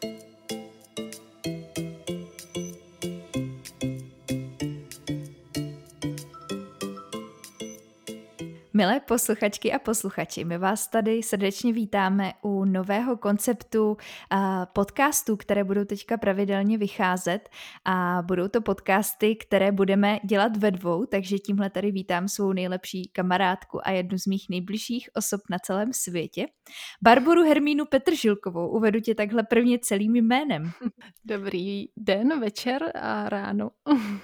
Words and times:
Thank 0.00 0.22
you. 0.22 0.31
Milé 8.74 9.00
posluchačky 9.00 9.72
a 9.72 9.78
posluchači, 9.78 10.44
my 10.44 10.58
vás 10.58 10.88
tady 10.88 11.22
srdečně 11.22 11.72
vítáme 11.72 12.32
u 12.42 12.64
nového 12.64 13.16
konceptu 13.16 13.96
podcastů, 14.72 15.36
které 15.36 15.64
budou 15.64 15.84
teďka 15.84 16.16
pravidelně 16.16 16.78
vycházet 16.78 17.48
a 17.84 18.22
budou 18.26 18.48
to 18.48 18.60
podcasty, 18.60 19.36
které 19.36 19.72
budeme 19.72 20.18
dělat 20.24 20.56
ve 20.56 20.70
dvou, 20.70 21.06
takže 21.06 21.38
tímhle 21.38 21.70
tady 21.70 21.90
vítám 21.90 22.28
svou 22.28 22.52
nejlepší 22.52 23.08
kamarádku 23.08 23.86
a 23.86 23.90
jednu 23.90 24.18
z 24.18 24.26
mých 24.26 24.46
nejbližších 24.50 25.08
osob 25.16 25.40
na 25.50 25.58
celém 25.58 25.92
světě. 25.92 26.46
Barboru 27.02 27.42
Hermínu 27.42 27.84
Petržilkovou, 27.84 28.68
uvedu 28.68 29.00
tě 29.00 29.14
takhle 29.14 29.42
prvně 29.42 29.78
celým 29.78 30.16
jménem. 30.16 30.70
Dobrý 31.24 31.84
den, 31.96 32.40
večer 32.40 32.92
a 32.94 33.28
ráno. 33.28 33.70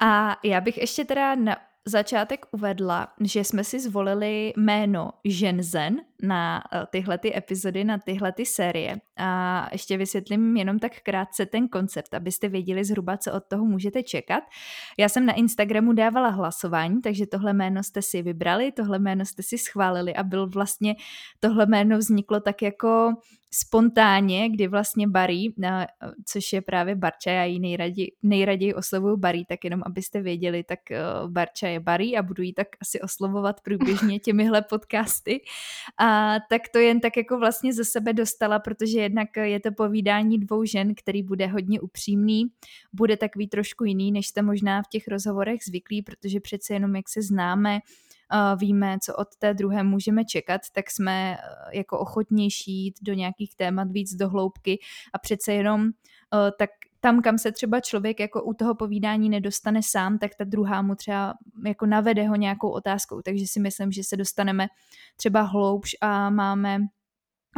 a 0.00 0.36
já 0.44 0.60
bych 0.60 0.78
ještě 0.78 1.04
teda 1.04 1.34
na 1.34 1.56
začátek 1.86 2.46
uvedla, 2.50 3.12
že 3.20 3.44
jsme 3.44 3.64
si 3.64 3.80
zvolili 3.80 4.52
jméno 4.56 5.10
Ženzen 5.24 6.00
na 6.26 6.62
eh, 6.72 6.86
tyhle 6.90 7.18
ty 7.18 7.36
epizody, 7.36 7.84
na 7.84 7.98
tyhle 7.98 8.32
ty 8.32 8.46
série. 8.46 8.96
A 9.16 9.68
ještě 9.72 9.96
vysvětlím 9.96 10.56
jenom 10.56 10.78
tak 10.78 10.92
krátce 11.02 11.46
ten 11.46 11.68
koncept, 11.68 12.14
abyste 12.14 12.48
věděli 12.48 12.84
zhruba, 12.84 13.16
co 13.16 13.32
od 13.32 13.44
toho 13.44 13.64
můžete 13.64 14.02
čekat. 14.02 14.42
Já 14.98 15.08
jsem 15.08 15.26
na 15.26 15.32
Instagramu 15.32 15.92
dávala 15.92 16.28
hlasování, 16.28 17.00
takže 17.02 17.26
tohle 17.26 17.52
jméno 17.52 17.82
jste 17.82 18.02
si 18.02 18.22
vybrali, 18.22 18.72
tohle 18.72 18.98
jméno 18.98 19.24
jste 19.24 19.42
si 19.42 19.58
schválili 19.58 20.14
a 20.14 20.22
byl 20.22 20.48
vlastně, 20.48 20.94
tohle 21.40 21.66
jméno 21.66 21.98
vzniklo 21.98 22.40
tak 22.40 22.62
jako 22.62 23.14
spontánně, 23.54 24.48
kdy 24.50 24.68
vlastně 24.68 25.08
Barry, 25.08 25.54
což 26.26 26.52
je 26.52 26.62
právě 26.62 26.94
Barča, 26.94 27.30
já 27.30 27.44
ji 27.44 27.58
nejraději, 27.58 28.12
nejraději 28.22 28.74
oslovuju 28.74 29.16
Barry, 29.16 29.44
tak 29.48 29.64
jenom 29.64 29.82
abyste 29.86 30.22
věděli, 30.22 30.64
tak 30.64 30.90
eh, 30.90 31.02
Barča 31.26 31.68
je 31.68 31.80
Barry 31.80 32.16
a 32.16 32.22
budu 32.22 32.42
ji 32.42 32.52
tak 32.52 32.68
asi 32.80 33.00
oslovovat 33.00 33.60
průběžně 33.60 34.18
těmihle 34.18 34.62
podcasty. 34.62 35.40
A 35.98 36.13
tak 36.50 36.62
to 36.72 36.78
jen 36.78 37.00
tak 37.00 37.16
jako 37.16 37.38
vlastně 37.38 37.72
ze 37.72 37.84
sebe 37.84 38.12
dostala, 38.12 38.58
protože 38.58 39.00
jednak 39.00 39.28
je 39.36 39.60
to 39.60 39.72
povídání 39.72 40.38
dvou 40.38 40.64
žen, 40.64 40.94
který 40.94 41.22
bude 41.22 41.46
hodně 41.46 41.80
upřímný, 41.80 42.44
bude 42.92 43.16
takový 43.16 43.48
trošku 43.48 43.84
jiný, 43.84 44.12
než 44.12 44.26
jste 44.26 44.42
možná 44.42 44.82
v 44.82 44.88
těch 44.88 45.08
rozhovorech 45.08 45.60
zvyklí, 45.68 46.02
protože 46.02 46.40
přece 46.40 46.74
jenom 46.74 46.96
jak 46.96 47.08
se 47.08 47.22
známe, 47.22 47.80
víme, 48.56 48.98
co 49.02 49.14
od 49.16 49.28
té 49.38 49.54
druhé 49.54 49.82
můžeme 49.82 50.24
čekat, 50.24 50.60
tak 50.72 50.90
jsme 50.90 51.36
eh, 51.36 51.76
jako 51.78 51.98
ochotnější 51.98 52.72
jít 52.72 52.94
do 53.02 53.14
nějakých 53.14 53.56
témat 53.56 53.90
víc 53.90 54.14
do 54.14 54.28
hloubky. 54.28 54.78
A 55.12 55.18
přece 55.18 55.52
jenom 55.52 55.86
eh, 55.88 56.50
tak 56.58 56.70
tam, 57.04 57.22
kam 57.22 57.38
se 57.38 57.52
třeba 57.52 57.80
člověk 57.80 58.20
jako 58.20 58.42
u 58.42 58.54
toho 58.54 58.74
povídání 58.74 59.28
nedostane 59.28 59.80
sám, 59.82 60.18
tak 60.18 60.34
ta 60.38 60.44
druhá 60.44 60.82
mu 60.82 60.94
třeba 60.94 61.34
jako 61.66 61.86
navede 61.86 62.28
ho 62.28 62.36
nějakou 62.36 62.70
otázkou, 62.70 63.22
takže 63.22 63.44
si 63.46 63.60
myslím, 63.60 63.92
že 63.92 64.04
se 64.04 64.16
dostaneme 64.16 64.66
třeba 65.16 65.42
hloubš 65.42 65.90
a 66.00 66.30
máme 66.30 66.78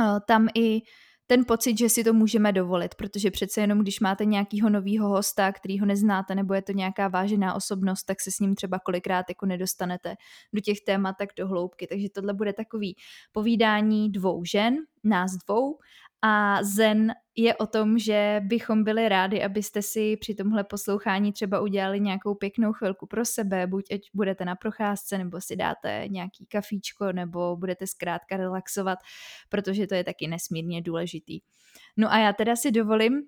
eh, 0.01 0.21
tam 0.27 0.49
i 0.55 0.81
ten 1.27 1.45
pocit, 1.45 1.79
že 1.79 1.89
si 1.89 2.05
to 2.05 2.13
můžeme 2.13 2.53
dovolit, 2.53 2.95
protože 2.95 3.31
přece 3.31 3.61
jenom, 3.61 3.79
když 3.79 4.01
máte 4.01 4.25
nějakého 4.25 4.71
nového 4.71 5.09
hosta, 5.09 5.53
který 5.53 5.79
ho 5.79 5.87
neznáte, 5.87 6.35
nebo 6.35 6.55
je 6.55 6.63
to 6.63 6.73
nějaká 6.73 7.09
vážená 7.09 7.55
osobnost, 7.55 8.05
tak 8.05 8.21
se 8.21 8.31
s 8.31 8.39
ním 8.39 8.55
třeba 8.55 8.79
kolikrát 8.79 9.27
jako 9.29 9.47
nedostanete 9.47 10.15
do 10.53 10.61
těch 10.61 10.81
témat 10.87 11.15
tak 11.19 11.29
do 11.39 11.49
hloubky. 11.49 11.87
Takže 11.87 12.07
tohle 12.15 12.35
bude 12.35 12.53
takový 12.53 12.97
povídání 13.33 14.13
dvou 14.13 14.45
žen, 14.45 14.77
nás 15.05 15.31
dvou 15.47 15.79
a 16.23 16.63
Zen 16.63 17.13
je 17.37 17.57
o 17.57 17.67
tom, 17.67 17.99
že 17.99 18.41
bychom 18.45 18.85
byli 18.85 19.09
rádi, 19.09 19.43
abyste 19.43 19.83
si 19.83 20.17
při 20.17 20.35
tomhle 20.35 20.65
poslouchání 20.65 21.33
třeba 21.33 21.61
udělali 21.61 22.01
nějakou 22.01 22.35
pěknou 22.35 22.73
chvilku 22.73 23.07
pro 23.07 23.25
sebe, 23.25 23.67
buď 23.67 23.93
ať 23.93 24.01
budete 24.15 24.45
na 24.45 24.57
procházce, 24.57 25.19
nebo 25.19 25.41
si 25.41 25.57
dáte 25.57 26.05
nějaký 26.09 26.47
kafíčko, 26.47 27.13
nebo 27.13 27.57
budete 27.57 27.87
zkrátka 27.87 28.37
relaxovat, 28.37 28.99
protože 29.49 29.87
to 29.87 29.95
je 29.95 30.05
taky 30.05 30.27
nesmírně 30.27 30.83
důležitý. 30.83 31.41
No 31.97 32.13
a 32.13 32.19
já 32.19 32.33
teda 32.33 32.57
si 32.57 32.71
dovolím 32.71 33.23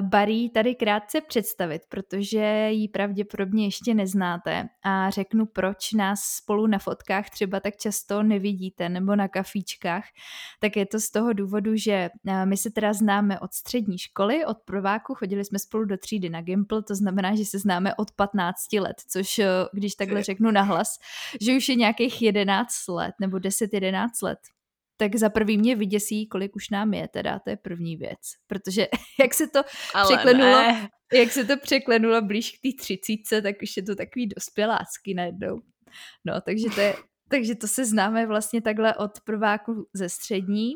Barry 0.00 0.50
tady 0.54 0.74
krátce 0.74 1.20
představit, 1.20 1.82
protože 1.88 2.68
ji 2.70 2.88
pravděpodobně 2.88 3.64
ještě 3.64 3.94
neznáte. 3.94 4.68
A 4.82 5.10
řeknu, 5.10 5.46
proč 5.46 5.92
nás 5.92 6.20
spolu 6.20 6.66
na 6.66 6.78
fotkách 6.78 7.30
třeba 7.30 7.60
tak 7.60 7.76
často 7.76 8.22
nevidíte 8.22 8.88
nebo 8.88 9.16
na 9.16 9.28
kafíčkách, 9.28 10.04
tak 10.60 10.76
je 10.76 10.86
to 10.86 11.00
z 11.00 11.10
toho 11.10 11.32
důvodu, 11.32 11.76
že 11.76 12.10
eh, 12.26 12.46
my 12.46 12.56
se 12.56 12.70
teda 12.70 12.92
známe 12.92 13.40
od 13.40 13.52
střední 13.52 13.98
školy, 13.98 14.44
od 14.44 14.58
prváku, 14.64 15.14
chodili 15.14 15.44
jsme 15.44 15.58
spolu 15.58 15.84
do 15.84 15.96
třídy 15.96 16.30
na 16.30 16.40
Gimple, 16.40 16.82
to 16.82 16.94
znamená, 16.94 17.36
že 17.36 17.44
se 17.44 17.58
známe 17.58 17.94
od 17.94 18.10
15 18.10 18.72
let, 18.72 18.96
což 19.08 19.38
eh, 19.38 19.46
když 19.72 19.94
takhle 19.94 20.22
řeknu 20.22 20.50
nahlas, 20.50 20.98
že 21.40 21.56
už 21.56 21.68
je 21.68 21.74
nějakých 21.74 22.22
11 22.22 22.88
let 22.88 23.14
nebo 23.20 23.36
10-11 23.36 24.08
let 24.22 24.38
tak 25.00 25.16
za 25.16 25.30
prvý 25.30 25.58
mě 25.58 25.76
vyděsí, 25.76 26.26
kolik 26.26 26.56
už 26.56 26.70
nám 26.70 26.94
je 26.94 27.08
teda, 27.08 27.38
to 27.38 27.50
je 27.50 27.56
první 27.56 27.96
věc. 27.96 28.20
Protože 28.46 28.88
jak 29.20 29.34
se 29.34 29.46
to 29.46 29.62
Ale 29.94 30.16
překlenulo, 30.16 30.50
ne. 30.50 30.88
jak 31.12 31.32
se 31.32 31.44
to 31.44 31.56
překlenulo 31.56 32.22
blíž 32.22 32.50
k 32.50 32.62
té 32.62 32.82
třicítce, 32.82 33.42
tak 33.42 33.56
už 33.62 33.76
je 33.76 33.82
to 33.82 33.94
takový 33.94 34.26
dospělácky 34.26 35.14
najednou. 35.14 35.60
No, 36.24 36.40
takže 36.40 36.68
to, 36.74 36.80
je, 36.80 36.94
takže 37.28 37.54
to 37.54 37.68
se 37.68 37.84
známe 37.84 38.26
vlastně 38.26 38.62
takhle 38.62 38.94
od 38.94 39.10
prváku 39.24 39.88
ze 39.94 40.08
střední. 40.08 40.72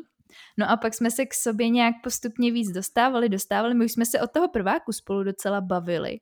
No 0.57 0.69
a 0.69 0.77
pak 0.77 0.93
jsme 0.93 1.11
se 1.11 1.25
k 1.25 1.33
sobě 1.33 1.69
nějak 1.69 1.95
postupně 2.03 2.51
víc 2.51 2.71
dostávali, 2.71 3.29
dostávali. 3.29 3.73
My 3.73 3.85
už 3.85 3.91
jsme 3.91 4.05
se 4.05 4.21
od 4.21 4.31
toho 4.31 4.49
prváku 4.49 4.91
spolu 4.91 5.23
docela 5.23 5.61
bavili. 5.61 6.17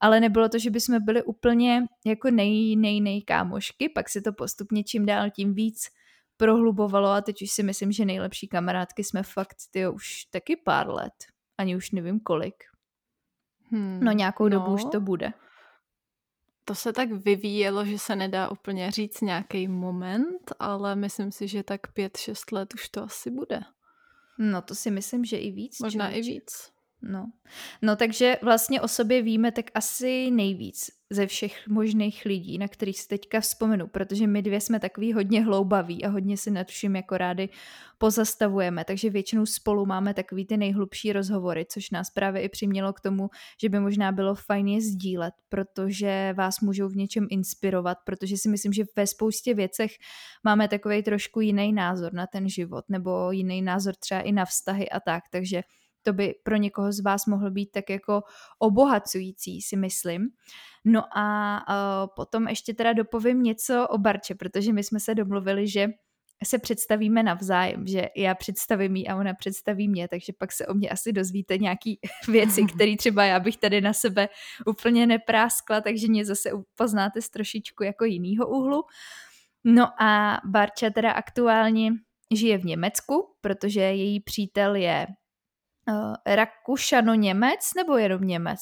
Ale 0.00 0.20
nebylo 0.20 0.48
to, 0.48 0.58
že 0.58 0.70
bychom 0.70 1.04
byli 1.04 1.22
úplně 1.22 1.82
jako 2.06 2.30
nej, 2.30 2.76
nej, 2.76 3.00
nej 3.00 3.22
kámošky, 3.22 3.88
pak 3.88 4.08
se 4.08 4.20
to 4.20 4.32
postupně 4.32 4.84
čím 4.84 5.06
dál 5.06 5.30
tím 5.30 5.54
víc 5.54 5.80
prohlubovalo 6.40 7.08
a 7.08 7.20
teď 7.20 7.42
už 7.42 7.50
si 7.50 7.62
myslím, 7.62 7.92
že 7.92 8.04
nejlepší 8.04 8.48
kamarádky 8.48 9.04
jsme 9.04 9.22
fakt 9.22 9.56
ty 9.70 9.88
už 9.88 10.24
taky 10.24 10.56
pár 10.56 10.88
let. 10.88 11.12
Ani 11.58 11.76
už 11.76 11.90
nevím 11.90 12.20
kolik. 12.20 12.54
Hmm, 13.70 14.00
no 14.02 14.12
nějakou 14.12 14.44
no, 14.44 14.50
dobu 14.50 14.72
už 14.72 14.84
to 14.92 15.00
bude. 15.00 15.32
To 16.64 16.74
se 16.74 16.92
tak 16.92 17.12
vyvíjelo, 17.12 17.84
že 17.84 17.98
se 17.98 18.16
nedá 18.16 18.50
úplně 18.50 18.90
říct 18.90 19.20
nějaký 19.20 19.68
moment, 19.68 20.52
ale 20.58 20.96
myslím 20.96 21.32
si, 21.32 21.48
že 21.48 21.62
tak 21.62 21.92
pět, 21.92 22.16
šest 22.16 22.52
let 22.52 22.74
už 22.74 22.88
to 22.88 23.02
asi 23.02 23.30
bude. 23.30 23.60
No 24.38 24.62
to 24.62 24.74
si 24.74 24.90
myslím, 24.90 25.24
že 25.24 25.36
i 25.36 25.50
víc. 25.50 25.78
Možná 25.80 26.10
i 26.10 26.20
víc. 26.20 26.72
No. 27.02 27.30
no 27.82 27.96
takže 27.96 28.36
vlastně 28.42 28.80
o 28.80 28.88
sobě 28.88 29.22
víme 29.22 29.52
tak 29.52 29.70
asi 29.74 30.30
nejvíc 30.30 30.90
ze 31.10 31.26
všech 31.26 31.68
možných 31.68 32.24
lidí, 32.24 32.58
na 32.58 32.68
kterých 32.68 33.00
si 33.00 33.08
teďka 33.08 33.40
vzpomenu, 33.40 33.86
protože 33.86 34.26
my 34.26 34.42
dvě 34.42 34.60
jsme 34.60 34.80
takový 34.80 35.12
hodně 35.12 35.44
hloubaví 35.44 36.04
a 36.04 36.08
hodně 36.08 36.36
si 36.36 36.50
nad 36.50 36.66
vším 36.66 36.96
jako 36.96 37.18
rádi 37.18 37.48
pozastavujeme, 37.98 38.84
takže 38.84 39.10
většinou 39.10 39.46
spolu 39.46 39.86
máme 39.86 40.14
takový 40.14 40.46
ty 40.46 40.56
nejhlubší 40.56 41.12
rozhovory, 41.12 41.66
což 41.70 41.90
nás 41.90 42.10
právě 42.10 42.42
i 42.42 42.48
přimělo 42.48 42.92
k 42.92 43.00
tomu, 43.00 43.30
že 43.60 43.68
by 43.68 43.80
možná 43.80 44.12
bylo 44.12 44.34
fajn 44.34 44.68
je 44.68 44.80
sdílet, 44.80 45.34
protože 45.48 46.34
vás 46.36 46.60
můžou 46.60 46.88
v 46.88 46.96
něčem 46.96 47.26
inspirovat, 47.30 47.98
protože 48.04 48.36
si 48.36 48.48
myslím, 48.48 48.72
že 48.72 48.84
ve 48.96 49.06
spoustě 49.06 49.54
věcech 49.54 49.90
máme 50.44 50.68
takový 50.68 51.02
trošku 51.02 51.40
jiný 51.40 51.72
názor 51.72 52.12
na 52.12 52.26
ten 52.26 52.48
život, 52.48 52.84
nebo 52.88 53.30
jiný 53.30 53.62
názor 53.62 53.94
třeba 53.94 54.20
i 54.20 54.32
na 54.32 54.44
vztahy 54.44 54.90
a 54.90 55.00
tak, 55.00 55.24
takže 55.30 55.62
to 56.02 56.12
by 56.12 56.34
pro 56.42 56.56
někoho 56.56 56.92
z 56.92 57.00
vás 57.00 57.26
mohlo 57.26 57.50
být 57.50 57.70
tak 57.70 57.90
jako 57.90 58.22
obohacující, 58.58 59.62
si 59.62 59.76
myslím. 59.76 60.28
No 60.84 61.18
a 61.18 61.56
uh, 61.68 62.10
potom 62.16 62.48
ještě 62.48 62.74
teda 62.74 62.92
dopovím 62.92 63.42
něco 63.42 63.88
o 63.88 63.98
Barče, 63.98 64.34
protože 64.34 64.72
my 64.72 64.84
jsme 64.84 65.00
se 65.00 65.14
domluvili, 65.14 65.68
že 65.68 65.88
se 66.44 66.58
představíme 66.58 67.22
navzájem, 67.22 67.86
že 67.86 68.08
já 68.16 68.34
představím 68.34 68.96
jí 68.96 69.08
a 69.08 69.16
ona 69.16 69.34
představí 69.34 69.88
mě, 69.88 70.08
takže 70.08 70.32
pak 70.38 70.52
se 70.52 70.66
o 70.66 70.74
mě 70.74 70.88
asi 70.88 71.12
dozvíte 71.12 71.58
nějaký 71.58 71.98
věci, 72.28 72.64
které 72.74 72.96
třeba 72.96 73.24
já 73.24 73.40
bych 73.40 73.56
tady 73.56 73.80
na 73.80 73.92
sebe 73.92 74.28
úplně 74.66 75.06
nepráskla, 75.06 75.80
takže 75.80 76.08
mě 76.08 76.24
zase 76.24 76.50
poznáte 76.76 77.22
z 77.22 77.30
trošičku 77.30 77.84
jako 77.84 78.04
jinýho 78.04 78.48
úhlu. 78.48 78.84
No 79.64 80.02
a 80.02 80.40
Barča 80.44 80.90
teda 80.90 81.12
aktuálně 81.12 81.90
žije 82.34 82.58
v 82.58 82.64
Německu, 82.64 83.34
protože 83.40 83.80
její 83.80 84.20
přítel 84.20 84.74
je 84.74 85.06
uh, 85.90 86.14
Rakušano-Němec 86.26 87.74
nebo 87.76 87.96
jenom 87.96 88.22
Němec? 88.22 88.60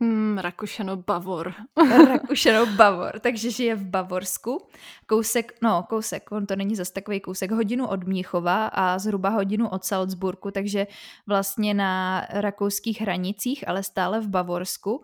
Hmm, 0.00 0.38
Rakušano-Bavor. 0.38 1.54
Rakušano-Bavor, 2.08 3.20
takže 3.20 3.50
žije 3.50 3.74
v 3.74 3.84
Bavorsku. 3.84 4.68
Kousek, 5.06 5.52
no 5.62 5.82
kousek, 5.88 6.32
on 6.32 6.46
to 6.46 6.56
není 6.56 6.76
zase 6.76 6.92
takový 6.92 7.20
kousek, 7.20 7.50
hodinu 7.50 7.86
od 7.86 8.04
Mnichova 8.04 8.66
a 8.66 8.98
zhruba 8.98 9.28
hodinu 9.28 9.68
od 9.68 9.84
Salzburgu, 9.84 10.50
takže 10.50 10.86
vlastně 11.26 11.74
na 11.74 12.26
rakouských 12.30 13.00
hranicích, 13.00 13.68
ale 13.68 13.82
stále 13.82 14.20
v 14.20 14.28
Bavorsku. 14.28 15.02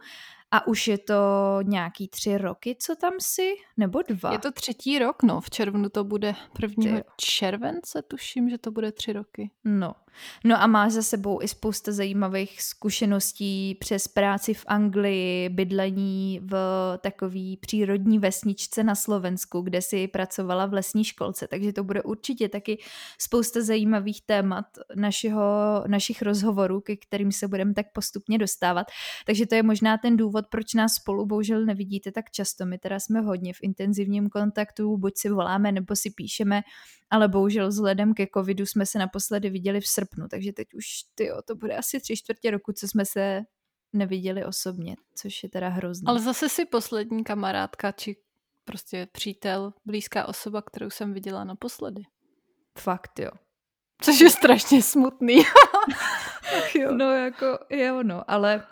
A 0.53 0.67
už 0.67 0.89
je 0.89 0.99
to 0.99 1.15
nějaký 1.63 2.09
tři 2.09 2.39
roky, 2.39 2.77
co 2.81 2.97
tam 2.97 3.13
si? 3.19 3.55
Nebo 3.77 4.03
dva? 4.03 4.33
Je 4.33 4.39
to 4.39 4.53
třetí 4.53 4.99
rok, 4.99 5.23
no. 5.23 5.41
V 5.41 5.51
červnu 5.51 5.89
to 5.89 6.05
bude 6.05 6.35
prvního 6.53 7.03
července, 7.17 8.03
tuším, 8.03 8.51
že 8.51 8.59
to 8.59 8.71
bude 8.71 8.93
tři 8.93 9.13
roky. 9.13 9.51
No. 9.65 9.95
No 10.45 10.63
a 10.63 10.67
má 10.67 10.91
za 10.91 11.03
sebou 11.03 11.43
i 11.43 11.49
spousta 11.49 11.93
zajímavých 11.93 12.63
zkušeností 12.63 13.75
přes 13.75 14.09
práci 14.09 14.55
v 14.55 14.65
Anglii, 14.67 15.49
bydlení 15.49 16.41
v 16.43 16.55
takové 17.01 17.57
přírodní 17.61 18.19
vesničce 18.19 18.85
na 18.85 18.95
Slovensku, 18.95 19.61
kde 19.61 19.83
si 19.83 20.09
pracovala 20.09 20.67
v 20.67 20.73
lesní 20.73 21.05
školce. 21.05 21.49
Takže 21.49 21.73
to 21.73 21.85
bude 21.85 22.03
určitě 22.03 22.49
taky 22.49 22.79
spousta 23.19 23.63
zajímavých 23.63 24.23
témat 24.27 24.65
našeho, 24.95 25.43
našich 25.87 26.23
rozhovorů, 26.23 26.81
ke 26.81 26.97
kterým 26.97 27.33
se 27.33 27.49
budeme 27.49 27.75
tak 27.75 27.87
postupně 27.93 28.39
dostávat. 28.39 28.87
Takže 29.27 29.47
to 29.47 29.55
je 29.55 29.63
možná 29.63 29.99
ten 29.99 30.17
důvod, 30.17 30.45
proč 30.51 30.75
nás 30.75 30.95
spolu 30.95 31.27
bohužel 31.27 31.65
nevidíte 31.65 32.13
tak 32.13 32.31
často. 32.31 32.67
My 32.67 32.79
teda 32.79 33.01
jsme 33.01 33.21
hodně 33.21 33.55
v 33.55 33.63
intenzivním 33.63 34.29
kontaktu, 34.29 34.97
buď 34.97 35.13
si 35.17 35.29
voláme 35.29 35.73
nebo 35.73 35.97
si 35.97 36.11
píšeme, 36.11 36.63
ale 37.11 37.29
bohužel 37.29 37.69
vzhledem 37.69 38.15
ke 38.15 38.27
covidu 38.35 38.67
jsme 38.67 38.87
se 38.87 38.99
naposledy 38.99 39.51
viděli 39.51 39.81
v 39.81 39.87
srpnu, 40.01 40.29
takže 40.29 40.53
teď 40.53 40.75
už 40.75 40.85
tyjo, 41.15 41.43
to 41.43 41.55
bude 41.55 41.77
asi 41.77 42.01
tři 42.01 42.17
čtvrtě 42.17 42.51
roku, 42.51 42.73
co 42.73 42.89
jsme 42.89 43.05
se 43.07 43.41
neviděli 43.93 44.45
osobně, 44.45 44.97
což 45.15 45.43
je 45.43 45.49
teda 45.49 45.69
hrozné. 45.69 46.05
Ale 46.07 46.21
zase 46.21 46.49
si 46.49 46.65
poslední 46.65 47.25
kamarádka, 47.25 47.93
či 47.93 48.17
prostě 48.65 49.09
přítel, 49.13 49.73
blízká 49.85 50.29
osoba, 50.29 50.63
kterou 50.63 50.91
jsem 50.91 51.13
viděla 51.13 51.45
naposledy. 51.45 52.03
Fakt 52.79 53.19
jo. 53.19 53.31
Což 54.03 54.21
je 54.21 54.31
strašně 54.31 54.83
smutný. 54.83 55.43
Jo. 56.75 56.93
No 56.93 57.13
jako, 57.13 57.59
jo 57.71 58.03
no, 58.03 58.31
ale 58.31 58.67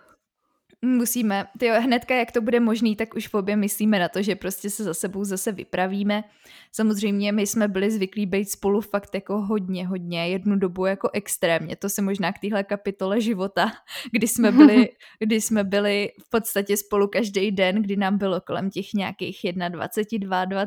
musíme, 0.82 1.46
tyjo, 1.58 1.80
hnedka 1.80 2.14
jak 2.14 2.32
to 2.32 2.40
bude 2.40 2.60
možný, 2.60 2.96
tak 2.96 3.14
už 3.14 3.28
v 3.28 3.34
obě 3.34 3.56
myslíme 3.56 3.98
na 3.98 4.08
to, 4.08 4.22
že 4.22 4.36
prostě 4.36 4.70
se 4.70 4.84
za 4.84 4.94
sebou 4.94 5.24
zase 5.24 5.52
vypravíme. 5.52 6.24
Samozřejmě 6.72 7.32
my 7.32 7.46
jsme 7.46 7.68
byli 7.68 7.90
zvyklí 7.90 8.26
být 8.26 8.50
spolu 8.50 8.80
fakt 8.80 9.14
jako 9.14 9.40
hodně, 9.40 9.86
hodně, 9.86 10.28
jednu 10.28 10.56
dobu 10.56 10.86
jako 10.86 11.10
extrémně. 11.12 11.76
To 11.76 11.88
se 11.88 12.02
možná 12.02 12.32
k 12.32 12.38
téhle 12.38 12.64
kapitole 12.64 13.20
života, 13.20 13.72
kdy 14.12 14.28
jsme 14.28 14.52
byli, 14.52 14.88
kdy 15.18 15.40
jsme 15.40 15.64
byli 15.64 16.10
v 16.26 16.30
podstatě 16.30 16.76
spolu 16.76 17.08
každý 17.08 17.50
den, 17.50 17.82
kdy 17.82 17.96
nám 17.96 18.18
bylo 18.18 18.40
kolem 18.40 18.70
těch 18.70 18.94
nějakých 18.94 19.40
21, 19.68 20.38
22, 20.48 20.66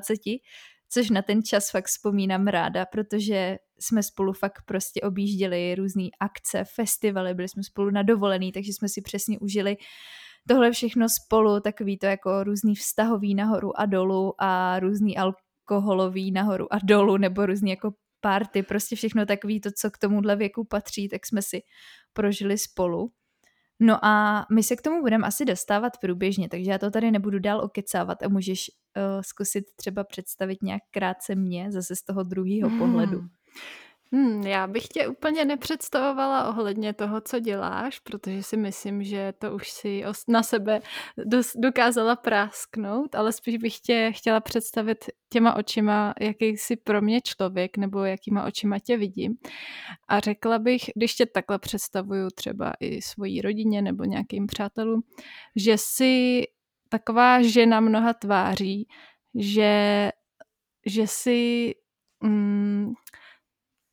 což 0.94 1.10
na 1.10 1.22
ten 1.22 1.44
čas 1.44 1.72
fakt 1.72 1.86
vzpomínám 1.86 2.48
ráda, 2.48 2.86
protože 2.86 3.58
jsme 3.80 4.04
spolu 4.04 4.34
fakt 4.34 4.62
prostě 4.66 5.02
objížděli 5.02 5.76
různé 5.76 6.04
akce, 6.20 6.64
festivaly, 6.76 7.34
byli 7.34 7.48
jsme 7.48 7.64
spolu 7.64 7.90
na 7.90 8.04
dovolený, 8.04 8.52
takže 8.52 8.74
jsme 8.74 8.90
si 8.90 9.02
přesně 9.02 9.40
užili 9.40 9.78
tohle 10.48 10.72
všechno 10.72 11.08
spolu, 11.10 11.60
takový 11.60 11.98
to 11.98 12.06
jako 12.06 12.44
různý 12.44 12.76
vztahový 12.76 13.36
nahoru 13.36 13.80
a 13.80 13.86
dolů 13.86 14.34
a 14.38 14.80
různý 14.80 15.16
alkoholový 15.18 16.32
nahoru 16.32 16.74
a 16.74 16.78
dolů, 16.84 17.18
nebo 17.18 17.46
různý 17.46 17.70
jako 17.70 17.92
party, 18.22 18.64
prostě 18.64 18.96
všechno 18.96 19.26
takový 19.26 19.62
to, 19.62 19.70
co 19.78 19.92
k 19.92 19.98
tomuhle 19.98 20.36
věku 20.36 20.64
patří, 20.64 21.10
tak 21.10 21.26
jsme 21.26 21.42
si 21.42 21.62
prožili 22.14 22.58
spolu. 22.58 23.12
No 23.84 24.06
a 24.06 24.46
my 24.52 24.64
se 24.64 24.76
k 24.76 24.82
tomu 24.82 25.02
budeme 25.02 25.28
asi 25.28 25.46
dostávat 25.46 25.98
průběžně, 25.98 26.50
takže 26.50 26.72
já 26.72 26.78
to 26.78 26.92
tady 26.92 27.12
nebudu 27.12 27.40
dál 27.40 27.62
okecávat 27.62 28.24
a 28.24 28.30
můžeš 28.30 28.72
uh, 28.98 29.22
zkusit 29.22 29.66
třeba 29.76 30.04
představit 30.04 30.64
nějak 30.64 30.82
krátce 30.92 31.36
mě 31.36 31.72
zase 31.72 31.96
z 31.96 32.02
toho 32.02 32.24
druhého 32.24 32.70
hmm. 32.70 32.80
pohledu. 32.80 33.22
Hmm, 34.14 34.42
já 34.42 34.68
bych 34.68 34.88
tě 34.88 35.08
úplně 35.08 35.46
nepředstavovala 35.46 36.50
ohledně 36.50 36.94
toho, 36.94 37.22
co 37.22 37.40
děláš, 37.40 38.00
protože 38.00 38.44
si 38.44 38.58
myslím, 38.58 39.04
že 39.04 39.34
to 39.40 39.56
už 39.56 39.72
si 39.72 40.04
na 40.28 40.44
sebe 40.44 40.82
dokázala 41.56 42.16
prásknout, 42.16 43.16
ale 43.16 43.32
spíš 43.32 43.58
bych 43.58 43.80
tě 43.80 44.12
chtěla 44.16 44.40
představit 44.40 45.06
těma 45.30 45.56
očima, 45.56 46.14
jaký 46.20 46.46
jsi 46.46 46.76
pro 46.76 47.02
mě 47.02 47.22
člověk, 47.22 47.78
nebo 47.78 48.04
jakýma 48.04 48.46
očima 48.46 48.80
tě 48.80 48.98
vidím. 48.98 49.38
A 50.08 50.20
řekla 50.20 50.60
bych, 50.60 50.82
když 50.96 51.16
tě 51.16 51.26
takhle 51.26 51.60
představuju 51.60 52.30
třeba 52.36 52.74
i 52.80 53.02
svojí 53.02 53.42
rodině 53.42 53.82
nebo 53.82 54.04
nějakým 54.04 54.48
přátelům, 54.48 55.02
že 55.56 55.78
jsi 55.78 56.44
taková 56.90 57.42
žena 57.42 57.80
mnoha 57.80 58.14
tváří, 58.14 58.88
že, 59.36 60.10
že 60.86 61.08
jsi... 61.08 61.72
Mm, 62.24 62.94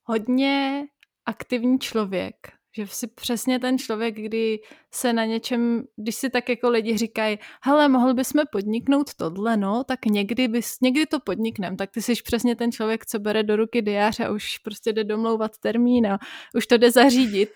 hodně 0.09 0.87
aktivní 1.27 1.79
člověk, 1.79 2.35
že 2.77 2.87
si 2.87 3.07
přesně 3.07 3.59
ten 3.59 3.79
člověk, 3.79 4.15
kdy 4.15 4.61
se 4.95 5.13
na 5.13 5.25
něčem, 5.25 5.85
když 5.97 6.15
si 6.15 6.31
tak 6.31 6.49
jako 6.49 6.71
lidi 6.71 6.97
říkají, 6.97 7.39
hele, 7.63 7.89
mohl 7.89 8.15
bychom 8.15 8.43
podniknout 8.53 9.15
tohle, 9.15 9.57
no, 9.57 9.85
tak 9.85 10.07
někdy, 10.07 10.49
bys, 10.49 10.81
někdy 10.83 11.07
to 11.07 11.21
podniknem, 11.21 11.77
tak 11.77 11.91
ty 11.91 12.03
jsi 12.03 12.15
přesně 12.23 12.57
ten 12.57 12.73
člověk, 12.73 13.07
co 13.07 13.19
bere 13.19 13.43
do 13.43 13.57
ruky 13.57 13.83
diář 13.83 14.21
a 14.21 14.31
už 14.31 14.59
prostě 14.59 14.93
jde 14.93 15.05
domlouvat 15.05 15.59
termín 15.59 16.07
a 16.07 16.19
už 16.55 16.67
to 16.67 16.77
jde 16.77 16.91
zařídit. 16.91 17.51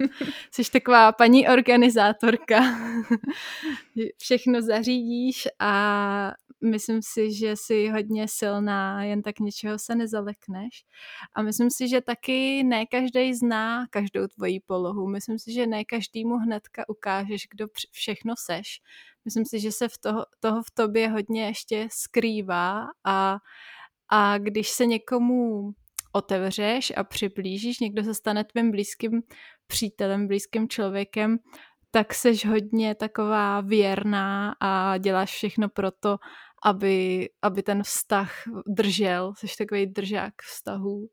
jsi 0.50 0.70
taková 0.72 1.12
paní 1.12 1.48
organizátorka. 1.48 2.62
Všechno 4.18 4.62
zařídíš 4.62 5.48
a 5.58 6.32
myslím 6.62 7.00
si, 7.02 7.32
že 7.32 7.56
jsi 7.56 7.88
hodně 7.88 8.28
silná, 8.28 9.04
jen 9.04 9.22
tak 9.22 9.40
něčeho 9.40 9.78
se 9.78 9.94
nezalekneš. 9.94 10.84
A 11.34 11.42
myslím 11.42 11.70
si, 11.70 11.88
že 11.88 12.00
taky 12.00 12.62
ne 12.64 12.86
každý 12.86 13.34
zná 13.34 13.86
každou 13.90 14.26
tvoji 14.26 14.60
polohu. 14.60 15.08
Myslím 15.08 15.38
si, 15.38 15.52
že 15.52 15.66
ne 15.66 15.84
každému 15.84 16.38
hnedka 16.72 16.88
ukážeš, 16.88 17.48
kdo 17.50 17.66
všechno 17.90 18.34
seš. 18.36 18.80
Myslím 19.24 19.44
si, 19.44 19.60
že 19.60 19.72
se 19.72 19.88
v 19.88 19.98
toho, 19.98 20.26
toho 20.40 20.62
v 20.62 20.70
tobě 20.74 21.08
hodně 21.08 21.46
ještě 21.46 21.88
skrývá 21.90 22.86
a, 23.04 23.36
a 24.08 24.38
když 24.38 24.68
se 24.68 24.86
někomu 24.86 25.70
otevřeš 26.12 26.92
a 26.96 27.04
přiblížíš, 27.04 27.80
někdo 27.80 28.04
se 28.04 28.14
stane 28.14 28.44
tvým 28.44 28.70
blízkým 28.70 29.22
přítelem, 29.66 30.26
blízkým 30.26 30.68
člověkem, 30.68 31.38
tak 31.90 32.14
seš 32.14 32.46
hodně 32.46 32.94
taková 32.94 33.60
věrná 33.60 34.54
a 34.60 34.98
děláš 34.98 35.30
všechno 35.30 35.68
pro 35.68 35.90
to, 35.90 36.16
aby, 36.64 37.28
aby 37.42 37.62
ten 37.62 37.82
vztah 37.82 38.32
držel. 38.66 39.32
Jsi 39.36 39.46
takový 39.58 39.86
držák 39.86 40.34
vztahů. 40.42 41.08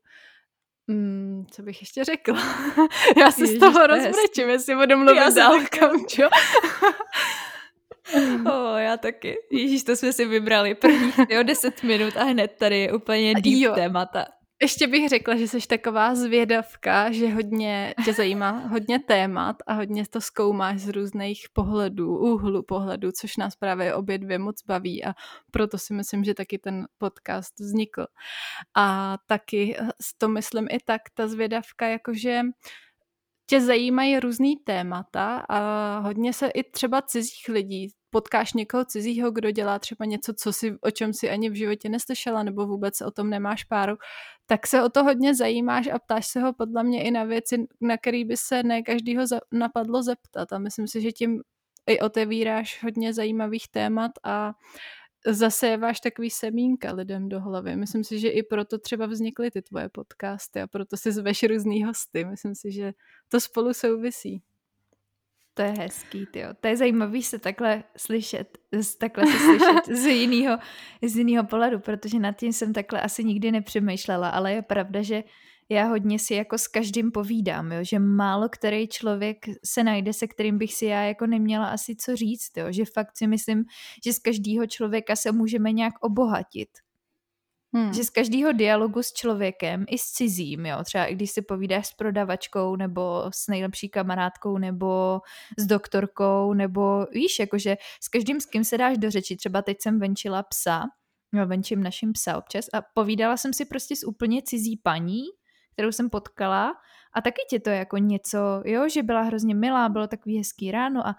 Hmm, 0.90 1.46
co 1.50 1.62
bych 1.62 1.80
ještě 1.80 2.04
řekla? 2.04 2.36
Já 3.16 3.30
se 3.30 3.42
Ježiš, 3.42 3.56
z 3.56 3.60
toho 3.60 3.86
rozbrečím, 3.86 4.48
jestli 4.48 4.76
budu 4.76 4.96
mluvit 4.96 5.16
já 5.16 5.30
dál, 5.30 5.60
kamčo. 5.70 6.22
o, 8.52 8.76
já 8.76 8.96
taky. 8.96 9.36
Ježíš, 9.50 9.84
to 9.84 9.96
jsme 9.96 10.12
si 10.12 10.24
vybrali 10.24 10.74
prvních 10.74 11.14
jo, 11.28 11.42
10 11.42 11.82
minut 11.82 12.16
a 12.16 12.24
hned 12.24 12.52
tady 12.58 12.78
je 12.78 12.92
úplně 12.92 13.34
deep 13.34 13.60
jo. 13.60 13.74
témata. 13.74 14.26
Ještě 14.62 14.86
bych 14.86 15.08
řekla, 15.08 15.36
že 15.36 15.48
jsi 15.48 15.66
taková 15.66 16.14
zvědavka, 16.14 17.12
že 17.12 17.28
hodně 17.28 17.94
tě 18.04 18.12
zajímá 18.12 18.50
hodně 18.50 18.98
témat 18.98 19.56
a 19.66 19.74
hodně 19.74 20.04
to 20.10 20.20
zkoumáš 20.20 20.80
z 20.80 20.88
různých 20.88 21.46
pohledů, 21.52 22.18
úhlu 22.18 22.62
pohledu, 22.62 23.12
což 23.12 23.36
nás 23.36 23.56
právě 23.56 23.94
obě 23.94 24.18
dvě 24.18 24.38
moc 24.38 24.64
baví 24.64 25.04
a 25.04 25.14
proto 25.50 25.78
si 25.78 25.94
myslím, 25.94 26.24
že 26.24 26.34
taky 26.34 26.58
ten 26.58 26.86
podcast 26.98 27.60
vznikl. 27.60 28.06
A 28.76 29.16
taky 29.26 29.76
to 30.18 30.28
myslím 30.28 30.66
i 30.70 30.78
tak, 30.84 31.02
ta 31.14 31.28
zvědavka, 31.28 31.86
jakože 31.86 32.40
tě 33.46 33.60
zajímají 33.60 34.20
různý 34.20 34.56
témata 34.56 35.44
a 35.48 35.98
hodně 35.98 36.32
se 36.32 36.48
i 36.48 36.70
třeba 36.70 37.02
cizích 37.02 37.48
lidí 37.48 37.88
potkáš 38.10 38.52
někoho 38.52 38.84
cizího, 38.84 39.30
kdo 39.30 39.50
dělá 39.50 39.78
třeba 39.78 40.04
něco, 40.04 40.32
co 40.34 40.52
si, 40.52 40.76
o 40.80 40.90
čem 40.90 41.12
si 41.12 41.30
ani 41.30 41.50
v 41.50 41.54
životě 41.54 41.88
neslyšela, 41.88 42.42
nebo 42.42 42.66
vůbec 42.66 43.00
o 43.00 43.10
tom 43.10 43.30
nemáš 43.30 43.64
páru, 43.64 43.96
tak 44.46 44.66
se 44.66 44.82
o 44.82 44.88
to 44.88 45.04
hodně 45.04 45.34
zajímáš 45.34 45.86
a 45.86 45.98
ptáš 45.98 46.26
se 46.26 46.40
ho 46.40 46.52
podle 46.52 46.84
mě 46.84 47.04
i 47.04 47.10
na 47.10 47.24
věci, 47.24 47.66
na 47.80 47.96
který 47.96 48.24
by 48.24 48.36
se 48.36 48.62
ne 48.62 48.82
každýho 48.82 49.24
napadlo 49.52 50.02
zeptat. 50.02 50.52
A 50.52 50.58
myslím 50.58 50.88
si, 50.88 51.00
že 51.00 51.12
tím 51.12 51.40
i 51.86 52.00
otevíráš 52.00 52.82
hodně 52.82 53.14
zajímavých 53.14 53.68
témat 53.68 54.12
a 54.24 54.52
zaséváš 55.26 56.00
takový 56.00 56.30
semínka 56.30 56.92
lidem 56.92 57.28
do 57.28 57.40
hlavy. 57.40 57.76
Myslím 57.76 58.04
si, 58.04 58.18
že 58.18 58.28
i 58.28 58.42
proto 58.42 58.78
třeba 58.78 59.06
vznikly 59.06 59.50
ty 59.50 59.62
tvoje 59.62 59.88
podcasty 59.88 60.60
a 60.60 60.66
proto 60.66 60.96
si 60.96 61.12
zveš 61.12 61.42
různý 61.42 61.84
hosty. 61.84 62.24
Myslím 62.24 62.54
si, 62.54 62.72
že 62.72 62.92
to 63.28 63.40
spolu 63.40 63.74
souvisí. 63.74 64.42
To 65.54 65.62
je 65.62 65.70
hezký, 65.70 66.26
tyjo. 66.26 66.48
To 66.60 66.68
je 66.68 66.76
zajímavý 66.76 67.22
se 67.22 67.38
takhle 67.38 67.84
slyšet, 67.96 68.58
takhle 68.98 69.26
se 69.26 69.38
slyšet 69.38 69.96
z 69.96 70.06
jiného, 70.06 70.58
z 71.02 71.16
jiného 71.16 71.46
pohledu, 71.46 71.78
protože 71.78 72.18
nad 72.18 72.32
tím 72.32 72.52
jsem 72.52 72.72
takhle 72.72 73.00
asi 73.00 73.24
nikdy 73.24 73.52
nepřemýšlela, 73.52 74.28
ale 74.28 74.52
je 74.52 74.62
pravda, 74.62 75.02
že 75.02 75.24
já 75.68 75.84
hodně 75.84 76.18
si 76.18 76.34
jako 76.34 76.58
s 76.58 76.68
každým 76.68 77.10
povídám, 77.10 77.72
jo, 77.72 77.78
že 77.82 77.98
málo 77.98 78.48
který 78.48 78.88
člověk 78.88 79.36
se 79.64 79.84
najde, 79.84 80.12
se 80.12 80.26
kterým 80.26 80.58
bych 80.58 80.74
si 80.74 80.86
já 80.86 81.02
jako 81.02 81.26
neměla 81.26 81.66
asi 81.66 81.96
co 81.96 82.16
říct, 82.16 82.56
jo, 82.56 82.66
že 82.70 82.84
fakt 82.84 83.16
si 83.16 83.26
myslím, 83.26 83.64
že 84.04 84.12
z 84.12 84.18
každého 84.18 84.66
člověka 84.66 85.16
se 85.16 85.32
můžeme 85.32 85.72
nějak 85.72 85.94
obohatit. 86.00 86.68
Hmm. 87.72 87.92
Že 87.92 88.04
z 88.04 88.10
každého 88.10 88.52
dialogu 88.52 89.02
s 89.02 89.12
člověkem, 89.12 89.84
i 89.88 89.98
s 89.98 90.04
cizím, 90.04 90.66
jo, 90.66 90.84
třeba 90.84 91.04
i 91.04 91.14
když 91.14 91.30
si 91.30 91.42
povídáš 91.42 91.86
s 91.86 91.92
prodavačkou, 91.92 92.76
nebo 92.76 93.24
s 93.34 93.48
nejlepší 93.48 93.88
kamarádkou, 93.88 94.58
nebo 94.58 95.20
s 95.58 95.66
doktorkou, 95.66 96.52
nebo 96.52 97.06
víš, 97.12 97.38
jakože 97.38 97.76
s 98.02 98.08
každým, 98.08 98.40
s 98.40 98.46
kým 98.46 98.64
se 98.64 98.78
dáš 98.78 98.98
do 98.98 99.10
řeči. 99.10 99.36
Třeba 99.36 99.62
teď 99.62 99.76
jsem 99.80 100.00
venčila 100.00 100.42
psa, 100.42 100.82
no, 101.32 101.46
venčím 101.46 101.82
naším 101.82 102.12
psa 102.12 102.38
občas 102.38 102.64
a 102.72 102.82
povídala 102.94 103.36
jsem 103.36 103.52
si 103.52 103.64
prostě 103.64 103.96
s 103.96 104.06
úplně 104.06 104.42
cizí 104.42 104.76
paní, 104.76 105.22
kterou 105.72 105.92
jsem 105.92 106.10
potkala 106.10 106.72
a 107.14 107.20
taky 107.20 107.42
tě 107.50 107.60
to 107.60 107.70
jako 107.70 107.96
něco, 107.96 108.38
jo, 108.64 108.88
že 108.88 109.02
byla 109.02 109.22
hrozně 109.22 109.54
milá, 109.54 109.88
bylo 109.88 110.06
takový 110.06 110.38
hezký 110.38 110.70
ráno 110.70 111.06
a 111.06 111.14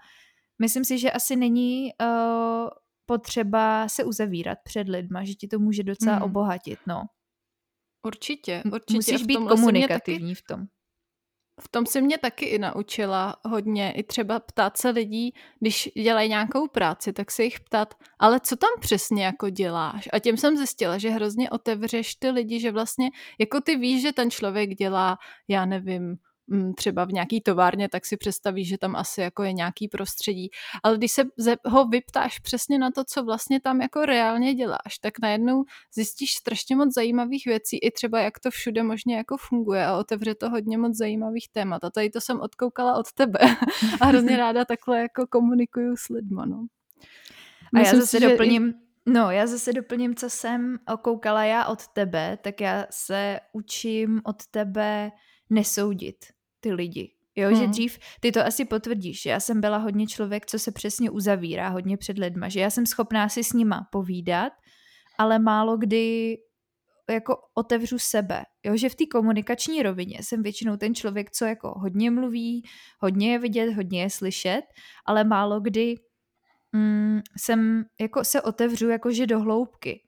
myslím 0.58 0.84
si, 0.84 0.98
že 0.98 1.10
asi 1.10 1.36
není 1.36 1.92
uh, 2.00 2.68
potřeba 3.12 3.88
se 3.88 4.04
uzavírat 4.04 4.58
před 4.64 4.88
lidma, 4.88 5.24
že 5.24 5.34
ti 5.34 5.48
to 5.48 5.58
může 5.58 5.82
docela 5.82 6.14
hmm. 6.14 6.22
obohatit, 6.22 6.78
no. 6.86 7.02
Určitě, 8.06 8.62
určitě. 8.72 8.94
Musíš 8.94 9.22
být 9.22 9.36
komunikativní 9.36 10.34
v 10.34 10.42
tom. 10.42 10.60
V 11.60 11.68
tom 11.68 11.86
si 11.86 12.02
mě 12.02 12.18
taky 12.18 12.44
i 12.44 12.58
naučila 12.58 13.36
hodně, 13.44 13.92
i 13.92 14.02
třeba 14.02 14.40
ptát 14.40 14.76
se 14.76 14.90
lidí, 14.90 15.34
když 15.60 15.90
dělají 15.96 16.28
nějakou 16.28 16.68
práci, 16.68 17.12
tak 17.12 17.30
se 17.30 17.44
jich 17.44 17.60
ptát, 17.60 17.94
ale 18.18 18.40
co 18.40 18.56
tam 18.56 18.70
přesně 18.80 19.24
jako 19.24 19.50
děláš? 19.50 20.08
A 20.12 20.18
tím 20.18 20.36
jsem 20.36 20.56
zjistila, 20.56 20.98
že 20.98 21.10
hrozně 21.10 21.50
otevřeš 21.50 22.14
ty 22.14 22.30
lidi, 22.30 22.60
že 22.60 22.72
vlastně 22.72 23.10
jako 23.40 23.60
ty 23.60 23.76
víš, 23.76 24.02
že 24.02 24.12
ten 24.12 24.30
člověk 24.30 24.70
dělá, 24.70 25.18
já 25.48 25.66
nevím, 25.66 26.16
třeba 26.76 27.04
v 27.04 27.12
nějaký 27.12 27.40
továrně, 27.40 27.88
tak 27.88 28.06
si 28.06 28.16
představíš, 28.16 28.68
že 28.68 28.78
tam 28.78 28.96
asi 28.96 29.20
jako 29.20 29.42
je 29.42 29.52
nějaký 29.52 29.88
prostředí. 29.88 30.50
Ale 30.82 30.96
když 30.96 31.12
se 31.12 31.24
ho 31.64 31.88
vyptáš 31.88 32.38
přesně 32.38 32.78
na 32.78 32.90
to, 32.90 33.04
co 33.04 33.24
vlastně 33.24 33.60
tam 33.60 33.80
jako 33.80 34.06
reálně 34.06 34.54
děláš, 34.54 34.98
tak 35.00 35.14
najednou 35.22 35.64
zjistíš 35.94 36.32
strašně 36.32 36.76
moc 36.76 36.94
zajímavých 36.94 37.44
věcí, 37.46 37.78
i 37.78 37.90
třeba 37.90 38.20
jak 38.20 38.40
to 38.40 38.50
všude 38.50 38.82
možně 38.82 39.16
jako 39.16 39.36
funguje 39.36 39.86
a 39.86 39.96
otevře 39.96 40.34
to 40.34 40.50
hodně 40.50 40.78
moc 40.78 40.96
zajímavých 40.96 41.48
témat. 41.52 41.84
A 41.84 41.90
tady 41.90 42.10
to 42.10 42.20
jsem 42.20 42.40
odkoukala 42.40 42.94
od 42.94 43.12
tebe 43.12 43.38
a 44.00 44.06
hrozně 44.06 44.36
ráda 44.36 44.64
takhle 44.64 45.00
jako 45.00 45.26
komunikuju 45.26 45.96
s 45.96 46.08
lidma, 46.08 46.46
no. 46.46 46.66
A 47.74 47.78
Myslím 47.78 48.00
já 48.00 48.00
zase 48.00 48.18
si, 48.18 48.28
doplním, 48.28 48.68
i... 48.68 48.74
No, 49.06 49.30
já 49.30 49.46
zase 49.46 49.72
doplním, 49.72 50.14
co 50.14 50.30
jsem 50.30 50.78
okoukala 50.92 51.44
já 51.44 51.66
od 51.66 51.88
tebe, 51.88 52.38
tak 52.42 52.60
já 52.60 52.86
se 52.90 53.40
učím 53.52 54.20
od 54.24 54.46
tebe 54.46 55.10
nesoudit 55.52 56.16
ty 56.60 56.72
lidi. 56.72 57.12
Jo, 57.36 57.48
hmm. 57.48 57.56
že 57.56 57.66
dřív, 57.66 57.98
ty 58.20 58.32
to 58.32 58.46
asi 58.46 58.64
potvrdíš, 58.64 59.22
že 59.22 59.30
já 59.30 59.40
jsem 59.40 59.60
byla 59.60 59.76
hodně 59.76 60.06
člověk, 60.06 60.46
co 60.46 60.58
se 60.58 60.72
přesně 60.72 61.10
uzavírá 61.10 61.68
hodně 61.68 61.96
před 61.96 62.18
lidma, 62.18 62.48
že 62.48 62.60
já 62.60 62.70
jsem 62.70 62.86
schopná 62.86 63.28
si 63.28 63.44
s 63.44 63.52
nima 63.52 63.88
povídat, 63.92 64.52
ale 65.18 65.38
málo 65.38 65.76
kdy 65.76 66.38
jako 67.10 67.36
otevřu 67.54 67.98
sebe. 67.98 68.42
Jo, 68.64 68.76
že 68.76 68.88
v 68.88 68.94
té 68.94 69.06
komunikační 69.06 69.82
rovině 69.82 70.18
jsem 70.22 70.42
většinou 70.42 70.76
ten 70.76 70.94
člověk, 70.94 71.30
co 71.30 71.44
jako 71.44 71.74
hodně 71.76 72.10
mluví, 72.10 72.64
hodně 72.98 73.32
je 73.32 73.38
vidět, 73.38 73.74
hodně 73.74 74.02
je 74.02 74.10
slyšet, 74.10 74.62
ale 75.06 75.24
málo 75.24 75.60
kdy 75.60 75.94
mm, 76.72 77.20
jsem 77.36 77.84
jako 78.00 78.24
se 78.24 78.42
otevřu 78.42 78.88
jakože 78.88 79.26
do 79.26 79.40
hloubky. 79.40 80.02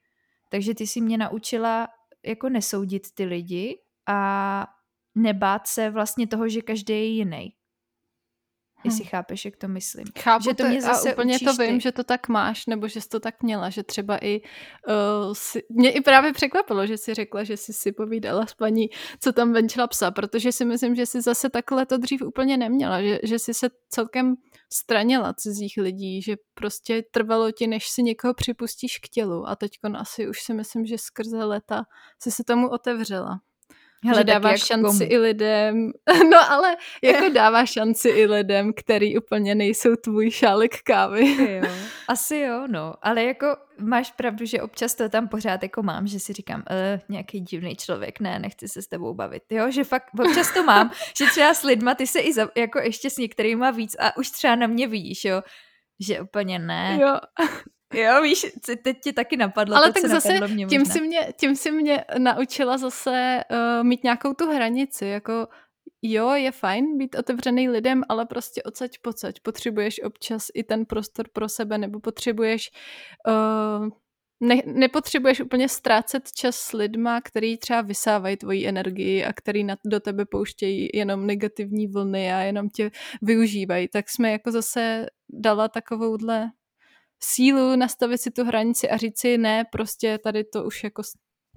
Takže 0.50 0.74
ty 0.74 0.86
si 0.86 1.00
mě 1.00 1.18
naučila 1.18 1.88
jako 2.26 2.48
nesoudit 2.48 3.02
ty 3.14 3.24
lidi 3.24 3.78
a 4.06 4.66
nebát 5.14 5.66
se 5.66 5.90
vlastně 5.90 6.26
toho, 6.26 6.48
že 6.48 6.62
každý 6.62 6.92
je 6.92 7.04
jiný. 7.04 7.54
Jestli 8.84 9.04
hmm. 9.04 9.10
chápeš, 9.10 9.44
jak 9.44 9.56
to 9.56 9.68
myslím. 9.68 10.04
Chápu 10.18 10.44
že 10.44 10.54
to, 10.54 10.64
mě 10.64 10.82
zase 10.82 11.08
a 11.08 11.12
úplně 11.12 11.38
to 11.38 11.52
vím, 11.54 11.74
ty. 11.74 11.80
že 11.80 11.92
to 11.92 12.04
tak 12.04 12.28
máš, 12.28 12.66
nebo 12.66 12.88
že 12.88 13.00
jsi 13.00 13.08
to 13.08 13.20
tak 13.20 13.42
měla, 13.42 13.70
že 13.70 13.82
třeba 13.82 14.18
i 14.22 14.40
uh, 14.40 15.32
si, 15.32 15.62
mě 15.70 15.90
i 15.90 16.00
právě 16.00 16.32
překvapilo, 16.32 16.86
že 16.86 16.98
jsi 16.98 17.14
řekla, 17.14 17.44
že 17.44 17.56
jsi 17.56 17.72
si 17.72 17.92
povídala 17.92 18.46
s 18.46 18.54
paní, 18.54 18.86
co 19.20 19.32
tam 19.32 19.52
venčila 19.52 19.86
psa, 19.86 20.10
protože 20.10 20.52
si 20.52 20.64
myslím, 20.64 20.94
že 20.94 21.06
jsi 21.06 21.20
zase 21.20 21.50
takhle 21.50 21.86
to 21.86 21.96
dřív 21.96 22.22
úplně 22.22 22.56
neměla, 22.56 23.02
že, 23.02 23.18
že 23.22 23.38
jsi 23.38 23.54
se 23.54 23.68
celkem 23.88 24.34
stranila 24.72 25.34
cizích 25.34 25.74
lidí, 25.76 26.22
že 26.22 26.36
prostě 26.54 27.02
trvalo 27.10 27.50
ti, 27.52 27.66
než 27.66 27.88
si 27.88 28.02
někoho 28.02 28.34
připustíš 28.34 28.98
k 28.98 29.08
tělu 29.08 29.48
a 29.48 29.56
teď 29.56 29.70
asi 29.94 30.28
už 30.28 30.42
si 30.42 30.54
myslím, 30.54 30.86
že 30.86 30.98
skrze 30.98 31.44
leta 31.44 31.84
si 32.22 32.30
se 32.30 32.44
tomu 32.44 32.68
otevřela. 32.68 33.40
Hele, 34.04 34.20
že 34.20 34.24
dáváš 34.24 34.64
šanci 34.64 35.06
komu? 35.06 35.12
i 35.12 35.18
lidem, 35.18 35.92
no 36.30 36.52
ale 36.52 36.76
jako 37.02 37.28
dáváš 37.28 37.72
šanci 37.72 38.08
i 38.08 38.26
lidem, 38.26 38.72
který 38.72 39.18
úplně 39.18 39.54
nejsou 39.54 39.96
tvůj 39.96 40.30
šálek 40.30 40.82
kávy. 40.82 41.36
Jo. 41.56 41.70
Asi 42.08 42.36
jo, 42.36 42.66
no, 42.66 42.94
ale 43.02 43.24
jako 43.24 43.56
máš 43.80 44.12
pravdu, 44.12 44.44
že 44.44 44.62
občas 44.62 44.94
to 44.94 45.08
tam 45.08 45.28
pořád 45.28 45.62
jako 45.62 45.82
mám, 45.82 46.06
že 46.06 46.20
si 46.20 46.32
říkám, 46.32 46.60
uh, 46.70 47.00
nějaký 47.08 47.40
divný 47.40 47.76
člověk, 47.76 48.20
ne, 48.20 48.38
nechci 48.38 48.68
se 48.68 48.82
s 48.82 48.86
tebou 48.86 49.14
bavit, 49.14 49.42
jo, 49.50 49.70
že 49.70 49.84
fakt 49.84 50.08
občas 50.20 50.54
to 50.54 50.62
mám, 50.62 50.90
že 51.18 51.26
třeba 51.26 51.54
s 51.54 51.62
lidma 51.62 51.94
ty 51.94 52.06
se 52.06 52.20
i 52.20 52.32
za, 52.32 52.48
jako 52.56 52.78
ještě 52.78 53.10
s 53.10 53.16
některýma 53.16 53.70
víc 53.70 53.96
a 54.00 54.16
už 54.16 54.30
třeba 54.30 54.56
na 54.56 54.66
mě 54.66 54.88
vidíš, 54.88 55.24
jo, 55.24 55.42
že 56.00 56.20
úplně 56.20 56.58
ne. 56.58 56.98
Jo. 57.02 57.18
Jo, 57.94 58.22
víš, 58.22 58.46
teď 58.82 59.00
ti 59.02 59.12
taky 59.12 59.36
napadlo 59.36 59.76
Ale 59.76 59.92
tak 59.92 60.04
zase 60.04 60.48
mě 60.48 60.66
tím 60.66 60.86
si, 60.86 61.00
mě, 61.00 61.32
tím 61.40 61.56
si 61.56 61.70
mě 61.70 62.04
naučila 62.18 62.78
zase 62.78 63.40
uh, 63.50 63.84
mít 63.84 64.04
nějakou 64.04 64.34
tu 64.34 64.50
hranici, 64.50 65.06
jako 65.06 65.46
jo, 66.02 66.30
je 66.30 66.52
fajn 66.52 66.98
být 66.98 67.16
otevřený 67.18 67.68
lidem, 67.68 68.02
ale 68.08 68.26
prostě 68.26 68.62
odsaď 68.62 68.98
pocať. 69.02 69.34
Potřebuješ 69.42 70.02
občas 70.02 70.46
i 70.54 70.64
ten 70.64 70.86
prostor 70.86 71.26
pro 71.32 71.48
sebe, 71.48 71.78
nebo 71.78 72.00
potřebuješ 72.00 72.70
uh, 73.28 73.88
ne, 74.40 74.62
nepotřebuješ 74.66 75.40
úplně 75.40 75.68
ztrácet 75.68 76.32
čas 76.32 76.56
s 76.56 76.72
lidma, 76.72 77.20
který 77.20 77.58
třeba 77.58 77.82
vysávají 77.82 78.36
tvoji 78.36 78.66
energii 78.66 79.24
a 79.24 79.32
který 79.32 79.64
na, 79.64 79.76
do 79.86 80.00
tebe 80.00 80.24
pouštějí 80.24 80.88
jenom 80.94 81.26
negativní 81.26 81.86
vlny 81.86 82.32
a 82.32 82.40
jenom 82.40 82.68
tě 82.68 82.90
využívají. 83.22 83.88
Tak 83.88 84.10
jsme 84.10 84.30
jako 84.30 84.50
zase 84.52 85.06
dala 85.30 85.68
takovouhle 85.68 86.50
sílu 87.22 87.76
nastavit 87.76 88.18
si 88.18 88.30
tu 88.30 88.44
hranici 88.44 88.90
a 88.90 88.96
říct 88.96 89.20
si 89.20 89.38
ne, 89.38 89.64
prostě 89.72 90.18
tady 90.18 90.44
to 90.44 90.64
už 90.64 90.84
jako 90.84 91.02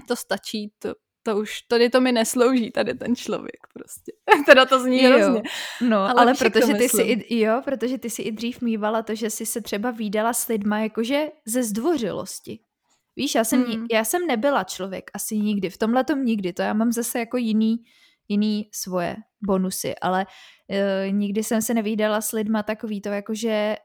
to 0.07 0.15
stačí, 0.15 0.71
to, 0.79 0.93
to 1.23 1.37
už, 1.37 1.61
tady 1.61 1.89
to 1.89 2.01
mi 2.01 2.11
neslouží, 2.11 2.71
tady 2.71 2.93
ten 2.93 3.15
člověk 3.15 3.59
prostě. 3.73 4.11
teda 4.45 4.65
to 4.65 4.79
zní 4.79 5.03
jo. 5.03 5.09
hrozně. 5.09 5.41
No, 5.81 5.97
ale, 5.97 6.13
ale 6.21 6.33
protože 6.33 6.73
ty 6.73 6.89
si 6.89 7.01
i, 7.01 7.39
jo, 7.39 7.61
protože 7.65 7.97
ty 7.97 8.09
si 8.09 8.21
i 8.21 8.31
dřív 8.31 8.61
mývala 8.61 9.01
to, 9.01 9.15
že 9.15 9.29
jsi 9.29 9.45
se 9.45 9.61
třeba 9.61 9.91
výdala 9.91 10.33
s 10.33 10.47
lidma 10.47 10.79
jakože 10.79 11.27
ze 11.45 11.63
zdvořilosti. 11.63 12.59
Víš, 13.15 13.35
já 13.35 13.43
jsem, 13.43 13.63
hmm. 13.63 13.85
já 13.91 14.03
jsem 14.03 14.27
nebyla 14.27 14.63
člověk 14.63 15.11
asi 15.13 15.37
nikdy, 15.37 15.69
v 15.69 15.77
tomhle 15.77 16.03
tom 16.03 16.25
nikdy, 16.25 16.53
to 16.53 16.61
já 16.61 16.73
mám 16.73 16.91
zase 16.91 17.19
jako 17.19 17.37
jiný, 17.37 17.77
jiný 18.27 18.69
svoje 18.73 19.15
bonusy, 19.47 19.95
ale 19.95 20.25
uh, 20.69 21.13
nikdy 21.13 21.43
jsem 21.43 21.61
se 21.61 21.73
nevídala 21.73 22.21
s 22.21 22.31
lidma 22.31 22.63
takový 22.63 23.01
to, 23.01 23.09
jakože 23.09 23.77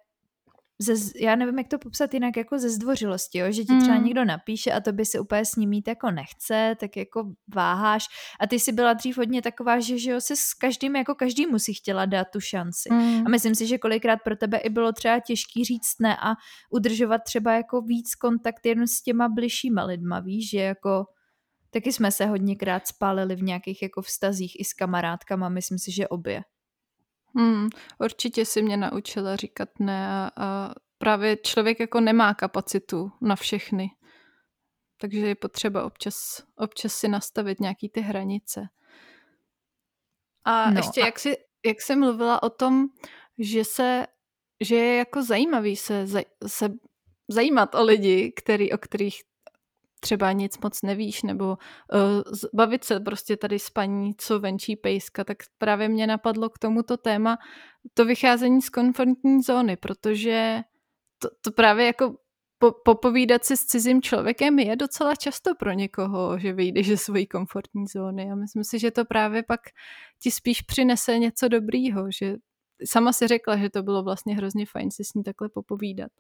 ze, 0.83 0.95
já 1.21 1.37
nevím, 1.37 1.59
jak 1.59 1.69
to 1.69 1.79
popsat 1.79 2.15
jinak, 2.15 2.37
jako 2.37 2.59
ze 2.59 2.71
zdvořilosti, 2.71 3.39
jo? 3.39 3.47
že 3.53 3.65
ti 3.65 3.79
třeba 3.81 3.99
mm. 3.99 4.05
někdo 4.05 4.25
napíše 4.25 4.73
a 4.73 4.81
to 4.81 4.93
by 4.93 5.05
se 5.05 5.21
úplně 5.21 5.45
s 5.45 5.57
ním 5.57 5.71
mít 5.71 5.89
jako 5.89 6.11
nechce, 6.11 6.77
tak 6.81 6.97
jako 6.97 7.33
váháš. 7.55 8.05
A 8.41 8.47
ty 8.47 8.61
jsi 8.61 8.73
byla 8.73 8.93
dřív 8.93 9.17
hodně 9.17 9.43
taková, 9.43 9.81
že, 9.81 9.99
že 9.99 10.11
jo, 10.11 10.21
se 10.21 10.37
s 10.37 10.55
každým, 10.55 10.97
jako 10.97 11.15
každý 11.15 11.47
si 11.57 11.75
chtěla 11.75 12.07
dát 12.07 12.27
tu 12.33 12.41
šanci. 12.41 12.89
Mm. 12.93 13.27
A 13.27 13.29
myslím 13.29 13.55
si, 13.55 13.67
že 13.67 13.79
kolikrát 13.79 14.19
pro 14.25 14.37
tebe 14.37 14.59
i 14.59 14.71
bylo 14.71 14.93
třeba 14.93 15.21
těžký 15.21 15.65
říct 15.65 16.01
ne 16.01 16.17
a 16.17 16.35
udržovat 16.71 17.19
třeba 17.19 17.53
jako 17.53 17.81
víc 17.81 18.15
kontakt 18.15 18.67
jen 18.67 18.87
s 18.87 19.03
těma 19.03 19.29
bližšíma 19.29 19.85
lidma, 19.85 20.21
víš, 20.21 20.51
že 20.51 20.59
jako 20.59 21.05
taky 21.71 21.93
jsme 21.93 22.13
se 22.13 22.27
hodněkrát 22.27 22.87
spálili 22.87 23.37
v 23.37 23.43
nějakých 23.43 23.83
jako 23.83 24.03
vztazích 24.03 24.61
i 24.61 24.65
s 24.65 24.73
kamarádkama, 24.73 25.49
myslím 25.49 25.79
si, 25.79 25.93
že 25.93 26.09
obě. 26.09 26.43
Hmm, 27.37 27.69
určitě 27.99 28.45
si 28.47 28.63
mě 28.63 28.77
naučila 28.77 29.37
říkat 29.37 29.69
ne 29.81 30.09
a, 30.09 30.31
a 30.37 30.75
právě 30.99 31.37
člověk 31.37 31.81
jako 31.81 32.01
nemá 32.01 32.35
kapacitu 32.35 33.13
na 33.21 33.37
všechny. 33.37 33.91
Takže 35.01 35.19
je 35.19 35.35
potřeba 35.35 35.85
občas, 35.85 36.43
občas 36.57 36.95
si 36.95 37.09
nastavit 37.09 37.61
nějaký 37.61 37.89
ty 37.89 38.01
hranice. 38.01 38.69
A 40.45 40.71
no, 40.71 40.77
ještě 40.77 41.03
a... 41.03 41.05
jak 41.07 41.19
jsi, 41.19 41.37
jak 41.67 41.81
jsi 41.81 41.97
mluvila 41.97 42.43
o 42.43 42.51
tom, 42.51 42.87
že 43.39 43.65
se, 43.65 44.07
že 44.61 44.77
je 44.77 44.97
jako 44.97 45.23
zajímavý 45.23 45.77
se, 45.77 46.07
se 46.47 46.73
zajímat 47.29 47.75
o 47.75 47.85
lidi, 47.85 48.33
který, 48.37 48.73
o 48.73 48.79
kterých 48.79 49.23
třeba 50.03 50.33
nic 50.33 50.59
moc 50.59 50.83
nevíš, 50.83 51.23
nebo 51.23 51.45
uh, 51.47 52.23
bavit 52.55 52.85
se 52.85 53.01
prostě 53.01 53.37
tady 53.37 53.59
s 53.59 53.71
paní, 53.71 54.15
co 54.19 54.41
venčí 54.41 54.77
pejska, 54.77 55.25
tak 55.25 55.37
právě 55.59 55.89
mě 55.89 56.07
napadlo 56.07 56.51
k 56.51 56.59
tomuto 56.59 56.97
téma 56.97 57.39
to 57.95 58.05
vycházení 58.05 58.63
z 58.63 58.69
komfortní 58.69 59.43
zóny, 59.43 59.77
protože 59.77 60.61
to, 61.19 61.29
to 61.41 61.53
právě 61.53 61.87
jako 61.87 62.17
po, 62.59 62.73
popovídat 62.85 63.45
si 63.45 63.57
s 63.57 63.65
cizím 63.65 64.03
člověkem 64.03 64.59
je 64.59 64.77
docela 64.77 65.15
často 65.15 65.55
pro 65.55 65.73
někoho, 65.73 66.39
že 66.39 66.53
vyjde 66.53 66.85
ze 66.85 66.97
svojí 66.97 67.27
komfortní 67.27 67.87
zóny 67.87 68.31
a 68.31 68.35
myslím 68.35 68.65
si, 68.65 68.79
že 68.79 68.91
to 68.91 69.05
právě 69.05 69.43
pak 69.43 69.61
ti 70.23 70.31
spíš 70.31 70.63
přinese 70.63 71.19
něco 71.19 71.49
dobrýho, 71.49 72.07
že 72.21 72.37
sama 72.85 73.13
si 73.13 73.27
řekla, 73.27 73.57
že 73.57 73.71
to 73.71 73.83
bylo 73.83 74.03
vlastně 74.03 74.37
hrozně 74.37 74.67
fajn 74.67 74.91
si 74.91 75.05
s 75.05 75.15
ní 75.15 75.23
takhle 75.23 75.49
popovídat. 75.49 76.11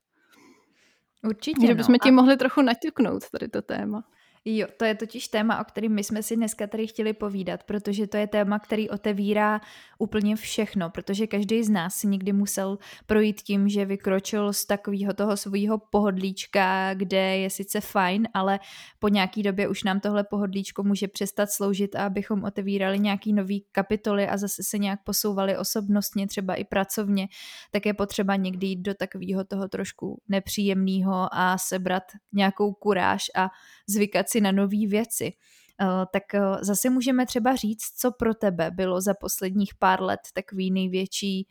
Určitě. 1.24 1.66
Že 1.66 1.74
bychom 1.74 1.92
no. 1.92 1.98
ti 1.98 2.10
mohli 2.10 2.36
trochu 2.36 2.62
naťuknout 2.62 3.30
tady 3.30 3.48
to 3.48 3.62
téma. 3.62 4.04
Jo, 4.44 4.66
to 4.76 4.84
je 4.84 4.94
totiž 4.94 5.28
téma, 5.28 5.60
o 5.60 5.64
kterém 5.64 5.94
my 5.94 6.04
jsme 6.04 6.22
si 6.22 6.36
dneska 6.36 6.66
tady 6.66 6.86
chtěli 6.86 7.12
povídat, 7.12 7.62
protože 7.62 8.06
to 8.06 8.16
je 8.16 8.26
téma, 8.26 8.58
který 8.58 8.90
otevírá 8.90 9.60
úplně 9.98 10.36
všechno, 10.36 10.90
protože 10.90 11.26
každý 11.26 11.64
z 11.64 11.70
nás 11.70 11.94
si 11.94 12.06
někdy 12.06 12.32
musel 12.32 12.78
projít 13.06 13.42
tím, 13.42 13.68
že 13.68 13.84
vykročil 13.84 14.52
z 14.52 14.64
takového 14.64 15.14
toho 15.14 15.36
svého 15.36 15.78
pohodlíčka, 15.78 16.94
kde 16.94 17.36
je 17.36 17.50
sice 17.50 17.80
fajn, 17.80 18.28
ale 18.34 18.60
po 18.98 19.08
nějaký 19.08 19.42
době 19.42 19.68
už 19.68 19.82
nám 19.84 20.00
tohle 20.00 20.24
pohodlíčko 20.24 20.82
může 20.82 21.08
přestat 21.08 21.50
sloužit 21.50 21.94
a 21.94 22.06
abychom 22.06 22.44
otevírali 22.44 22.98
nějaký 22.98 23.32
nový 23.32 23.64
kapitoly 23.72 24.28
a 24.28 24.36
zase 24.36 24.62
se 24.62 24.78
nějak 24.78 25.00
posouvali 25.04 25.56
osobnostně, 25.56 26.26
třeba 26.26 26.54
i 26.54 26.64
pracovně, 26.64 27.28
tak 27.70 27.86
je 27.86 27.94
potřeba 27.94 28.36
někdy 28.36 28.66
jít 28.66 28.82
do 28.82 28.94
takového 28.94 29.44
toho 29.44 29.68
trošku 29.68 30.20
nepříjemného 30.28 31.28
a 31.32 31.58
sebrat 31.58 32.02
nějakou 32.32 32.72
kuráž 32.72 33.24
a 33.36 33.48
zvykat 33.92 34.28
si 34.28 34.40
na 34.40 34.52
nové 34.52 34.86
věci. 34.88 35.32
Eh, 35.80 36.06
tak 36.12 36.34
eh, 36.34 36.40
zase 36.60 36.90
můžeme 36.90 37.26
třeba 37.26 37.56
říct, 37.56 37.84
co 37.96 38.12
pro 38.12 38.34
tebe 38.34 38.70
bylo 38.70 39.00
za 39.00 39.14
posledních 39.14 39.74
pár 39.74 40.02
let 40.02 40.20
takový 40.34 40.70
největší 40.70 41.46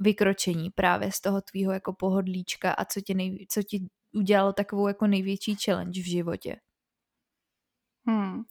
vykročení 0.00 0.70
právě 0.70 1.12
z 1.12 1.20
toho 1.20 1.40
tvýho 1.40 1.72
jako 1.72 1.92
pohodlíčka 1.92 2.72
a 2.72 2.84
co 2.84 3.00
ti, 3.00 3.14
nej, 3.14 3.46
co 3.50 3.62
ti 3.62 3.86
udělalo 4.14 4.52
takovou 4.52 4.88
jako 4.88 5.06
největší 5.06 5.56
challenge 5.64 6.02
v 6.02 6.10
životě? 6.10 6.56
Hmm. 8.06 8.42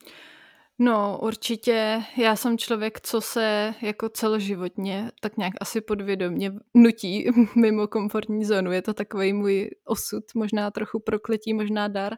No, 0.79 1.19
určitě 1.21 2.03
já 2.17 2.35
jsem 2.35 2.57
člověk, 2.57 3.01
co 3.01 3.21
se 3.21 3.73
jako 3.81 4.09
celoživotně 4.09 5.11
tak 5.21 5.37
nějak 5.37 5.53
asi 5.61 5.81
podvědomně 5.81 6.53
nutí 6.73 7.29
mimo 7.55 7.87
komfortní 7.87 8.45
zónu. 8.45 8.71
Je 8.71 8.81
to 8.81 8.93
takový 8.93 9.33
můj 9.33 9.69
osud, 9.85 10.23
možná 10.35 10.71
trochu 10.71 10.99
prokletí, 10.99 11.53
možná 11.53 11.87
dar, 11.87 12.13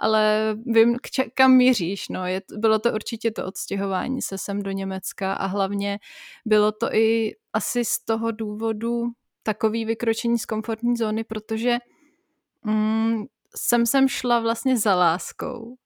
ale 0.00 0.54
vím, 0.66 0.96
k 1.02 1.10
če- 1.10 1.30
kam 1.34 1.52
míříš. 1.52 2.08
No. 2.08 2.26
Je, 2.26 2.42
bylo 2.56 2.78
to 2.78 2.92
určitě 2.92 3.30
to 3.30 3.46
odstěhování 3.46 4.22
se 4.22 4.38
sem 4.38 4.62
do 4.62 4.70
Německa 4.70 5.32
a 5.32 5.46
hlavně 5.46 5.98
bylo 6.44 6.72
to 6.72 6.94
i 6.94 7.32
asi 7.52 7.84
z 7.84 8.04
toho 8.04 8.30
důvodu 8.30 9.04
takový 9.42 9.84
vykročení 9.84 10.38
z 10.38 10.46
komfortní 10.46 10.96
zóny, 10.96 11.24
protože 11.24 11.78
mm, 12.64 13.24
jsem 13.56 13.86
sem 13.86 14.08
šla 14.08 14.40
vlastně 14.40 14.78
za 14.78 14.94
láskou 14.94 15.76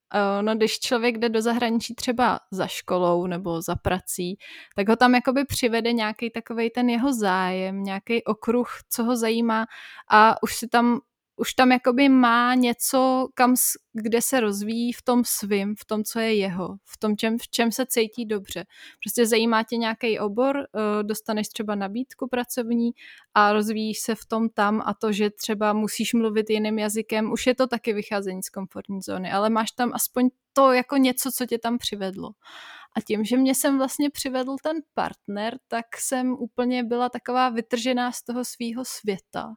No, 0.40 0.54
když 0.54 0.80
člověk 0.80 1.18
jde 1.18 1.28
do 1.28 1.42
zahraničí 1.42 1.94
třeba 1.94 2.40
za 2.50 2.66
školou 2.66 3.26
nebo 3.26 3.62
za 3.62 3.74
prací, 3.76 4.38
tak 4.76 4.88
ho 4.88 4.96
tam 4.96 5.14
jakoby 5.14 5.44
přivede 5.44 5.92
nějaký 5.92 6.30
takový 6.30 6.70
ten 6.70 6.90
jeho 6.90 7.12
zájem, 7.14 7.82
nějaký 7.82 8.24
okruh, 8.24 8.68
co 8.90 9.04
ho 9.04 9.16
zajímá 9.16 9.66
a 10.10 10.42
už 10.42 10.54
si 10.56 10.68
tam 10.68 11.00
už 11.40 11.54
tam 11.54 11.72
jakoby 11.72 12.08
má 12.08 12.54
něco, 12.54 13.28
kam, 13.34 13.54
kde 13.92 14.22
se 14.22 14.40
rozvíjí 14.40 14.92
v 14.92 15.02
tom 15.02 15.22
svým, 15.24 15.74
v 15.78 15.84
tom, 15.84 16.04
co 16.04 16.20
je 16.20 16.34
jeho, 16.34 16.76
v 16.84 16.98
tom, 16.98 17.16
čem, 17.16 17.38
v 17.38 17.48
čem 17.48 17.72
se 17.72 17.86
cítí 17.86 18.26
dobře. 18.26 18.64
Prostě 19.04 19.26
zajímá 19.26 19.62
tě 19.62 19.76
nějaký 19.76 20.18
obor, 20.18 20.58
eh, 20.58 21.02
dostaneš 21.02 21.48
třeba 21.48 21.74
nabídku 21.74 22.28
pracovní 22.28 22.90
a 23.34 23.52
rozvíjíš 23.52 24.00
se 24.00 24.14
v 24.14 24.26
tom 24.26 24.48
tam 24.48 24.82
a 24.86 24.94
to, 24.94 25.12
že 25.12 25.30
třeba 25.30 25.72
musíš 25.72 26.14
mluvit 26.14 26.50
jiným 26.50 26.78
jazykem, 26.78 27.32
už 27.32 27.46
je 27.46 27.54
to 27.54 27.66
taky 27.66 27.92
vycházení 27.92 28.42
z 28.42 28.48
komfortní 28.48 29.02
zóny, 29.02 29.32
ale 29.32 29.50
máš 29.50 29.70
tam 29.70 29.90
aspoň 29.94 30.28
to 30.52 30.72
jako 30.72 30.96
něco, 30.96 31.30
co 31.32 31.46
tě 31.46 31.58
tam 31.58 31.78
přivedlo. 31.78 32.30
A 32.96 33.00
tím, 33.00 33.24
že 33.24 33.36
mě 33.36 33.54
sem 33.54 33.78
vlastně 33.78 34.10
přivedl 34.10 34.56
ten 34.62 34.76
partner, 34.94 35.58
tak 35.68 35.86
jsem 35.98 36.32
úplně 36.32 36.84
byla 36.84 37.08
taková 37.08 37.48
vytržená 37.48 38.12
z 38.12 38.22
toho 38.22 38.44
svýho 38.44 38.84
světa 38.84 39.54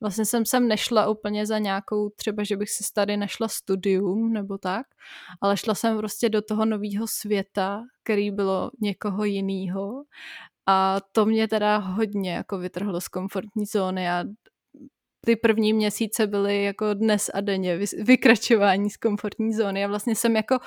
Vlastně 0.00 0.24
jsem 0.24 0.46
sem 0.46 0.68
nešla 0.68 1.08
úplně 1.08 1.46
za 1.46 1.58
nějakou, 1.58 2.10
třeba, 2.10 2.44
že 2.44 2.56
bych 2.56 2.70
si 2.70 2.84
tady 2.94 3.16
našla 3.16 3.48
studium 3.48 4.32
nebo 4.32 4.58
tak, 4.58 4.86
ale 5.40 5.56
šla 5.56 5.74
jsem 5.74 5.96
prostě 5.96 6.28
do 6.28 6.42
toho 6.42 6.64
nového 6.64 7.06
světa, 7.06 7.82
který 8.02 8.30
bylo 8.30 8.70
někoho 8.80 9.24
jiného. 9.24 10.04
A 10.66 11.00
to 11.12 11.26
mě 11.26 11.48
teda 11.48 11.76
hodně 11.76 12.32
jako 12.32 12.58
vytrhlo 12.58 13.00
z 13.00 13.08
komfortní 13.08 13.66
zóny 13.66 14.10
a 14.10 14.24
ty 15.26 15.36
první 15.36 15.72
měsíce 15.72 16.26
byly 16.26 16.64
jako 16.64 16.94
dnes 16.94 17.30
a 17.34 17.40
denně 17.40 17.78
vykračování 18.02 18.90
z 18.90 18.96
komfortní 18.96 19.54
zóny 19.54 19.84
a 19.84 19.88
vlastně 19.88 20.16
jsem 20.16 20.36
jako 20.36 20.58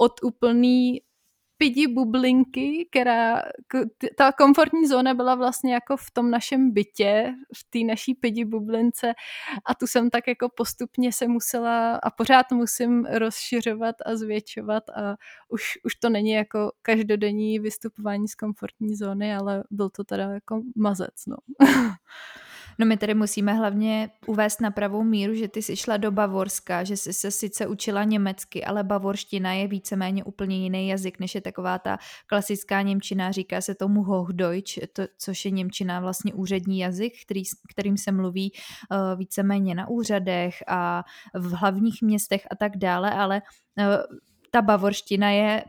od 0.00 0.12
úplný 0.22 1.00
pidi 1.64 1.86
bublinky, 1.86 2.88
která, 2.90 3.42
ta 4.16 4.32
komfortní 4.32 4.86
zóna 4.86 5.14
byla 5.14 5.34
vlastně 5.34 5.74
jako 5.74 5.96
v 5.96 6.10
tom 6.10 6.30
našem 6.30 6.70
bytě, 6.70 7.34
v 7.56 7.70
té 7.70 7.78
naší 7.78 8.14
pidi 8.14 8.44
bublince 8.44 9.12
a 9.66 9.74
tu 9.74 9.86
jsem 9.86 10.10
tak 10.10 10.28
jako 10.28 10.48
postupně 10.48 11.12
se 11.12 11.28
musela 11.28 11.96
a 11.96 12.10
pořád 12.10 12.52
musím 12.52 13.04
rozšiřovat 13.04 13.96
a 14.06 14.16
zvětšovat 14.16 14.90
a 14.90 15.16
už, 15.48 15.62
už 15.84 15.94
to 15.94 16.08
není 16.08 16.30
jako 16.30 16.72
každodenní 16.82 17.58
vystupování 17.58 18.28
z 18.28 18.34
komfortní 18.34 18.96
zóny, 18.96 19.34
ale 19.34 19.64
byl 19.70 19.90
to 19.90 20.04
teda 20.04 20.24
jako 20.24 20.62
mazec, 20.76 21.26
no. 21.26 21.36
No 22.78 22.86
my 22.86 22.96
tady 22.96 23.14
musíme 23.14 23.52
hlavně 23.52 24.10
uvést 24.26 24.60
na 24.60 24.70
pravou 24.70 25.02
míru, 25.02 25.34
že 25.34 25.48
ty 25.48 25.62
jsi 25.62 25.76
šla 25.76 25.96
do 25.96 26.10
Bavorska, 26.10 26.84
že 26.84 26.96
jsi 26.96 27.12
se 27.12 27.30
sice 27.30 27.66
učila 27.66 28.04
německy, 28.04 28.64
ale 28.64 28.84
bavorština 28.84 29.52
je 29.52 29.68
víceméně 29.68 30.24
úplně 30.24 30.56
jiný 30.56 30.88
jazyk, 30.88 31.18
než 31.18 31.34
je 31.34 31.40
taková 31.40 31.78
ta 31.78 31.98
klasická 32.26 32.82
němčina, 32.82 33.32
říká 33.32 33.60
se 33.60 33.74
tomu 33.74 34.02
Hochdeutsch, 34.02 34.78
to, 34.92 35.02
což 35.18 35.44
je 35.44 35.50
němčina 35.50 36.00
vlastně 36.00 36.34
úřední 36.34 36.78
jazyk, 36.78 37.12
který, 37.24 37.42
kterým 37.70 37.96
se 37.96 38.12
mluví 38.12 38.52
uh, 38.52 39.18
víceméně 39.18 39.74
na 39.74 39.88
úřadech 39.88 40.54
a 40.66 41.04
v 41.34 41.52
hlavních 41.52 42.02
městech 42.02 42.46
a 42.50 42.56
tak 42.56 42.76
dále, 42.76 43.10
ale 43.10 43.42
uh, 43.78 44.18
ta 44.50 44.62
bavorština 44.62 45.30
je 45.30 45.64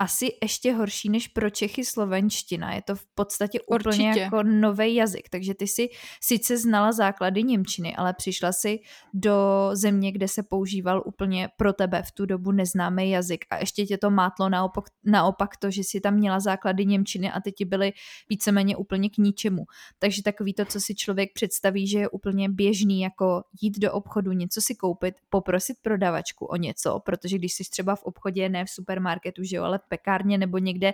asi 0.00 0.28
ještě 0.42 0.72
horší 0.72 1.08
než 1.08 1.28
pro 1.28 1.50
Čechy 1.50 1.84
slovenština. 1.84 2.74
Je 2.74 2.82
to 2.82 2.94
v 2.94 3.06
podstatě 3.14 3.60
úplně 3.60 4.08
Určitě. 4.08 4.20
jako 4.20 4.42
nový 4.42 4.94
jazyk, 4.94 5.28
takže 5.28 5.54
ty 5.54 5.66
si 5.66 5.88
sice 6.22 6.58
znala 6.58 6.92
základy 6.92 7.42
Němčiny, 7.42 7.96
ale 7.96 8.14
přišla 8.14 8.52
si 8.52 8.78
do 9.14 9.34
země, 9.72 10.12
kde 10.12 10.28
se 10.28 10.42
používal 10.42 11.02
úplně 11.06 11.48
pro 11.56 11.72
tebe 11.72 12.02
v 12.02 12.12
tu 12.12 12.26
dobu 12.26 12.52
neznámý 12.52 13.10
jazyk 13.10 13.44
a 13.50 13.58
ještě 13.58 13.86
tě 13.86 13.98
to 13.98 14.10
mátlo 14.10 14.48
naopak, 14.48 14.84
naopak 15.04 15.56
to, 15.56 15.70
že 15.70 15.84
si 15.84 16.00
tam 16.00 16.14
měla 16.14 16.40
základy 16.40 16.86
Němčiny 16.86 17.30
a 17.32 17.40
ty 17.40 17.52
ti 17.52 17.64
byly 17.64 17.92
víceméně 18.28 18.76
úplně 18.76 19.10
k 19.10 19.18
ničemu. 19.18 19.64
Takže 19.98 20.22
takový 20.22 20.54
to, 20.54 20.64
co 20.64 20.80
si 20.80 20.94
člověk 20.94 21.30
představí, 21.34 21.86
že 21.86 21.98
je 21.98 22.08
úplně 22.08 22.48
běžný, 22.48 23.00
jako 23.00 23.42
jít 23.62 23.78
do 23.78 23.92
obchodu, 23.92 24.32
něco 24.32 24.60
si 24.60 24.74
koupit, 24.74 25.14
poprosit 25.30 25.76
prodavačku 25.82 26.46
o 26.46 26.56
něco, 26.56 27.00
protože 27.00 27.38
když 27.38 27.54
jsi 27.54 27.64
třeba 27.70 27.96
v 27.96 28.02
obchodě, 28.02 28.48
ne 28.48 28.64
v 28.64 28.70
supermarketu, 28.70 29.42
že 29.42 29.56
jo, 29.56 29.64
ale 29.64 29.78
pekárně 29.90 30.38
nebo 30.38 30.58
někde, 30.58 30.92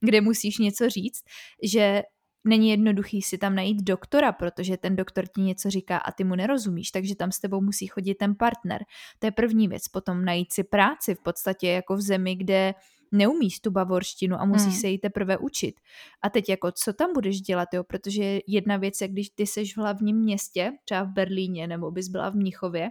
kde 0.00 0.20
musíš 0.20 0.58
něco 0.58 0.90
říct, 0.90 1.20
že 1.62 2.02
není 2.44 2.70
jednoduchý 2.70 3.22
si 3.22 3.38
tam 3.38 3.54
najít 3.54 3.82
doktora, 3.82 4.32
protože 4.32 4.76
ten 4.76 4.96
doktor 4.96 5.26
ti 5.26 5.40
něco 5.40 5.70
říká 5.70 5.98
a 5.98 6.12
ty 6.12 6.24
mu 6.24 6.34
nerozumíš, 6.34 6.90
takže 6.90 7.16
tam 7.16 7.32
s 7.32 7.40
tebou 7.40 7.60
musí 7.60 7.86
chodit 7.86 8.14
ten 8.14 8.34
partner. 8.34 8.84
To 9.18 9.26
je 9.26 9.30
první 9.30 9.68
věc. 9.68 9.88
Potom 9.88 10.24
najít 10.24 10.52
si 10.52 10.64
práci 10.64 11.14
v 11.14 11.22
podstatě 11.22 11.68
jako 11.68 11.96
v 11.96 12.00
zemi, 12.00 12.36
kde 12.36 12.74
neumíš 13.12 13.60
tu 13.60 13.70
bavorštinu 13.70 14.36
a 14.40 14.44
musíš 14.44 14.72
hmm. 14.72 14.80
se 14.80 14.88
ji 14.88 14.98
teprve 14.98 15.38
učit. 15.38 15.80
A 16.22 16.30
teď 16.30 16.48
jako, 16.48 16.72
co 16.72 16.92
tam 16.92 17.12
budeš 17.12 17.40
dělat, 17.40 17.68
jo? 17.74 17.84
Protože 17.84 18.38
jedna 18.46 18.76
věc 18.76 19.00
je, 19.00 19.08
když 19.08 19.30
ty 19.30 19.46
seš 19.46 19.76
v 19.76 19.80
hlavním 19.80 20.16
městě, 20.16 20.72
třeba 20.84 21.02
v 21.02 21.12
Berlíně, 21.12 21.66
nebo 21.66 21.90
bys 21.90 22.08
byla 22.08 22.30
v 22.30 22.34
Mnichově, 22.34 22.88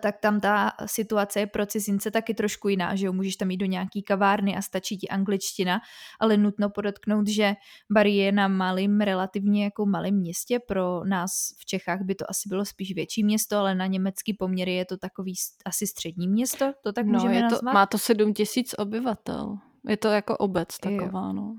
tak 0.00 0.18
tam 0.20 0.40
ta 0.40 0.72
situace 0.86 1.40
je 1.40 1.46
pro 1.46 1.66
cizince 1.66 2.10
taky 2.10 2.34
trošku 2.34 2.68
jiná, 2.68 2.94
že 2.94 3.06
jo, 3.06 3.12
můžeš 3.12 3.36
tam 3.36 3.50
jít 3.50 3.56
do 3.56 3.66
nějaký 3.66 4.02
kavárny 4.02 4.56
a 4.56 4.62
stačí 4.62 4.98
ti 4.98 5.08
angličtina, 5.08 5.80
ale 6.20 6.36
nutno 6.36 6.70
podotknout, 6.70 7.28
že 7.28 7.54
Bari 7.92 8.16
je 8.16 8.32
na 8.32 8.48
malým, 8.48 9.00
relativně 9.00 9.64
jako 9.64 9.86
malém 9.86 10.14
městě, 10.14 10.58
pro 10.58 11.04
nás 11.04 11.30
v 11.58 11.66
Čechách 11.66 12.02
by 12.02 12.14
to 12.14 12.30
asi 12.30 12.48
bylo 12.48 12.64
spíš 12.64 12.94
větší 12.94 13.24
město, 13.24 13.56
ale 13.56 13.74
na 13.74 13.86
německý 13.86 14.34
poměry 14.34 14.74
je 14.74 14.84
to 14.84 14.96
takový 14.96 15.34
asi 15.66 15.86
střední 15.86 16.28
město, 16.28 16.72
to 16.82 16.92
tak 16.92 17.06
no, 17.06 17.12
můžeme 17.12 17.34
je 17.34 17.42
to, 17.42 17.54
nazvat? 17.54 17.74
Má 17.74 17.86
to 17.86 17.98
sedm 17.98 18.34
tisíc 18.34 18.74
obyvatel, 18.78 19.56
je 19.88 19.96
to 19.96 20.08
jako 20.08 20.36
obec 20.36 20.78
taková, 20.78 21.26
jo. 21.26 21.32
no. 21.32 21.56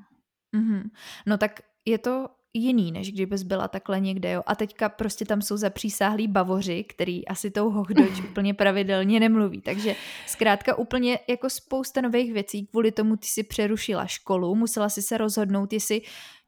Mm-hmm. 0.56 0.84
No 1.26 1.38
tak 1.38 1.60
je 1.86 1.98
to 1.98 2.28
jiný, 2.54 2.92
než 2.92 3.12
kdybys 3.12 3.44
byla 3.44 3.68
takhle 3.68 4.00
někde, 4.00 4.32
jo. 4.32 4.44
A 4.46 4.56
teďka 4.56 4.90
prostě 4.90 5.26
tam 5.26 5.42
jsou 5.42 5.58
zapřísáhlí 5.58 6.28
bavoři, 6.28 6.84
který 6.84 7.28
asi 7.28 7.52
tou 7.52 7.70
Hochdeutsch 7.70 8.24
úplně 8.32 8.54
pravidelně 8.54 9.20
nemluví. 9.20 9.62
Takže 9.62 9.96
zkrátka 10.28 10.76
úplně 10.76 11.20
jako 11.30 11.50
spousta 11.50 12.02
nových 12.02 12.34
věcí, 12.34 12.68
kvůli 12.68 12.92
tomu 12.92 13.16
ty 13.16 13.28
si 13.28 13.44
přerušila 13.44 14.06
školu, 14.08 14.56
musela 14.56 14.90
si 14.90 15.02
se 15.02 15.18
rozhodnout, 15.18 15.74
jestli 15.74 16.02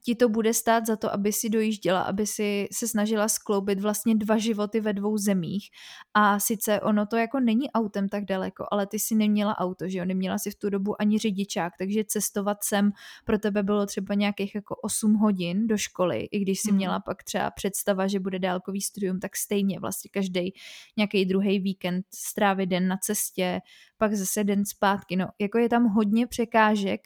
ti 0.06 0.16
to 0.16 0.30
bude 0.30 0.54
stát 0.54 0.86
za 0.86 0.96
to, 0.96 1.14
aby 1.14 1.34
si 1.34 1.50
dojížděla, 1.50 2.02
aby 2.02 2.28
si 2.28 2.68
se 2.72 2.88
snažila 2.88 3.28
skloubit 3.28 3.80
vlastně 3.80 4.16
dva 4.16 4.38
životy 4.38 4.82
ve 4.82 4.94
dvou 4.94 5.18
zemích. 5.18 5.70
A 6.14 6.40
sice 6.40 6.82
ono 6.82 7.06
to 7.06 7.18
jako 7.18 7.40
není 7.40 7.72
autem 7.72 8.10
tak 8.10 8.26
daleko, 8.26 8.66
ale 8.72 8.88
ty 8.88 9.00
si 9.00 9.16
neměla 9.16 9.58
auto, 9.58 9.90
že 9.90 9.98
jo, 9.98 10.06
neměla 10.06 10.38
si 10.38 10.52
v 10.52 10.56
tu 10.56 10.70
dobu 10.70 11.02
ani 11.02 11.18
řidičák, 11.18 11.74
takže 11.78 12.04
cestovat 12.08 12.64
sem 12.64 12.92
pro 13.26 13.40
tebe 13.40 13.64
bylo 13.64 13.86
třeba 13.86 14.16
nějakých 14.16 14.56
jako 14.56 14.76
8 14.76 15.14
hodin 15.14 15.68
do 15.68 15.78
školy, 15.78 16.28
i 16.32 16.40
když 16.40 16.60
si 16.60 16.70
hmm. 16.70 16.78
měla 16.78 17.00
pak 17.00 17.24
třeba 17.24 17.52
představa, 17.52 18.08
že 18.08 18.20
bude 18.20 18.40
dálkový 18.40 18.82
studium, 18.82 19.20
tak 19.20 19.36
stejně 19.36 19.80
vlastně 19.80 20.10
každý 20.14 20.54
nějaký 20.98 21.26
druhý 21.26 21.60
víkend 21.60 22.06
strávit 22.14 22.70
den 22.70 22.88
na 22.88 22.98
cestě, 22.98 23.62
pak 23.98 24.14
zase 24.14 24.44
den 24.44 24.66
zpátky, 24.66 25.16
no 25.16 25.28
jako 25.40 25.58
je 25.58 25.70
tam 25.70 25.86
hodně 25.86 26.28
překážek, 26.28 27.02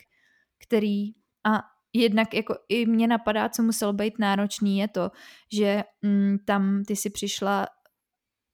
který 0.58 1.12
a 1.44 1.75
jednak 2.02 2.34
jako 2.34 2.56
i 2.70 2.86
mě 2.86 3.08
napadá, 3.08 3.50
co 3.50 3.64
muselo 3.64 3.94
být 3.94 4.20
náročný, 4.20 4.78
je 4.78 4.88
to, 4.88 5.12
že 5.54 5.84
mm, 6.02 6.38
tam 6.46 6.84
ty 6.88 6.96
si 6.96 7.10
přišla 7.10 7.68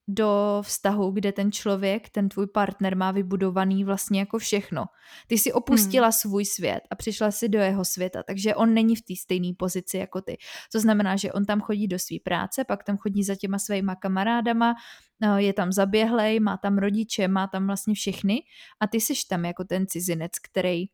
do 0.08 0.62
vztahu, 0.62 1.10
kde 1.10 1.32
ten 1.32 1.52
člověk, 1.52 2.10
ten 2.10 2.28
tvůj 2.28 2.46
partner 2.46 2.96
má 2.96 3.10
vybudovaný 3.10 3.84
vlastně 3.84 4.20
jako 4.20 4.38
všechno. 4.38 4.84
Ty 5.26 5.38
si 5.38 5.52
opustila 5.52 6.06
hmm. 6.06 6.12
svůj 6.12 6.44
svět 6.44 6.80
a 6.90 6.94
přišla 6.94 7.30
si 7.30 7.48
do 7.48 7.58
jeho 7.58 7.84
světa, 7.84 8.22
takže 8.22 8.54
on 8.54 8.74
není 8.74 8.96
v 8.96 9.02
té 9.02 9.14
stejné 9.16 9.52
pozici 9.58 9.96
jako 9.96 10.20
ty. 10.20 10.36
To 10.72 10.80
znamená, 10.80 11.16
že 11.16 11.32
on 11.32 11.44
tam 11.44 11.60
chodí 11.60 11.88
do 11.88 11.98
své 11.98 12.16
práce, 12.24 12.64
pak 12.64 12.84
tam 12.84 12.96
chodí 12.96 13.24
za 13.24 13.34
těma 13.34 13.58
svýma 13.58 13.94
kamarádama, 13.94 14.74
eh, 15.22 15.42
je 15.42 15.52
tam 15.52 15.72
zaběhlej, 15.72 16.40
má 16.40 16.56
tam 16.56 16.78
rodiče, 16.78 17.28
má 17.28 17.46
tam 17.46 17.66
vlastně 17.66 17.94
všechny 17.94 18.42
a 18.80 18.86
ty 18.86 19.00
jsi 19.00 19.14
tam 19.28 19.44
jako 19.44 19.64
ten 19.64 19.86
cizinec, 19.86 20.32
který 20.38 20.84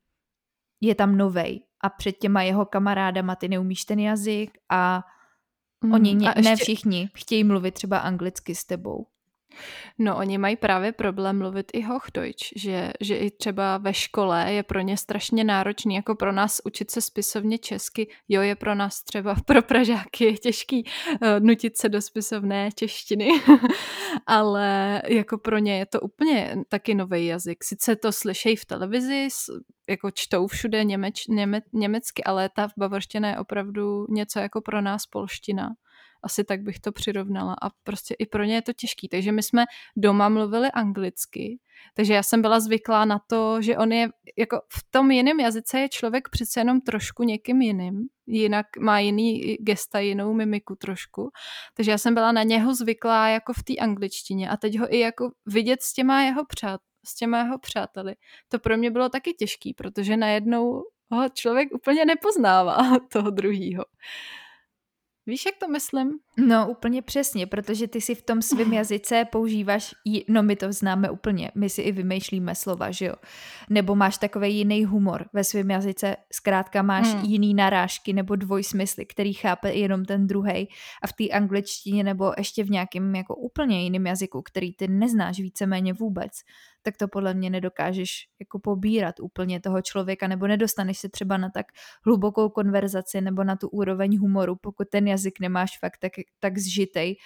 je 0.81 0.95
tam 0.95 1.17
novej 1.17 1.68
a 1.81 1.89
před 1.89 2.13
těma 2.13 2.43
jeho 2.43 2.67
kamarádama 2.67 3.37
ty 3.37 3.49
neumíš 3.49 3.85
ten 3.85 3.99
jazyk 3.99 4.59
a 4.69 5.05
mm, 5.85 5.93
oni 5.93 6.15
ně, 6.15 6.29
a 6.29 6.39
ještě... 6.39 6.51
ne 6.51 6.57
všichni 6.57 7.11
chtějí 7.17 7.45
mluvit 7.45 7.75
třeba 7.75 7.99
anglicky 7.99 8.55
s 8.55 8.65
tebou. 8.65 9.07
No, 9.99 10.17
oni 10.17 10.39
mají 10.39 10.57
právě 10.57 10.93
problém 10.93 11.39
mluvit 11.39 11.71
i 11.73 11.83
Hochdeutsch, 11.83 12.49
že, 12.57 12.93
že 13.01 13.17
i 13.17 13.31
třeba 13.31 13.79
ve 13.79 13.95
škole 13.95 14.53
je 14.53 14.63
pro 14.63 14.81
ně 14.81 14.97
strašně 14.97 15.45
náročný, 15.45 15.95
jako 15.95 16.15
pro 16.15 16.33
nás 16.33 16.61
učit 16.65 16.91
se 16.91 17.01
spisovně 17.01 17.59
česky. 17.59 18.09
Jo, 18.29 18.43
je 18.43 18.57
pro 18.57 18.75
nás 18.75 19.03
třeba 19.03 19.35
pro 19.47 19.63
Pražáky 19.63 20.25
je 20.25 20.39
těžký 20.39 20.85
uh, 20.85 21.29
nutit 21.41 21.77
se 21.77 21.89
do 21.89 22.03
spisovné 22.03 22.71
češtiny, 22.75 23.29
ale 24.27 25.03
jako 25.09 25.39
pro 25.39 25.59
ně 25.59 25.79
je 25.79 25.87
to 25.87 26.01
úplně 26.01 26.57
taky 26.69 26.95
nový 26.95 27.27
jazyk. 27.27 27.65
Sice 27.65 27.97
to 27.97 28.13
slyšejí 28.13 28.57
v 28.57 28.65
televizi, 28.65 29.29
jako 29.89 30.11
čtou 30.11 30.47
všude 30.47 30.85
němeč, 30.85 31.27
něme, 31.27 31.61
německy, 31.73 32.25
ale 32.25 32.49
ta 32.49 32.69
bavorština 32.79 33.29
je 33.29 33.39
opravdu 33.39 34.07
něco 34.11 34.39
jako 34.39 34.61
pro 34.61 34.81
nás 34.81 35.07
polština 35.07 35.69
asi 36.23 36.45
tak 36.45 36.63
bych 36.63 36.81
to 36.81 36.93
přirovnala 36.93 37.57
a 37.63 37.71
prostě 37.85 38.15
i 38.15 38.27
pro 38.27 38.45
ně 38.45 38.55
je 38.55 38.63
to 38.63 38.73
těžký. 38.73 39.09
Takže 39.09 39.33
my 39.33 39.43
jsme 39.43 39.65
doma 39.97 40.29
mluvili 40.29 40.71
anglicky, 40.71 41.59
takže 41.95 42.15
já 42.15 42.23
jsem 42.23 42.43
byla 42.43 42.61
zvyklá 42.61 43.05
na 43.05 43.19
to, 43.27 43.63
že 43.63 43.77
on 43.77 43.93
je, 43.93 44.09
jako 44.39 44.61
v 44.73 44.91
tom 44.91 45.11
jiném 45.11 45.41
jazyce 45.41 45.81
je 45.81 45.89
člověk 45.89 46.29
přece 46.29 46.61
jenom 46.61 46.81
trošku 46.81 47.23
někým 47.23 47.63
jiným, 47.63 48.09
jinak 48.27 48.67
má 48.81 48.99
jiný 48.99 49.57
gesta, 49.61 49.99
jinou 49.99 50.35
mimiku 50.35 50.77
trošku. 50.77 51.31
Takže 51.75 51.91
já 51.91 51.99
jsem 51.99 52.15
byla 52.15 52.33
na 52.33 52.43
něho 52.43 52.75
zvyklá 52.75 53.29
jako 53.29 53.53
v 53.53 53.63
té 53.63 53.77
angličtině 53.77 54.51
a 54.51 54.57
teď 54.57 54.79
ho 54.79 54.95
i 54.95 54.99
jako 54.99 55.31
vidět 55.47 55.83
s 55.83 55.93
těma 55.93 56.23
jeho 56.23 56.45
přát, 56.45 56.81
s 57.07 57.15
těma 57.15 57.39
jeho 57.39 57.59
přáteli. 57.59 58.15
To 58.49 58.59
pro 58.59 58.77
mě 58.77 58.91
bylo 58.91 59.09
taky 59.09 59.33
těžký, 59.33 59.75
protože 59.75 60.17
najednou 60.17 60.83
ho 61.11 61.29
člověk 61.29 61.69
úplně 61.75 62.05
nepoznává 62.05 62.77
toho 63.13 63.31
druhýho. 63.31 63.85
Víš, 65.29 65.47
jak 65.47 65.55
to 65.57 65.69
myslím? 65.69 66.19
No, 66.39 66.71
úplně 66.71 67.03
přesně, 67.03 67.47
protože 67.47 67.89
ty 67.89 68.01
si 68.01 68.15
v 68.15 68.23
tom 68.23 68.43
svém 68.43 68.73
jazyce 68.73 69.25
používáš, 69.33 69.95
no 70.29 70.43
my 70.43 70.57
to 70.57 70.73
známe 70.73 71.11
úplně, 71.11 71.51
my 71.55 71.71
si 71.71 71.83
i 71.83 71.93
vymýšlíme 71.93 72.55
slova, 72.55 72.91
že 72.91 73.07
jo? 73.07 73.15
Nebo 73.71 73.95
máš 73.95 74.19
takový 74.19 74.57
jiný 74.57 74.85
humor 74.85 75.29
ve 75.33 75.45
svém 75.45 75.71
jazyce, 75.71 76.17
zkrátka 76.33 76.83
máš 76.83 77.15
hmm. 77.15 77.25
jiný 77.25 77.55
narážky 77.55 78.13
nebo 78.13 78.37
dvojsmysly, 78.37 79.07
který 79.07 79.33
chápe 79.33 79.73
jenom 79.73 80.05
ten 80.05 80.27
druhý 80.27 80.69
a 81.03 81.07
v 81.07 81.13
té 81.13 81.29
angličtině 81.29 82.05
nebo 82.05 82.33
ještě 82.39 82.65
v 82.65 82.71
nějakém 82.71 83.15
jako 83.15 83.37
úplně 83.37 83.83
jiném 83.83 84.07
jazyku, 84.07 84.43
který 84.43 84.73
ty 84.73 84.89
neznáš 84.89 85.41
víceméně 85.41 85.93
vůbec, 85.93 86.33
tak 86.89 86.97
to 86.97 87.09
podle 87.09 87.35
mě 87.35 87.51
nedokážeš 87.51 88.29
jako 88.41 88.59
pobírat 88.59 89.21
úplně 89.21 89.61
toho 89.61 89.83
člověka, 89.83 90.29
nebo 90.29 90.47
nedostaneš 90.47 90.99
se 90.99 91.09
třeba 91.09 91.37
na 91.37 91.51
tak 91.51 91.67
hlubokou 92.05 92.49
konverzaci 92.49 93.21
nebo 93.21 93.45
na 93.45 93.57
tu 93.57 93.69
úroveň 93.69 94.19
humoru, 94.19 94.57
pokud 94.57 94.89
ten 94.89 95.09
jazyk 95.09 95.41
nemáš 95.41 95.79
fakt 95.79 95.99
tak, 96.01 96.13
tak 96.41 96.59
zžitej. 96.59 97.17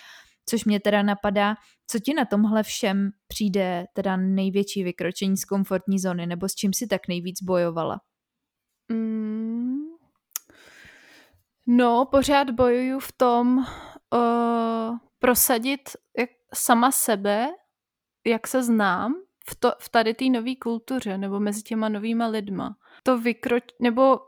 Což 0.48 0.64
mě 0.64 0.80
teda 0.80 1.02
napadá, 1.02 1.54
co 1.86 1.98
ti 1.98 2.14
na 2.14 2.24
tomhle 2.24 2.62
všem 2.62 3.10
přijde 3.26 3.86
teda 3.92 4.16
největší 4.16 4.84
vykročení 4.84 5.36
z 5.36 5.44
komfortní 5.44 5.98
zóny, 5.98 6.26
nebo 6.26 6.48
s 6.48 6.54
čím 6.54 6.72
si 6.72 6.86
tak 6.86 7.08
nejvíc 7.08 7.42
bojovala? 7.42 8.00
Mm. 8.92 9.78
No, 11.66 12.08
pořád 12.10 12.50
bojuju 12.50 12.98
v 12.98 13.12
tom 13.12 13.58
uh, 13.58 14.96
prosadit 15.18 15.80
jak 16.18 16.30
sama 16.54 16.90
sebe, 16.92 17.48
jak 18.26 18.46
se 18.46 18.62
znám, 18.62 19.14
v, 19.48 19.54
to, 19.54 19.72
v 19.78 19.88
tady 19.88 20.14
té 20.14 20.24
nové 20.24 20.56
kultuře 20.62 21.18
nebo 21.18 21.40
mezi 21.40 21.62
těma 21.62 21.88
novýma 21.88 22.26
lidma. 22.26 22.76
To 23.02 23.18
vykroč, 23.18 23.64
nebo 23.80 24.18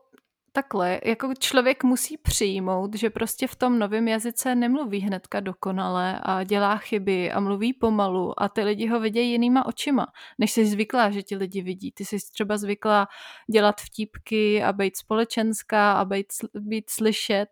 takhle, 0.57 1.00
jako 1.05 1.35
člověk 1.38 1.85
musí 1.85 2.16
přijmout, 2.16 2.94
že 2.94 3.11
prostě 3.11 3.46
v 3.46 3.57
tom 3.57 3.79
novém 3.79 4.09
jazyce 4.09 4.55
nemluví 4.55 5.00
hnedka 5.00 5.40
dokonale 5.40 6.20
a 6.22 6.44
dělá 6.44 6.77
chyby 6.77 7.33
a 7.33 7.40
mluví 7.40 7.72
pomalu 7.72 8.42
a 8.42 8.48
ty 8.48 8.62
lidi 8.62 8.87
ho 8.87 9.00
vidějí 9.00 9.31
jinýma 9.31 9.66
očima, 9.66 10.07
než 10.38 10.53
jsi 10.53 10.66
zvyklá, 10.66 11.11
že 11.11 11.22
ti 11.22 11.37
lidi 11.37 11.62
vidí. 11.62 11.92
Ty 11.92 12.05
jsi 12.05 12.16
třeba 12.33 12.57
zvyklá 12.57 13.07
dělat 13.53 13.81
vtípky 13.81 14.62
a 14.62 14.72
být 14.72 14.96
společenská 14.96 15.92
a 15.92 16.05
být, 16.05 16.27
být 16.55 16.90
slyšet 16.90 17.46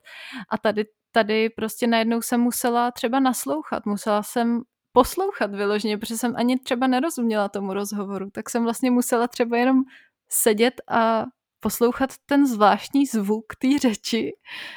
a 0.50 0.58
tady 0.58 0.84
tady 1.12 1.50
prostě 1.50 1.86
najednou 1.86 2.22
jsem 2.22 2.40
musela 2.40 2.90
třeba 2.90 3.20
naslouchat, 3.20 3.86
musela 3.86 4.22
jsem 4.22 4.62
poslouchat 4.92 5.54
vyloženě, 5.54 5.98
protože 5.98 6.16
jsem 6.16 6.34
ani 6.36 6.58
třeba 6.58 6.86
nerozuměla 6.86 7.48
tomu 7.48 7.74
rozhovoru, 7.74 8.30
tak 8.30 8.50
jsem 8.50 8.62
vlastně 8.62 8.90
musela 8.90 9.28
třeba 9.28 9.56
jenom 9.56 9.82
sedět 10.28 10.74
a 10.90 11.24
poslouchat 11.60 12.10
ten 12.26 12.46
zvláštní 12.46 13.06
zvuk 13.06 13.44
té 13.58 13.78
řeči, 13.78 14.32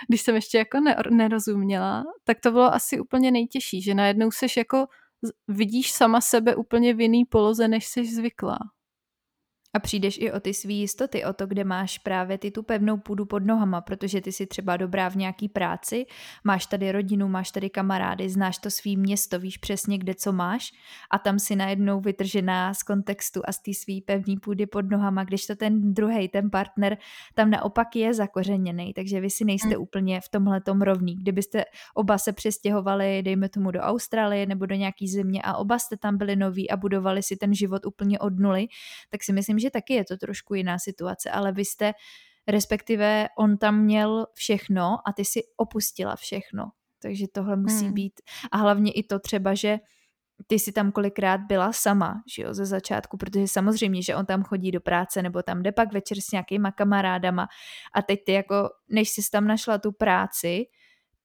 když 0.10 0.22
jsem 0.22 0.36
ještě 0.36 0.58
jako 0.58 0.80
ne- 0.80 0.98
nerozuměla, 1.10 2.04
tak 2.24 2.40
to 2.40 2.52
bylo 2.52 2.74
asi 2.74 3.00
úplně 3.00 3.32
nejtěžší, 3.32 3.82
že 3.82 3.94
najednou 3.94 4.32
seš 4.32 4.58
jako 4.58 4.86
vidíš 5.48 5.92
sama 5.92 6.22
sebe 6.22 6.56
úplně 6.56 6.94
v 6.94 7.02
jiný 7.02 7.26
poloze, 7.26 7.68
než 7.68 7.86
jsi 7.88 8.06
zvyklá. 8.06 8.58
A 9.76 9.80
přijdeš 9.80 10.18
i 10.22 10.32
o 10.32 10.40
ty 10.40 10.54
svý 10.54 10.80
jistoty, 10.80 11.26
o 11.26 11.34
to, 11.34 11.48
kde 11.48 11.64
máš 11.64 11.98
právě 11.98 12.38
ty 12.38 12.52
tu 12.52 12.64
pevnou 12.64 12.98
půdu 12.98 13.26
pod 13.26 13.46
nohama, 13.46 13.82
protože 13.82 14.22
ty 14.22 14.32
jsi 14.32 14.48
třeba 14.48 14.78
dobrá 14.78 15.10
v 15.10 15.16
nějaký 15.16 15.50
práci, 15.50 16.06
máš 16.44 16.66
tady 16.66 16.92
rodinu, 16.92 17.28
máš 17.28 17.52
tady 17.52 17.70
kamarády, 17.70 18.30
znáš 18.30 18.58
to 18.58 18.72
svý 18.72 18.98
město, 18.98 19.40
víš 19.40 19.58
přesně, 19.58 19.98
kde 19.98 20.14
co 20.16 20.32
máš 20.32 20.72
a 21.12 21.20
tam 21.20 21.40
si 21.40 21.56
najednou 21.56 22.02
vytržená 22.02 22.74
z 22.74 22.84
kontextu 22.84 23.42
a 23.46 23.52
z 23.52 23.60
té 23.60 23.74
svý 23.74 24.02
pevné 24.02 24.36
půdy 24.42 24.66
pod 24.66 24.90
nohama, 24.90 25.24
když 25.24 25.46
to 25.46 25.56
ten 25.56 25.94
druhý, 25.94 26.28
ten 26.28 26.50
partner, 26.50 26.98
tam 27.34 27.50
naopak 27.50 27.96
je 27.96 28.14
zakořeněný, 28.14 28.94
takže 28.94 29.20
vy 29.20 29.30
si 29.30 29.46
nejste 29.46 29.68
hmm. 29.68 29.82
úplně 29.82 30.22
v 30.22 30.30
tomhle 30.30 30.62
tom 30.62 30.82
rovný. 30.82 31.16
Kdybyste 31.16 31.64
oba 31.94 32.18
se 32.18 32.34
přestěhovali, 32.34 33.24
dejme 33.24 33.50
tomu 33.50 33.72
do 33.72 33.80
Austrálie 33.80 34.46
nebo 34.46 34.66
do 34.66 34.76
nějaký 34.76 35.08
země 35.08 35.42
a 35.44 35.58
oba 35.58 35.80
jste 35.80 35.98
tam 35.98 36.18
byli 36.18 36.36
noví 36.36 36.70
a 36.70 36.78
budovali 36.78 37.24
si 37.24 37.38
ten 37.38 37.54
život 37.54 37.86
úplně 37.86 38.20
od 38.20 38.40
nuly, 38.40 38.68
tak 39.10 39.24
si 39.24 39.34
myslím, 39.34 39.60
že 39.60 39.65
taky 39.72 39.94
je 39.94 40.06
to 40.06 40.18
trošku 40.18 40.54
jiná 40.54 40.80
situace, 40.80 41.32
ale 41.32 41.52
vy 41.52 41.66
jste, 41.66 41.94
respektive 42.48 43.28
on 43.38 43.58
tam 43.58 43.80
měl 43.80 44.28
všechno 44.34 44.98
a 45.08 45.14
ty 45.14 45.26
si 45.26 45.42
opustila 45.58 46.16
všechno. 46.16 46.72
Takže 47.02 47.26
tohle 47.34 47.56
musí 47.56 47.86
hmm. 47.86 47.94
být. 47.94 48.22
A 48.52 48.58
hlavně 48.58 48.92
i 48.92 49.04
to 49.04 49.20
třeba, 49.20 49.54
že 49.54 49.80
ty 50.48 50.60
si 50.60 50.72
tam 50.72 50.92
kolikrát 50.92 51.42
byla 51.42 51.74
sama, 51.74 52.24
že 52.36 52.42
jo, 52.42 52.54
ze 52.54 52.66
začátku, 52.66 53.18
protože 53.18 53.48
samozřejmě, 53.48 54.02
že 54.02 54.16
on 54.16 54.26
tam 54.26 54.44
chodí 54.44 54.72
do 54.72 54.82
práce 54.82 55.22
nebo 55.22 55.44
tam 55.44 55.64
jde 55.64 55.72
pak 55.72 55.94
večer 55.94 56.22
s 56.22 56.32
nějakýma 56.32 56.72
kamarádama 56.72 57.48
a 57.94 58.02
teď 58.02 58.20
ty 58.26 58.32
jako, 58.32 58.70
než 58.90 59.10
jsi 59.10 59.22
tam 59.32 59.48
našla 59.48 59.78
tu 59.78 59.92
práci, 59.92 60.66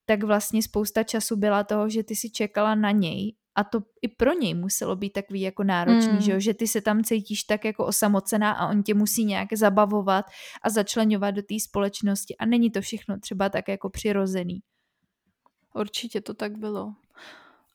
tak 0.05 0.22
vlastně 0.22 0.62
spousta 0.62 1.03
času 1.03 1.37
byla 1.37 1.64
toho, 1.64 1.88
že 1.88 2.03
ty 2.03 2.16
si 2.16 2.31
čekala 2.31 2.74
na 2.74 2.90
něj 2.90 3.37
a 3.55 3.65
to 3.65 3.81
i 4.03 4.09
pro 4.09 4.33
něj 4.33 4.55
muselo 4.55 4.97
být 4.97 5.11
takový 5.11 5.41
jako 5.41 5.65
náročný, 5.65 6.13
mm. 6.13 6.21
že, 6.21 6.33
jo? 6.33 6.41
že 6.41 6.55
ty 6.55 6.69
se 6.69 6.81
tam 6.81 7.05
cítíš 7.05 7.43
tak 7.43 7.65
jako 7.65 7.87
osamocená 7.87 8.53
a 8.53 8.69
on 8.69 8.83
tě 8.83 8.95
musí 8.95 9.25
nějak 9.25 9.53
zabavovat 9.53 10.25
a 10.63 10.71
začlenovat 10.71 11.35
do 11.35 11.43
té 11.43 11.55
společnosti 11.61 12.37
a 12.37 12.47
není 12.47 12.71
to 12.71 12.81
všechno 12.81 13.19
třeba 13.19 13.49
tak 13.49 13.69
jako 13.69 13.91
přirozený. 13.91 14.61
Určitě 15.75 16.21
to 16.21 16.35
tak 16.35 16.59
bylo. 16.59 16.95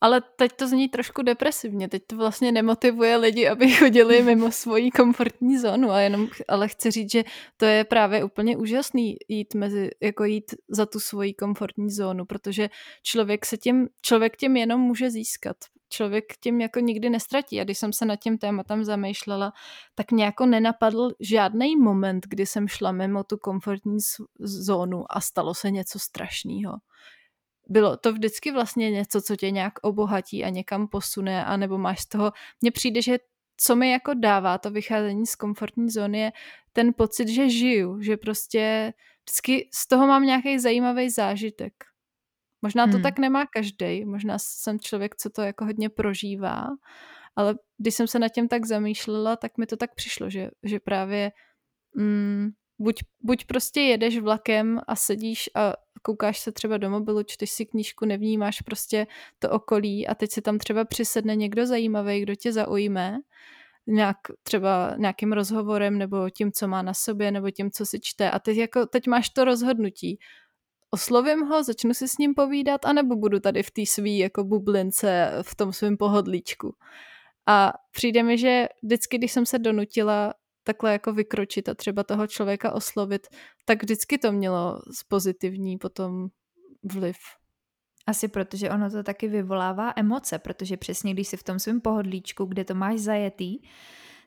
Ale 0.00 0.22
teď 0.36 0.52
to 0.52 0.68
zní 0.68 0.88
trošku 0.88 1.22
depresivně, 1.22 1.88
teď 1.88 2.02
to 2.06 2.16
vlastně 2.16 2.52
nemotivuje 2.52 3.16
lidi, 3.16 3.48
aby 3.48 3.70
chodili 3.78 4.22
mimo 4.22 4.52
svoji 4.52 4.90
komfortní 4.90 5.58
zónu, 5.58 5.90
a 5.90 6.00
jenom, 6.00 6.28
ale 6.48 6.68
chci 6.68 6.90
říct, 6.90 7.12
že 7.12 7.24
to 7.56 7.64
je 7.64 7.84
právě 7.84 8.24
úplně 8.24 8.56
úžasný 8.56 9.16
jít 9.28 9.54
mezi, 9.54 9.90
jako 10.02 10.24
jít 10.24 10.54
za 10.68 10.86
tu 10.86 11.00
svoji 11.00 11.34
komfortní 11.34 11.90
zónu, 11.90 12.24
protože 12.24 12.70
člověk 13.02 13.46
se 13.46 13.56
tím, 13.56 13.88
člověk 14.02 14.36
tím 14.36 14.56
jenom 14.56 14.80
může 14.80 15.10
získat. 15.10 15.56
Člověk 15.88 16.24
tím 16.40 16.60
jako 16.60 16.80
nikdy 16.80 17.10
nestratí. 17.10 17.60
A 17.60 17.64
když 17.64 17.78
jsem 17.78 17.92
se 17.92 18.04
nad 18.04 18.16
tím 18.16 18.38
tématem 18.38 18.84
zamýšlela, 18.84 19.52
tak 19.94 20.12
mě 20.12 20.24
jako 20.24 20.46
nenapadl 20.46 21.10
žádný 21.20 21.76
moment, 21.76 22.26
kdy 22.28 22.46
jsem 22.46 22.68
šla 22.68 22.92
mimo 22.92 23.24
tu 23.24 23.36
komfortní 23.36 23.98
zónu 24.40 25.04
a 25.08 25.20
stalo 25.20 25.54
se 25.54 25.70
něco 25.70 25.98
strašného 25.98 26.72
bylo 27.68 27.96
to 27.96 28.12
vždycky 28.12 28.52
vlastně 28.52 28.90
něco, 28.90 29.22
co 29.22 29.36
tě 29.36 29.50
nějak 29.50 29.72
obohatí 29.82 30.44
a 30.44 30.48
někam 30.48 30.88
posune, 30.88 31.44
anebo 31.44 31.78
máš 31.78 32.00
z 32.00 32.06
toho, 32.06 32.32
mně 32.60 32.70
přijde, 32.70 33.02
že 33.02 33.18
co 33.56 33.76
mi 33.76 33.90
jako 33.90 34.14
dává 34.14 34.58
to 34.58 34.70
vycházení 34.70 35.26
z 35.26 35.34
komfortní 35.34 35.90
zóny 35.90 36.20
je 36.20 36.32
ten 36.72 36.94
pocit, 36.94 37.28
že 37.28 37.50
žiju, 37.50 38.00
že 38.00 38.16
prostě 38.16 38.92
vždycky 39.24 39.68
z 39.74 39.88
toho 39.88 40.06
mám 40.06 40.22
nějaký 40.22 40.58
zajímavý 40.58 41.10
zážitek. 41.10 41.72
Možná 42.62 42.86
to 42.86 42.92
hmm. 42.92 43.02
tak 43.02 43.18
nemá 43.18 43.46
každý, 43.46 44.04
možná 44.04 44.36
jsem 44.38 44.80
člověk, 44.80 45.16
co 45.16 45.30
to 45.30 45.42
jako 45.42 45.64
hodně 45.64 45.88
prožívá, 45.88 46.66
ale 47.36 47.54
když 47.78 47.94
jsem 47.94 48.06
se 48.06 48.18
nad 48.18 48.28
tím 48.28 48.48
tak 48.48 48.64
zamýšlela, 48.66 49.36
tak 49.36 49.58
mi 49.58 49.66
to 49.66 49.76
tak 49.76 49.94
přišlo, 49.94 50.30
že, 50.30 50.50
že 50.62 50.80
právě 50.80 51.32
mm, 51.94 52.50
buď, 52.78 53.00
buď 53.20 53.44
prostě 53.44 53.80
jedeš 53.80 54.18
vlakem 54.18 54.80
a 54.86 54.96
sedíš 54.96 55.50
a 55.54 55.72
koukáš 56.02 56.38
se 56.38 56.52
třeba 56.52 56.76
do 56.76 56.90
mobilu, 56.90 57.22
čteš 57.22 57.50
si 57.50 57.66
knížku, 57.66 58.04
nevnímáš 58.04 58.60
prostě 58.60 59.06
to 59.38 59.50
okolí 59.50 60.06
a 60.06 60.14
teď 60.14 60.30
si 60.32 60.42
tam 60.42 60.58
třeba 60.58 60.84
přisedne 60.84 61.36
někdo 61.36 61.66
zajímavý, 61.66 62.20
kdo 62.20 62.34
tě 62.34 62.52
zaujme, 62.52 63.18
nějak 63.86 64.16
třeba 64.42 64.94
nějakým 64.98 65.32
rozhovorem 65.32 65.98
nebo 65.98 66.30
tím, 66.30 66.52
co 66.52 66.68
má 66.68 66.82
na 66.82 66.94
sobě, 66.94 67.30
nebo 67.30 67.50
tím, 67.50 67.70
co 67.70 67.86
si 67.86 68.00
čte. 68.00 68.30
A 68.30 68.38
teď, 68.38 68.56
jako, 68.56 68.86
teď 68.86 69.06
máš 69.06 69.28
to 69.28 69.44
rozhodnutí. 69.44 70.18
Oslovím 70.90 71.40
ho, 71.40 71.62
začnu 71.62 71.94
si 71.94 72.08
s 72.08 72.18
ním 72.18 72.34
povídat, 72.34 72.84
anebo 72.84 73.16
budu 73.16 73.40
tady 73.40 73.62
v 73.62 73.70
té 73.70 73.86
svý 73.86 74.18
jako 74.18 74.44
bublince, 74.44 75.32
v 75.42 75.54
tom 75.54 75.72
svém 75.72 75.96
pohodlíčku. 75.96 76.74
A 77.48 77.72
přijde 77.90 78.22
mi, 78.22 78.38
že 78.38 78.66
vždycky, 78.82 79.18
když 79.18 79.32
jsem 79.32 79.46
se 79.46 79.58
donutila 79.58 80.34
takhle 80.66 80.92
jako 80.92 81.12
vykročit 81.12 81.68
a 81.68 81.74
třeba 81.74 82.04
toho 82.04 82.26
člověka 82.26 82.72
oslovit, 82.72 83.26
tak 83.64 83.82
vždycky 83.82 84.18
to 84.18 84.32
mělo 84.32 84.80
pozitivní 85.08 85.78
potom 85.78 86.28
vliv. 86.84 87.16
Asi 88.06 88.28
protože 88.28 88.70
ono 88.70 88.90
to 88.90 89.02
taky 89.02 89.28
vyvolává 89.28 89.92
emoce, 89.96 90.38
protože 90.38 90.76
přesně 90.76 91.12
když 91.12 91.28
jsi 91.28 91.36
v 91.36 91.42
tom 91.42 91.58
svém 91.58 91.80
pohodlíčku, 91.80 92.44
kde 92.44 92.64
to 92.64 92.74
máš 92.74 93.00
zajetý, 93.00 93.58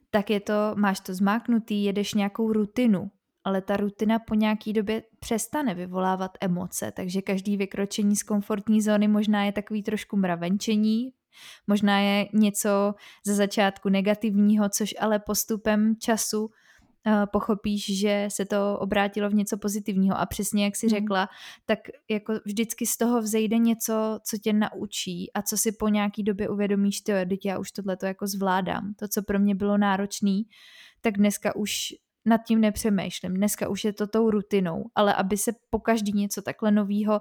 tak 0.10 0.30
je 0.30 0.40
to, 0.40 0.54
máš 0.76 1.00
to 1.00 1.14
zmáknutý, 1.14 1.84
jedeš 1.84 2.14
nějakou 2.14 2.54
rutinu, 2.54 3.12
ale 3.44 3.62
ta 3.62 3.78
rutina 3.78 4.20
po 4.20 4.36
nějaký 4.36 4.74
době 4.74 5.04
přestane 5.20 5.76
vyvolávat 5.76 6.32
emoce, 6.42 6.92
takže 6.92 7.22
každý 7.22 7.58
vykročení 7.58 8.16
z 8.16 8.24
komfortní 8.24 8.82
zóny 8.82 9.08
možná 9.08 9.44
je 9.44 9.52
takový 9.52 9.84
trošku 9.84 10.18
mravenčení, 10.18 11.12
Možná 11.68 12.00
je 12.00 12.28
něco 12.34 12.94
ze 13.26 13.36
začátku 13.36 13.90
negativního, 13.90 14.70
což 14.70 14.96
ale 15.00 15.20
postupem 15.20 15.96
času 16.00 16.46
uh, 16.46 16.52
pochopíš, 17.32 18.00
že 18.00 18.28
se 18.32 18.46
to 18.46 18.78
obrátilo 18.80 19.30
v 19.30 19.34
něco 19.34 19.58
pozitivního 19.58 20.18
a 20.18 20.26
přesně 20.26 20.66
jak 20.66 20.76
si 20.76 20.88
hmm. 20.88 21.00
řekla, 21.00 21.30
tak 21.66 21.80
jako 22.10 22.34
vždycky 22.46 22.86
z 22.86 22.98
toho 22.98 23.22
vzejde 23.22 23.58
něco, 23.58 24.20
co 24.24 24.38
tě 24.38 24.54
naučí 24.54 25.32
a 25.34 25.42
co 25.42 25.58
si 25.58 25.72
po 25.72 25.88
nějaký 25.88 26.24
době 26.24 26.50
uvědomíš, 26.50 27.02
ty, 27.02 27.14
já 27.46 27.60
už 27.60 27.72
tohle 27.72 27.98
to 27.98 28.06
jako 28.06 28.28
zvládám. 28.28 28.94
To, 29.00 29.08
co 29.08 29.24
pro 29.24 29.40
mě 29.40 29.56
bylo 29.56 29.78
náročný, 29.78 30.44
tak 31.02 31.18
dneska 31.18 31.56
už 31.56 31.94
nad 32.26 32.42
tím 32.48 32.62
nepřemýšlím. 32.62 33.34
Dneska 33.34 33.70
už 33.70 33.84
je 33.84 33.94
to 33.94 34.08
tou 34.08 34.30
rutinou, 34.30 34.84
ale 34.96 35.14
aby 35.14 35.38
se 35.38 35.52
po 35.70 35.80
každý 35.80 36.14
něco 36.14 36.42
takhle 36.42 36.72
novýho 36.72 37.20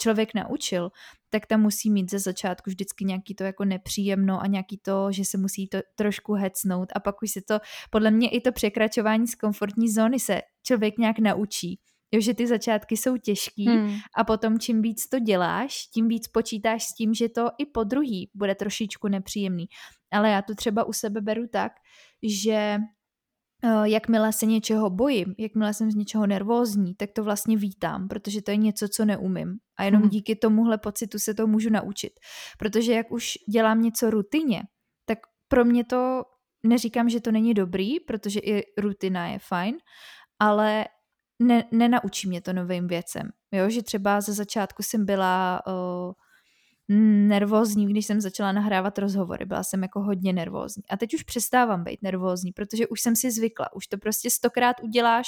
člověk 0.00 0.34
naučil, 0.34 0.90
tak 1.30 1.46
tam 1.46 1.60
musí 1.60 1.90
mít 1.90 2.10
ze 2.10 2.18
začátku 2.18 2.70
vždycky 2.70 3.04
nějaký 3.04 3.34
to 3.34 3.44
jako 3.44 3.64
nepříjemno 3.64 4.40
a 4.40 4.46
nějaký 4.46 4.78
to, 4.78 5.12
že 5.12 5.24
se 5.24 5.38
musí 5.38 5.68
to 5.68 5.78
trošku 5.94 6.32
hecnout 6.32 6.88
a 6.96 7.00
pak 7.00 7.22
už 7.22 7.30
se 7.30 7.40
to, 7.48 7.58
podle 7.90 8.10
mě 8.10 8.28
i 8.28 8.40
to 8.40 8.52
překračování 8.52 9.26
z 9.26 9.34
komfortní 9.34 9.90
zóny 9.90 10.20
se 10.20 10.40
člověk 10.62 10.98
nějak 10.98 11.18
naučí. 11.18 11.80
Jo, 12.12 12.20
že 12.20 12.34
ty 12.34 12.46
začátky 12.46 12.96
jsou 12.96 13.16
těžký 13.16 13.66
hmm. 13.66 13.98
a 14.16 14.24
potom 14.24 14.58
čím 14.58 14.82
víc 14.82 15.08
to 15.08 15.18
děláš, 15.18 15.86
tím 15.86 16.08
víc 16.08 16.28
počítáš 16.28 16.84
s 16.84 16.94
tím, 16.94 17.14
že 17.14 17.28
to 17.28 17.48
i 17.58 17.66
po 17.66 17.84
druhý 17.84 18.30
bude 18.34 18.54
trošičku 18.54 19.08
nepříjemný. 19.08 19.66
Ale 20.12 20.30
já 20.30 20.42
to 20.42 20.54
třeba 20.54 20.84
u 20.84 20.92
sebe 20.92 21.20
beru 21.20 21.46
tak, 21.52 21.72
že 22.22 22.78
jakmile 23.84 24.32
se 24.32 24.46
něčeho 24.46 24.90
bojím, 24.90 25.34
jakmile 25.38 25.74
jsem 25.74 25.90
z 25.90 25.94
něčeho 25.94 26.26
nervózní, 26.26 26.94
tak 26.94 27.10
to 27.14 27.24
vlastně 27.24 27.56
vítám, 27.56 28.08
protože 28.08 28.42
to 28.42 28.50
je 28.50 28.56
něco, 28.56 28.88
co 28.88 29.04
neumím. 29.04 29.56
A 29.78 29.84
jenom 29.84 30.00
hmm. 30.00 30.10
díky 30.10 30.36
tomuhle 30.36 30.78
pocitu 30.78 31.18
se 31.18 31.34
to 31.34 31.46
můžu 31.46 31.70
naučit. 31.70 32.12
Protože 32.58 32.92
jak 32.92 33.12
už 33.12 33.32
dělám 33.52 33.82
něco 33.82 34.10
rutině, 34.10 34.62
tak 35.06 35.18
pro 35.48 35.64
mě 35.64 35.84
to, 35.84 36.22
neříkám, 36.66 37.08
že 37.08 37.20
to 37.20 37.32
není 37.32 37.54
dobrý, 37.54 38.00
protože 38.00 38.40
i 38.40 38.62
rutina 38.78 39.26
je 39.26 39.38
fajn, 39.38 39.76
ale 40.38 40.84
ne, 41.42 41.64
nenaučí 41.72 42.28
mě 42.28 42.40
to 42.40 42.52
novým 42.52 42.86
věcem. 42.86 43.28
Jo, 43.52 43.70
že 43.70 43.82
třeba 43.82 44.20
ze 44.20 44.32
začátku 44.32 44.82
jsem 44.82 45.04
byla 45.04 45.62
uh, 45.66 46.12
nervózní, 46.88 47.86
když 47.86 48.06
jsem 48.06 48.20
začala 48.20 48.52
nahrávat 48.52 48.98
rozhovory. 48.98 49.44
Byla 49.44 49.62
jsem 49.62 49.82
jako 49.82 50.00
hodně 50.00 50.32
nervózní. 50.32 50.82
A 50.90 50.96
teď 50.96 51.14
už 51.14 51.22
přestávám 51.22 51.84
být 51.84 52.02
nervózní, 52.02 52.52
protože 52.52 52.86
už 52.86 53.00
jsem 53.00 53.16
si 53.16 53.30
zvykla. 53.30 53.72
Už 53.74 53.86
to 53.86 53.98
prostě 53.98 54.30
stokrát 54.30 54.76
uděláš 54.82 55.26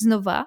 znova 0.00 0.44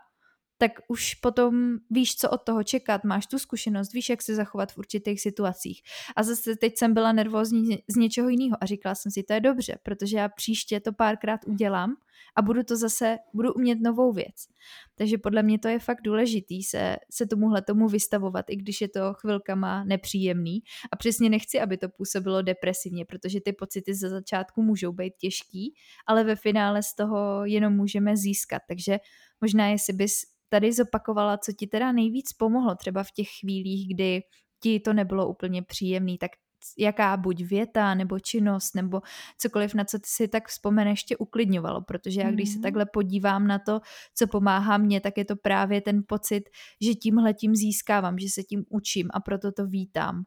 tak 0.58 0.72
už 0.88 1.14
potom 1.14 1.78
víš, 1.90 2.16
co 2.16 2.30
od 2.30 2.38
toho 2.38 2.64
čekat, 2.64 3.04
máš 3.04 3.28
tu 3.28 3.40
zkušenost, 3.40 3.94
víš, 3.94 4.10
jak 4.10 4.22
se 4.22 4.36
zachovat 4.36 4.72
v 4.72 4.78
určitých 4.78 5.22
situacích. 5.22 5.82
A 6.16 6.24
zase 6.24 6.56
teď 6.56 6.78
jsem 6.78 6.94
byla 6.94 7.12
nervózní 7.12 7.78
z 7.88 7.96
něčeho 7.96 8.30
jiného 8.30 8.58
a 8.62 8.66
říkala 8.66 8.96
jsem 8.96 9.12
si, 9.12 9.24
to 9.24 9.34
je 9.34 9.40
dobře, 9.40 9.78
protože 9.84 10.18
já 10.18 10.30
příště 10.30 10.80
to 10.80 10.94
párkrát 10.94 11.40
udělám 11.48 11.96
a 12.36 12.42
budu 12.42 12.64
to 12.64 12.78
zase, 12.78 13.18
budu 13.34 13.54
umět 13.54 13.82
novou 13.82 14.14
věc. 14.14 14.48
Takže 14.96 15.18
podle 15.18 15.44
mě 15.44 15.60
to 15.60 15.68
je 15.68 15.80
fakt 15.80 16.02
důležitý 16.04 16.64
se, 16.64 16.96
se 17.12 17.26
tomuhle 17.28 17.62
tomu 17.62 17.88
vystavovat, 17.88 18.46
i 18.50 18.56
když 18.56 18.82
je 18.82 18.88
to 18.88 19.14
chvilkama 19.14 19.84
nepříjemný. 19.84 20.60
A 20.92 20.96
přesně 20.96 21.30
nechci, 21.30 21.60
aby 21.60 21.78
to 21.78 21.90
působilo 21.90 22.42
depresivně, 22.42 23.06
protože 23.06 23.42
ty 23.42 23.54
pocity 23.54 23.94
ze 23.94 24.10
začátku 24.10 24.62
můžou 24.62 24.92
být 24.92 25.14
těžký, 25.18 25.74
ale 26.08 26.24
ve 26.24 26.36
finále 26.36 26.84
z 26.84 26.96
toho 26.96 27.46
jenom 27.46 27.74
můžeme 27.74 28.18
získat. 28.18 28.62
Takže 28.68 29.00
možná 29.42 29.68
jestli 29.68 29.94
bys 29.94 30.35
tady 30.56 30.74
zopakovala, 30.74 31.38
co 31.38 31.52
ti 31.52 31.68
teda 31.68 31.92
nejvíc 31.92 32.34
pomohlo 32.34 32.76
třeba 32.76 33.04
v 33.04 33.12
těch 33.12 33.28
chvílích, 33.40 33.88
kdy 33.94 34.22
ti 34.60 34.80
to 34.80 34.94
nebylo 34.94 35.30
úplně 35.30 35.64
příjemný, 35.64 36.18
tak 36.18 36.32
jaká 36.78 37.18
buď 37.18 37.44
věta 37.44 37.94
nebo 37.94 38.20
činnost 38.20 38.76
nebo 38.76 39.02
cokoliv, 39.38 39.74
na 39.74 39.84
co 39.84 40.00
ty 40.00 40.06
si 40.06 40.28
tak 40.28 40.48
vzpomeneš, 40.48 41.04
tě 41.04 41.18
uklidňovalo, 41.18 41.82
protože 41.82 42.22
já 42.22 42.32
když 42.32 42.50
se 42.50 42.56
mhm. 42.56 42.62
takhle 42.62 42.86
podívám 42.86 43.48
na 43.48 43.60
to, 43.60 43.82
co 44.16 44.28
pomáhá 44.28 44.78
mně, 44.78 45.02
tak 45.02 45.18
je 45.18 45.26
to 45.26 45.36
právě 45.36 45.82
ten 45.82 46.04
pocit, 46.08 46.44
že 46.82 46.94
tímhle 46.94 47.34
tím 47.34 47.56
získávám, 47.56 48.20
že 48.20 48.28
se 48.30 48.44
tím 48.44 48.66
učím 48.70 49.10
a 49.14 49.20
proto 49.20 49.52
to 49.52 49.68
vítám. 49.68 50.24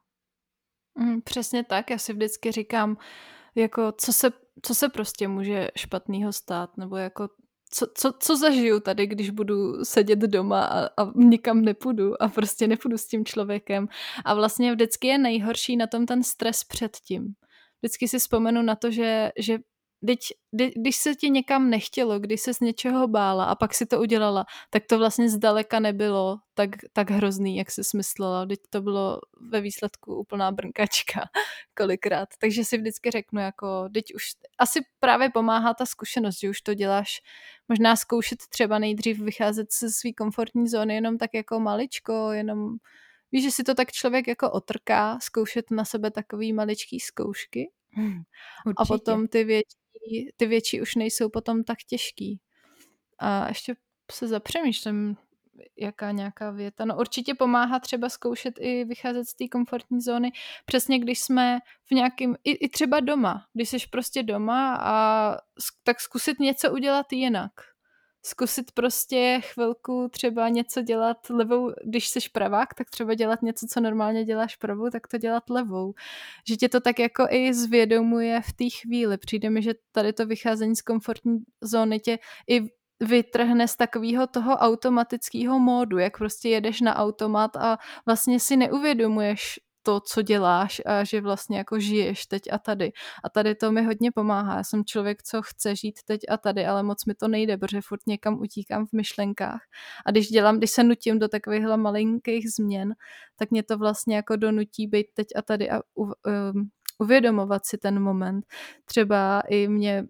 Mm, 0.98 1.22
přesně 1.22 1.64
tak, 1.64 1.90
já 1.90 1.98
si 1.98 2.12
vždycky 2.12 2.52
říkám, 2.52 2.96
jako 3.54 3.92
co 3.92 4.12
se, 4.12 4.30
co 4.62 4.74
se 4.74 4.88
prostě 4.88 5.28
může 5.28 5.68
špatného 5.76 6.32
stát, 6.32 6.76
nebo 6.76 6.96
jako 6.96 7.28
co, 7.70 7.86
co, 7.94 8.12
co 8.20 8.36
zažiju 8.36 8.80
tady, 8.80 9.06
když 9.06 9.30
budu 9.30 9.84
sedět 9.84 10.18
doma 10.18 10.64
a, 10.64 11.02
a 11.02 11.12
nikam 11.14 11.60
nepůjdu 11.60 12.22
a 12.22 12.28
prostě 12.28 12.68
nepůjdu 12.68 12.98
s 12.98 13.06
tím 13.06 13.24
člověkem. 13.24 13.88
A 14.24 14.34
vlastně 14.34 14.72
vždycky 14.72 15.08
je 15.08 15.18
nejhorší 15.18 15.76
na 15.76 15.86
tom 15.86 16.06
ten 16.06 16.22
stres 16.22 16.64
předtím. 16.64 17.34
Vždycky 17.82 18.08
si 18.08 18.18
vzpomenu 18.18 18.62
na 18.62 18.74
to, 18.74 18.90
že, 18.90 19.30
že 19.38 19.58
Teď, 20.06 20.18
když 20.52 20.96
se 20.96 21.14
ti 21.14 21.30
někam 21.30 21.70
nechtělo, 21.70 22.18
když 22.18 22.40
se 22.40 22.54
z 22.54 22.60
něčeho 22.60 23.08
bála 23.08 23.44
a 23.44 23.54
pak 23.54 23.74
si 23.74 23.86
to 23.86 24.00
udělala, 24.00 24.44
tak 24.70 24.82
to 24.88 24.98
vlastně 24.98 25.30
zdaleka 25.30 25.80
nebylo 25.80 26.36
tak, 26.54 26.70
tak 26.92 27.10
hrozný, 27.10 27.56
jak 27.56 27.70
se 27.70 27.84
smyslela. 27.84 28.46
Teď 28.46 28.58
to 28.70 28.80
bylo 28.82 29.20
ve 29.50 29.60
výsledku 29.60 30.14
úplná 30.14 30.52
brnkačka 30.52 31.20
kolikrát. 31.74 32.28
Takže 32.40 32.64
si 32.64 32.78
vždycky 32.78 33.10
řeknu, 33.10 33.40
jako, 33.40 33.88
teď 33.94 34.14
už 34.14 34.22
asi 34.58 34.80
právě 35.00 35.30
pomáhá 35.30 35.74
ta 35.74 35.86
zkušenost, 35.86 36.40
že 36.40 36.50
už 36.50 36.60
to 36.60 36.74
děláš. 36.74 37.20
Možná 37.68 37.96
zkoušet 37.96 38.38
třeba 38.48 38.78
nejdřív 38.78 39.20
vycházet 39.20 39.72
ze 39.72 39.90
své 39.90 40.12
komfortní 40.12 40.68
zóny 40.68 40.94
jenom 40.94 41.18
tak 41.18 41.34
jako 41.34 41.60
maličko, 41.60 42.32
jenom 42.32 42.76
víš, 43.32 43.44
že 43.44 43.50
si 43.50 43.64
to 43.64 43.74
tak 43.74 43.92
člověk 43.92 44.28
jako 44.28 44.50
otrká, 44.50 45.18
zkoušet 45.22 45.70
na 45.70 45.84
sebe 45.84 46.10
takový 46.10 46.52
maličký 46.52 47.00
zkoušky. 47.00 47.70
Určitě. 48.66 48.74
A 48.76 48.84
potom 48.84 49.28
ty 49.28 49.44
větší 49.44 49.78
ty 50.36 50.46
větší 50.46 50.80
už 50.82 50.94
nejsou 50.94 51.28
potom 51.28 51.64
tak 51.64 51.78
těžký. 51.86 52.40
A 53.18 53.48
ještě 53.48 53.74
se 54.12 54.28
zapřemýšlím, 54.28 55.16
jaká 55.76 56.10
nějaká 56.10 56.50
věta. 56.50 56.84
No 56.84 56.96
určitě 56.96 57.34
pomáhá 57.34 57.78
třeba 57.78 58.08
zkoušet 58.08 58.54
i 58.60 58.84
vycházet 58.84 59.24
z 59.24 59.34
té 59.34 59.48
komfortní 59.48 60.00
zóny, 60.00 60.32
přesně 60.66 60.98
když 60.98 61.20
jsme 61.20 61.58
v 61.84 61.90
nějakém, 61.90 62.34
i, 62.44 62.50
i 62.50 62.68
třeba 62.68 63.00
doma, 63.00 63.46
když 63.54 63.68
jsi 63.68 63.76
prostě 63.90 64.22
doma 64.22 64.78
a 64.80 65.36
tak 65.84 66.00
zkusit 66.00 66.40
něco 66.40 66.72
udělat 66.72 67.12
jinak 67.12 67.52
zkusit 68.28 68.72
prostě 68.72 69.40
chvilku 69.44 70.08
třeba 70.12 70.48
něco 70.48 70.82
dělat 70.82 71.30
levou, 71.30 71.72
když 71.84 72.08
jsi 72.08 72.20
pravák, 72.32 72.74
tak 72.74 72.90
třeba 72.90 73.14
dělat 73.14 73.42
něco, 73.42 73.66
co 73.70 73.80
normálně 73.80 74.24
děláš 74.24 74.56
pravou, 74.56 74.90
tak 74.90 75.08
to 75.08 75.18
dělat 75.18 75.50
levou. 75.50 75.94
Že 76.48 76.56
tě 76.56 76.68
to 76.68 76.80
tak 76.80 76.98
jako 76.98 77.26
i 77.30 77.54
zvědomuje 77.54 78.40
v 78.40 78.52
té 78.52 78.64
chvíli. 78.80 79.18
Přijde 79.18 79.50
mi, 79.50 79.62
že 79.62 79.74
tady 79.92 80.12
to 80.12 80.26
vycházení 80.26 80.76
z 80.76 80.82
komfortní 80.82 81.38
zóny 81.60 82.00
tě 82.00 82.18
i 82.50 82.60
vytrhne 83.00 83.68
z 83.68 83.76
takového 83.76 84.26
toho 84.26 84.56
automatického 84.56 85.58
módu, 85.58 85.98
jak 85.98 86.18
prostě 86.18 86.48
jedeš 86.48 86.80
na 86.80 86.96
automat 86.96 87.56
a 87.56 87.78
vlastně 88.06 88.40
si 88.40 88.56
neuvědomuješ 88.56 89.60
to, 89.82 90.00
co 90.00 90.22
děláš 90.22 90.82
a 90.86 91.04
že 91.04 91.20
vlastně 91.20 91.58
jako 91.58 91.80
žiješ 91.80 92.26
teď 92.26 92.42
a 92.52 92.58
tady. 92.58 92.92
A 93.24 93.28
tady 93.28 93.54
to 93.54 93.72
mi 93.72 93.82
hodně 93.82 94.12
pomáhá. 94.12 94.56
Já 94.56 94.64
jsem 94.64 94.84
člověk, 94.84 95.22
co 95.22 95.42
chce 95.42 95.76
žít 95.76 96.00
teď 96.04 96.20
a 96.28 96.36
tady, 96.36 96.66
ale 96.66 96.82
moc 96.82 97.04
mi 97.04 97.14
to 97.14 97.28
nejde, 97.28 97.56
protože 97.56 97.80
furt 97.80 98.00
někam 98.06 98.40
utíkám 98.40 98.86
v 98.86 98.92
myšlenkách. 98.92 99.60
A 100.06 100.10
když 100.10 100.28
dělám, 100.28 100.58
když 100.58 100.70
se 100.70 100.84
nutím 100.84 101.18
do 101.18 101.28
takovýchhle 101.28 101.76
malinkých 101.76 102.52
změn, 102.52 102.94
tak 103.36 103.50
mě 103.50 103.62
to 103.62 103.78
vlastně 103.78 104.16
jako 104.16 104.36
donutí 104.36 104.86
být 104.86 105.06
teď 105.14 105.26
a 105.36 105.42
tady 105.42 105.70
a 105.70 105.80
u, 105.98 106.02
um, 106.02 106.12
uvědomovat 106.98 107.66
si 107.66 107.78
ten 107.78 108.00
moment. 108.00 108.46
Třeba 108.84 109.42
i 109.48 109.68
mě 109.68 110.04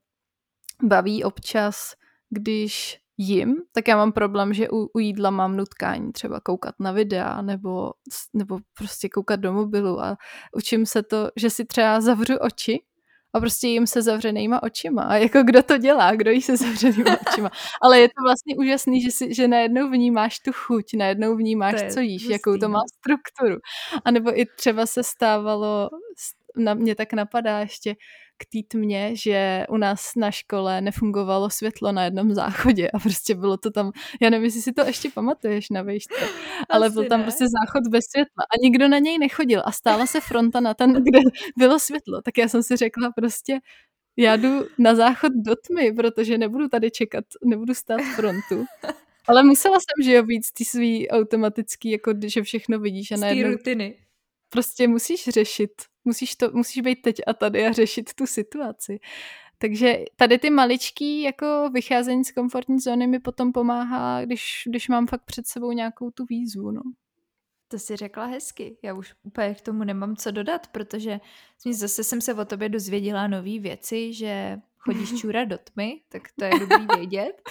baví 0.83 1.24
občas, 1.24 1.94
když 2.31 2.99
jim, 3.19 3.57
tak 3.73 3.88
já 3.88 3.97
mám 3.97 4.12
problém, 4.12 4.55
že 4.55 4.71
u, 4.71 4.91
u 4.95 4.99
jídla 4.99 5.31
mám 5.31 5.57
nutkání 5.57 6.12
třeba 6.12 6.41
koukat 6.41 6.75
na 6.81 6.93
videa 6.93 7.43
nebo, 7.43 7.93
nebo 8.35 8.59
prostě 8.75 9.09
koukat 9.09 9.41
do 9.41 9.53
mobilu 9.53 10.01
a 10.01 10.17
učím 10.57 10.87
se 10.87 11.03
to, 11.03 11.31
že 11.37 11.51
si 11.51 11.64
třeba 11.64 12.01
zavřu 12.01 12.37
oči 12.38 12.81
a 13.35 13.41
prostě 13.41 13.69
jim 13.69 13.87
se 13.87 14.03
zavřenýma 14.03 14.62
očima. 14.62 15.03
A 15.03 15.14
jako 15.17 15.43
kdo 15.43 15.62
to 15.62 15.79
dělá, 15.79 16.14
kdo 16.14 16.31
jí 16.31 16.43
se 16.43 16.57
zavřenýma 16.57 17.17
očima. 17.31 17.51
Ale 17.83 18.01
je 18.01 18.09
to 18.09 18.23
vlastně 18.27 18.57
úžasný, 18.57 19.03
že, 19.03 19.11
si, 19.11 19.35
že 19.35 19.49
najednou 19.49 19.91
vnímáš 19.91 20.38
tu 20.38 20.53
chuť, 20.53 20.85
najednou 20.97 21.37
vnímáš, 21.37 21.75
co 21.95 22.01
jíš, 22.01 22.23
hustý, 22.23 22.33
jakou 22.33 22.57
to 22.57 22.69
má 22.69 22.79
no. 22.79 22.85
strukturu. 22.99 23.61
A 24.05 24.11
nebo 24.11 24.41
i 24.41 24.47
třeba 24.57 24.87
se 24.87 25.03
stávalo, 25.03 25.91
na 26.57 26.75
mě 26.75 26.95
tak 26.95 27.12
napadá 27.12 27.61
ještě, 27.61 27.95
k 28.38 28.46
té 28.53 28.59
tmě, 28.68 29.11
že 29.12 29.66
u 29.68 29.77
nás 29.77 30.12
na 30.16 30.31
škole 30.31 30.81
nefungovalo 30.81 31.51
světlo 31.51 31.92
na 31.92 32.05
jednom 32.05 32.35
záchodě 32.35 32.90
a 32.90 32.98
prostě 32.98 33.35
bylo 33.35 33.57
to 33.57 33.70
tam, 33.70 33.92
já 34.20 34.31
nevím, 34.31 34.44
jestli 34.44 34.62
si 34.62 34.72
to 34.72 34.87
ještě 34.87 35.11
pamatuješ 35.11 35.70
na 35.70 35.83
výšce, 35.83 36.14
ale 36.68 36.87
Asi 36.87 36.94
byl 36.94 37.05
tam 37.05 37.20
ne. 37.20 37.24
prostě 37.24 37.44
záchod 37.44 37.88
bez 37.90 38.05
světla 38.05 38.44
a 38.44 38.55
nikdo 38.62 38.88
na 38.88 38.98
něj 38.98 39.18
nechodil 39.18 39.62
a 39.64 39.72
stála 39.72 40.07
se 40.07 40.20
fronta 40.20 40.61
na 40.61 40.74
ten, 40.74 40.92
kde 40.92 41.18
bylo 41.57 41.79
světlo, 41.79 42.22
tak 42.22 42.38
já 42.38 42.48
jsem 42.48 42.62
si 42.62 42.77
řekla 42.77 43.11
prostě, 43.16 43.59
já 44.16 44.37
jdu 44.37 44.64
na 44.79 44.94
záchod 44.94 45.33
do 45.46 45.55
tmy, 45.57 45.92
protože 45.92 46.38
nebudu 46.38 46.68
tady 46.68 46.90
čekat, 46.90 47.24
nebudu 47.44 47.74
stát 47.74 48.01
frontu. 48.16 48.64
Ale 49.29 49.42
musela 49.42 49.77
jsem, 49.77 50.05
že 50.05 50.12
jo, 50.12 50.22
být 50.22 50.44
z 50.44 50.53
té 50.53 50.64
svý 50.64 51.09
automatický, 51.09 51.90
jako 51.90 52.14
že 52.27 52.42
všechno 52.42 52.79
vidíš 52.79 53.12
a 53.12 53.16
najednou... 53.16 53.53
Z 53.53 53.53
rutiny. 53.53 53.96
Prostě 54.49 54.89
musíš 54.89 55.25
řešit 55.29 55.71
musíš, 56.09 56.35
to, 56.35 56.51
musíš 56.53 56.83
být 56.83 57.03
teď 57.03 57.17
a 57.27 57.33
tady 57.33 57.67
a 57.67 57.73
řešit 57.73 58.15
tu 58.15 58.27
situaci. 58.27 59.01
Takže 59.59 60.05
tady 60.17 60.39
ty 60.39 60.51
maličký 60.51 61.23
jako 61.23 61.71
vycházení 61.73 62.25
z 62.25 62.33
komfortní 62.33 62.81
zóny 62.81 63.07
mi 63.07 63.21
potom 63.21 63.53
pomáhá, 63.53 64.25
když, 64.25 64.63
když 64.67 64.89
mám 64.89 65.07
fakt 65.07 65.25
před 65.25 65.47
sebou 65.47 65.73
nějakou 65.73 66.11
tu 66.11 66.25
výzvu, 66.25 66.71
no. 66.71 66.83
To 67.69 67.79
si 67.79 67.97
řekla 67.97 68.25
hezky. 68.25 68.79
Já 68.83 68.95
už 68.95 69.15
úplně 69.23 69.55
k 69.55 69.61
tomu 69.61 69.85
nemám 69.85 70.17
co 70.17 70.31
dodat, 70.31 70.67
protože 70.67 71.21
zase 71.71 72.05
jsem 72.05 72.21
se 72.21 72.35
o 72.35 72.45
tobě 72.45 72.69
dozvěděla 72.69 73.27
nové 73.27 73.59
věci, 73.59 74.13
že 74.13 74.59
chodíš 74.79 75.15
čůra 75.21 75.45
do 75.45 75.59
tmy, 75.59 76.01
tak 76.09 76.23
to 76.39 76.45
je 76.45 76.51
dobrý 76.59 76.87
vědět. 76.97 77.43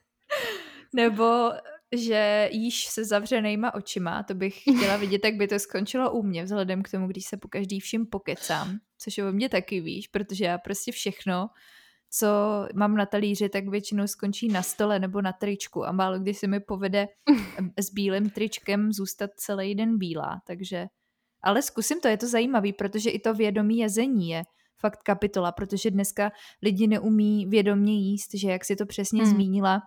Nebo 0.94 1.50
že 1.92 2.48
jíš 2.52 2.86
se 2.86 3.04
zavřenýma 3.04 3.74
očima, 3.74 4.22
to 4.22 4.34
bych 4.34 4.60
chtěla 4.76 4.96
vidět, 4.96 5.24
jak 5.24 5.34
by 5.34 5.48
to 5.48 5.58
skončilo 5.58 6.12
u 6.12 6.22
mě, 6.22 6.44
vzhledem 6.44 6.82
k 6.82 6.90
tomu, 6.90 7.06
když 7.06 7.24
se 7.24 7.36
po 7.36 7.48
každý 7.48 7.80
vším 7.80 8.06
pokecám, 8.06 8.78
což 8.98 9.18
je 9.18 9.28
o 9.28 9.32
mě 9.32 9.48
taky 9.48 9.80
víš, 9.80 10.08
protože 10.08 10.44
já 10.44 10.58
prostě 10.58 10.92
všechno, 10.92 11.48
co 12.10 12.26
mám 12.74 12.96
na 12.96 13.06
talíři, 13.06 13.48
tak 13.48 13.68
většinou 13.68 14.06
skončí 14.06 14.48
na 14.48 14.62
stole 14.62 14.98
nebo 14.98 15.22
na 15.22 15.32
tričku 15.32 15.86
a 15.86 15.92
málo 15.92 16.18
kdy 16.18 16.34
se 16.34 16.46
mi 16.46 16.60
povede 16.60 17.08
s 17.80 17.90
bílým 17.90 18.30
tričkem 18.30 18.92
zůstat 18.92 19.30
celý 19.36 19.74
den 19.74 19.98
bílá, 19.98 20.40
takže 20.46 20.86
ale 21.42 21.62
zkusím 21.62 22.00
to, 22.00 22.08
je 22.08 22.16
to 22.16 22.28
zajímavý, 22.28 22.72
protože 22.72 23.10
i 23.10 23.18
to 23.18 23.34
vědomí 23.34 23.78
jezení 23.78 24.28
je 24.28 24.42
fakt 24.80 25.02
kapitola, 25.02 25.52
protože 25.52 25.90
dneska 25.90 26.32
lidi 26.62 26.86
neumí 26.86 27.46
vědomě 27.46 27.94
jíst, 27.94 28.34
že 28.34 28.50
jak 28.50 28.64
si 28.64 28.76
to 28.76 28.86
přesně 28.86 29.22
hmm. 29.22 29.30
zmínila, 29.30 29.82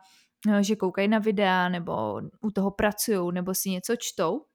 že 0.62 0.75
koukají 0.75 1.08
na 1.08 1.19
videa 1.19 1.69
nebo 1.69 2.21
u 2.41 2.52
toho 2.52 2.71
pracují 2.71 3.34
nebo 3.34 3.54
si 3.54 3.69
něco 3.69 3.95
čtou 3.97 4.45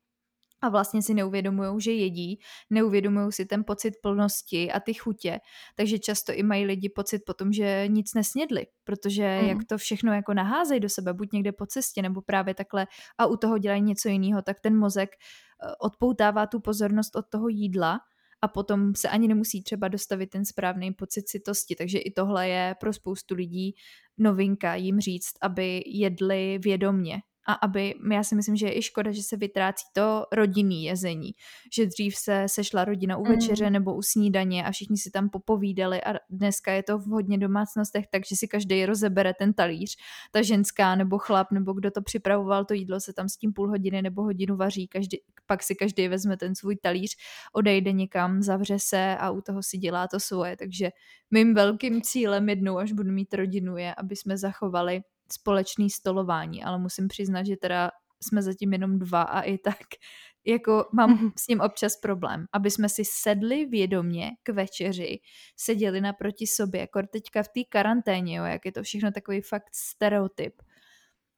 a 0.65 0.69
vlastně 0.69 1.03
si 1.03 1.15
neuvědomují, 1.15 1.81
že 1.81 1.93
jedí, 1.93 2.39
neuvědomují 2.71 3.33
si 3.33 3.47
ten 3.47 3.65
pocit 3.65 3.95
plnosti 4.03 4.73
a 4.73 4.81
ty 4.81 4.95
chutě, 4.95 5.41
takže 5.75 5.99
často 5.99 6.33
i 6.33 6.43
mají 6.43 6.65
lidi 6.65 6.89
pocit 6.89 7.23
potom, 7.27 7.53
že 7.53 7.85
nic 7.89 8.15
nesnědli, 8.15 8.67
protože 8.85 9.39
mm. 9.43 9.49
jak 9.49 9.59
to 9.69 9.79
všechno 9.79 10.15
jako 10.15 10.35
naházejí 10.35 10.81
do 10.81 10.89
sebe, 10.89 11.13
buď 11.13 11.33
někde 11.33 11.53
po 11.53 11.67
cestě 11.67 12.03
nebo 12.03 12.23
právě 12.23 12.55
takhle 12.55 12.87
a 13.19 13.27
u 13.27 13.37
toho 13.37 13.59
dělají 13.59 13.83
něco 13.83 14.09
jiného, 14.09 14.43
tak 14.43 14.61
ten 14.61 14.79
mozek 14.79 15.11
eh, 15.11 15.73
odpoutává 15.81 16.47
tu 16.47 16.61
pozornost 16.61 17.17
od 17.17 17.25
toho 17.29 17.49
jídla 17.49 18.01
a 18.45 18.49
potom 18.49 18.95
se 18.95 19.09
ani 19.09 19.29
nemusí 19.29 19.63
třeba 19.63 19.89
dostavit 19.89 20.31
ten 20.31 20.45
správný 20.45 20.93
pocit 20.93 21.23
citosti. 21.23 21.77
Takže 21.77 21.99
i 21.99 22.11
tohle 22.11 22.49
je 22.49 22.75
pro 22.81 22.93
spoustu 22.93 23.35
lidí 23.35 23.75
novinka 24.19 24.75
jim 24.75 25.01
říct, 25.01 25.33
aby 25.43 25.83
jedli 25.87 26.59
vědomně, 26.59 27.23
a 27.47 27.53
aby, 27.53 27.95
já 28.13 28.25
si 28.25 28.35
myslím, 28.35 28.57
že 28.57 28.67
je 28.67 28.79
i 28.79 28.83
škoda, 28.83 29.13
že 29.13 29.23
se 29.23 29.37
vytrácí 29.37 29.85
to 29.93 30.27
rodinný 30.33 30.85
jezení, 30.85 31.33
že 31.77 31.87
dřív 31.87 32.17
se 32.17 32.45
sešla 32.47 32.85
rodina 32.85 33.17
u 33.17 33.25
večeře 33.25 33.67
mm. 33.67 33.73
nebo 33.73 33.95
u 33.95 34.03
snídaně 34.03 34.65
a 34.65 34.71
všichni 34.71 34.97
si 34.97 35.11
tam 35.11 35.29
popovídali 35.31 36.05
a 36.05 36.15
dneska 36.31 36.73
je 36.73 36.83
to 36.83 36.99
v 36.99 37.07
hodně 37.07 37.39
domácnostech, 37.39 38.05
takže 38.11 38.37
si 38.37 38.49
každý 38.49 38.87
rozebere 38.87 39.35
ten 39.35 39.53
talíř, 39.53 39.97
ta 40.33 40.43
ženská 40.43 40.95
nebo 40.95 41.19
chlap 41.19 41.53
nebo 41.53 41.73
kdo 41.73 41.91
to 41.91 42.03
připravoval, 42.03 42.65
to 42.65 42.75
jídlo 42.75 43.01
se 43.01 43.13
tam 43.13 43.29
s 43.29 43.37
tím 43.37 43.53
půl 43.53 43.69
hodiny 43.69 44.03
nebo 44.03 44.23
hodinu 44.23 44.57
vaří, 44.57 44.89
každý, 44.89 45.19
pak 45.47 45.63
si 45.63 45.75
každý 45.75 46.09
vezme 46.09 46.37
ten 46.37 46.55
svůj 46.55 46.77
talíř, 46.77 47.17
odejde 47.53 47.93
někam, 47.93 48.43
zavře 48.43 48.79
se 48.79 49.17
a 49.17 49.31
u 49.31 49.41
toho 49.41 49.63
si 49.63 49.79
dělá 49.79 50.09
to 50.09 50.21
svoje, 50.21 50.57
takže 50.57 50.91
mým 51.31 51.55
velkým 51.55 52.03
cílem 52.03 52.49
jednou, 52.49 52.79
až 52.79 52.93
budu 52.93 53.13
mít 53.13 53.35
rodinu, 53.35 53.77
je, 53.77 53.95
aby 53.95 54.17
jsme 54.17 54.39
zachovali 54.39 55.03
společný 55.33 55.91
stolování, 55.91 56.65
ale 56.65 56.79
musím 56.79 57.09
přiznat, 57.09 57.47
že 57.47 57.57
teda 57.57 57.91
jsme 58.23 58.43
zatím 58.43 58.73
jenom 58.73 58.99
dva 58.99 59.23
a 59.23 59.41
i 59.41 59.59
tak 59.59 59.79
jako 60.47 60.87
mám 60.93 61.11
mhm. 61.11 61.31
s 61.39 61.49
ním 61.49 61.61
občas 61.61 61.97
problém, 61.97 62.47
aby 62.53 62.71
jsme 62.71 62.89
si 62.89 63.03
sedli 63.05 63.67
vědomě 63.67 64.31
k 64.43 64.49
večeři, 64.49 65.21
seděli 65.57 66.01
naproti 66.01 66.47
sobě, 66.47 66.81
jako 66.81 67.03
teďka 67.13 67.43
v 67.43 67.49
té 67.49 67.61
karanténě, 67.69 68.37
jo, 68.37 68.45
jak 68.45 68.65
je 68.65 68.73
to 68.73 68.83
všechno 68.83 69.13
takový 69.13 69.41
fakt 69.41 69.69
stereotyp, 69.75 70.63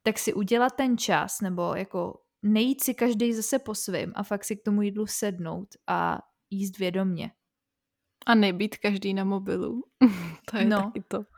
tak 0.03 0.19
si 0.19 0.33
udělat 0.33 0.75
ten 0.75 0.97
čas, 0.97 1.41
nebo 1.41 1.75
jako 1.75 2.21
nejít 2.43 2.83
si 2.83 2.93
každý 2.93 3.33
zase 3.33 3.59
po 3.59 3.75
svým 3.75 4.11
a 4.15 4.23
fakt 4.23 4.43
si 4.43 4.55
k 4.55 4.63
tomu 4.63 4.81
jídlu 4.81 5.07
sednout 5.07 5.67
a 5.87 6.19
jíst 6.49 6.77
vědomě. 6.77 7.31
A 8.25 8.35
nebýt 8.35 8.77
každý 8.77 9.13
na 9.13 9.23
mobilu. 9.23 9.83
to 10.51 10.57
je 10.57 10.65
no. 10.65 10.83
taky 10.83 11.03
to. 11.07 11.36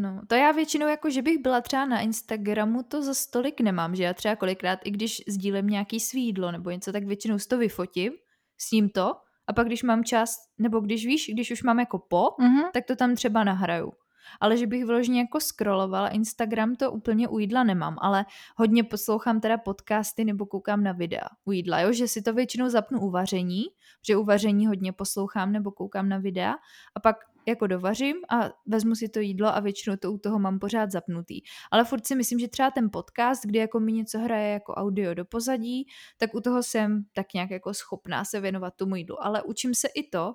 No, 0.00 0.20
to 0.26 0.34
já 0.34 0.52
většinou 0.52 0.88
jako, 0.88 1.10
že 1.10 1.22
bych 1.22 1.38
byla 1.38 1.60
třeba 1.60 1.84
na 1.84 2.00
Instagramu, 2.00 2.82
to 2.82 3.02
za 3.02 3.14
stolik 3.14 3.60
nemám, 3.60 3.94
že 3.94 4.02
já 4.02 4.14
třeba 4.14 4.36
kolikrát, 4.36 4.78
i 4.84 4.90
když 4.90 5.22
sdílím 5.28 5.66
nějaký 5.66 6.00
svý 6.00 6.24
jídlo 6.24 6.52
nebo 6.52 6.70
něco, 6.70 6.92
tak 6.92 7.04
většinou 7.04 7.38
si 7.38 7.48
to 7.48 7.58
vyfotím, 7.58 8.12
s 8.58 8.70
ním 8.70 8.88
to 8.88 9.14
a 9.46 9.52
pak 9.52 9.66
když 9.66 9.82
mám 9.82 10.04
čas, 10.04 10.36
nebo 10.58 10.80
když 10.80 11.06
víš, 11.06 11.30
když 11.32 11.50
už 11.50 11.62
mám 11.62 11.80
jako 11.80 11.98
po, 11.98 12.22
mm-hmm. 12.22 12.70
tak 12.72 12.84
to 12.84 12.96
tam 12.96 13.14
třeba 13.14 13.44
nahraju. 13.44 13.92
Ale 14.40 14.56
že 14.56 14.66
bych 14.66 14.84
vyloženě 14.84 15.20
jako 15.20 15.40
scrollovala 15.40 16.08
Instagram, 16.08 16.76
to 16.76 16.92
úplně 16.92 17.28
u 17.28 17.38
jídla 17.38 17.64
nemám, 17.64 17.96
ale 18.00 18.24
hodně 18.56 18.84
poslouchám 18.84 19.40
teda 19.40 19.58
podcasty 19.58 20.24
nebo 20.24 20.46
koukám 20.46 20.82
na 20.82 20.92
videa 20.92 21.28
u 21.44 21.52
jídla, 21.52 21.80
jo? 21.80 21.92
že 21.92 22.08
si 22.08 22.22
to 22.22 22.32
většinou 22.32 22.68
zapnu 22.68 23.00
u 23.00 23.10
vaření, 23.10 23.64
že 24.06 24.16
u 24.16 24.24
vaření 24.24 24.66
hodně 24.66 24.92
poslouchám 24.92 25.52
nebo 25.52 25.70
koukám 25.70 26.08
na 26.08 26.18
videa 26.18 26.54
a 26.94 27.00
pak 27.00 27.16
jako 27.46 27.66
dovařím 27.66 28.16
a 28.30 28.50
vezmu 28.66 28.94
si 28.94 29.08
to 29.08 29.20
jídlo 29.20 29.48
a 29.48 29.60
většinou 29.60 29.96
to 29.96 30.12
u 30.12 30.18
toho 30.18 30.38
mám 30.38 30.58
pořád 30.58 30.90
zapnutý. 30.90 31.40
Ale 31.70 31.84
furt 31.84 32.06
si 32.06 32.14
myslím, 32.14 32.38
že 32.38 32.48
třeba 32.48 32.70
ten 32.70 32.90
podcast, 32.92 33.46
kdy 33.46 33.58
jako 33.58 33.80
mi 33.80 33.92
něco 33.92 34.18
hraje 34.18 34.52
jako 34.52 34.74
audio 34.74 35.14
do 35.14 35.24
pozadí, 35.24 35.86
tak 36.18 36.34
u 36.34 36.40
toho 36.40 36.62
jsem 36.62 37.04
tak 37.12 37.34
nějak 37.34 37.50
jako 37.50 37.74
schopná 37.74 38.24
se 38.24 38.40
věnovat 38.40 38.76
tomu 38.76 38.96
jídlu. 38.96 39.24
Ale 39.24 39.42
učím 39.42 39.74
se 39.74 39.88
i 39.94 40.08
to, 40.08 40.34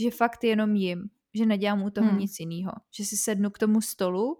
že 0.00 0.10
fakt 0.10 0.44
jenom 0.44 0.76
jim, 0.76 1.10
že 1.34 1.46
nedělám 1.46 1.82
u 1.82 1.90
toho 1.90 2.08
hmm. 2.08 2.18
nic 2.18 2.40
jiného. 2.40 2.72
Že 2.96 3.04
si 3.04 3.16
sednu 3.16 3.50
k 3.50 3.58
tomu 3.58 3.80
stolu, 3.80 4.38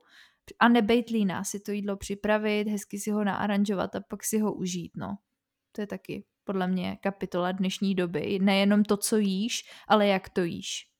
a 0.58 0.68
nebejt 0.68 1.10
líná 1.10 1.44
si 1.44 1.60
to 1.60 1.72
jídlo 1.72 1.96
připravit, 1.96 2.68
hezky 2.68 2.98
si 2.98 3.10
ho 3.10 3.24
naaranžovat 3.24 3.96
a 3.96 4.00
pak 4.00 4.24
si 4.24 4.38
ho 4.38 4.54
užít, 4.54 4.92
no. 4.96 5.18
To 5.72 5.80
je 5.80 5.86
taky 5.86 6.24
podle 6.44 6.66
mě 6.66 6.96
kapitola 6.96 7.52
dnešní 7.52 7.94
doby. 7.94 8.38
Nejenom 8.42 8.84
to, 8.84 8.96
co 8.96 9.16
jíš, 9.16 9.62
ale 9.88 10.06
jak 10.06 10.28
to 10.28 10.42
jíš. 10.42 10.91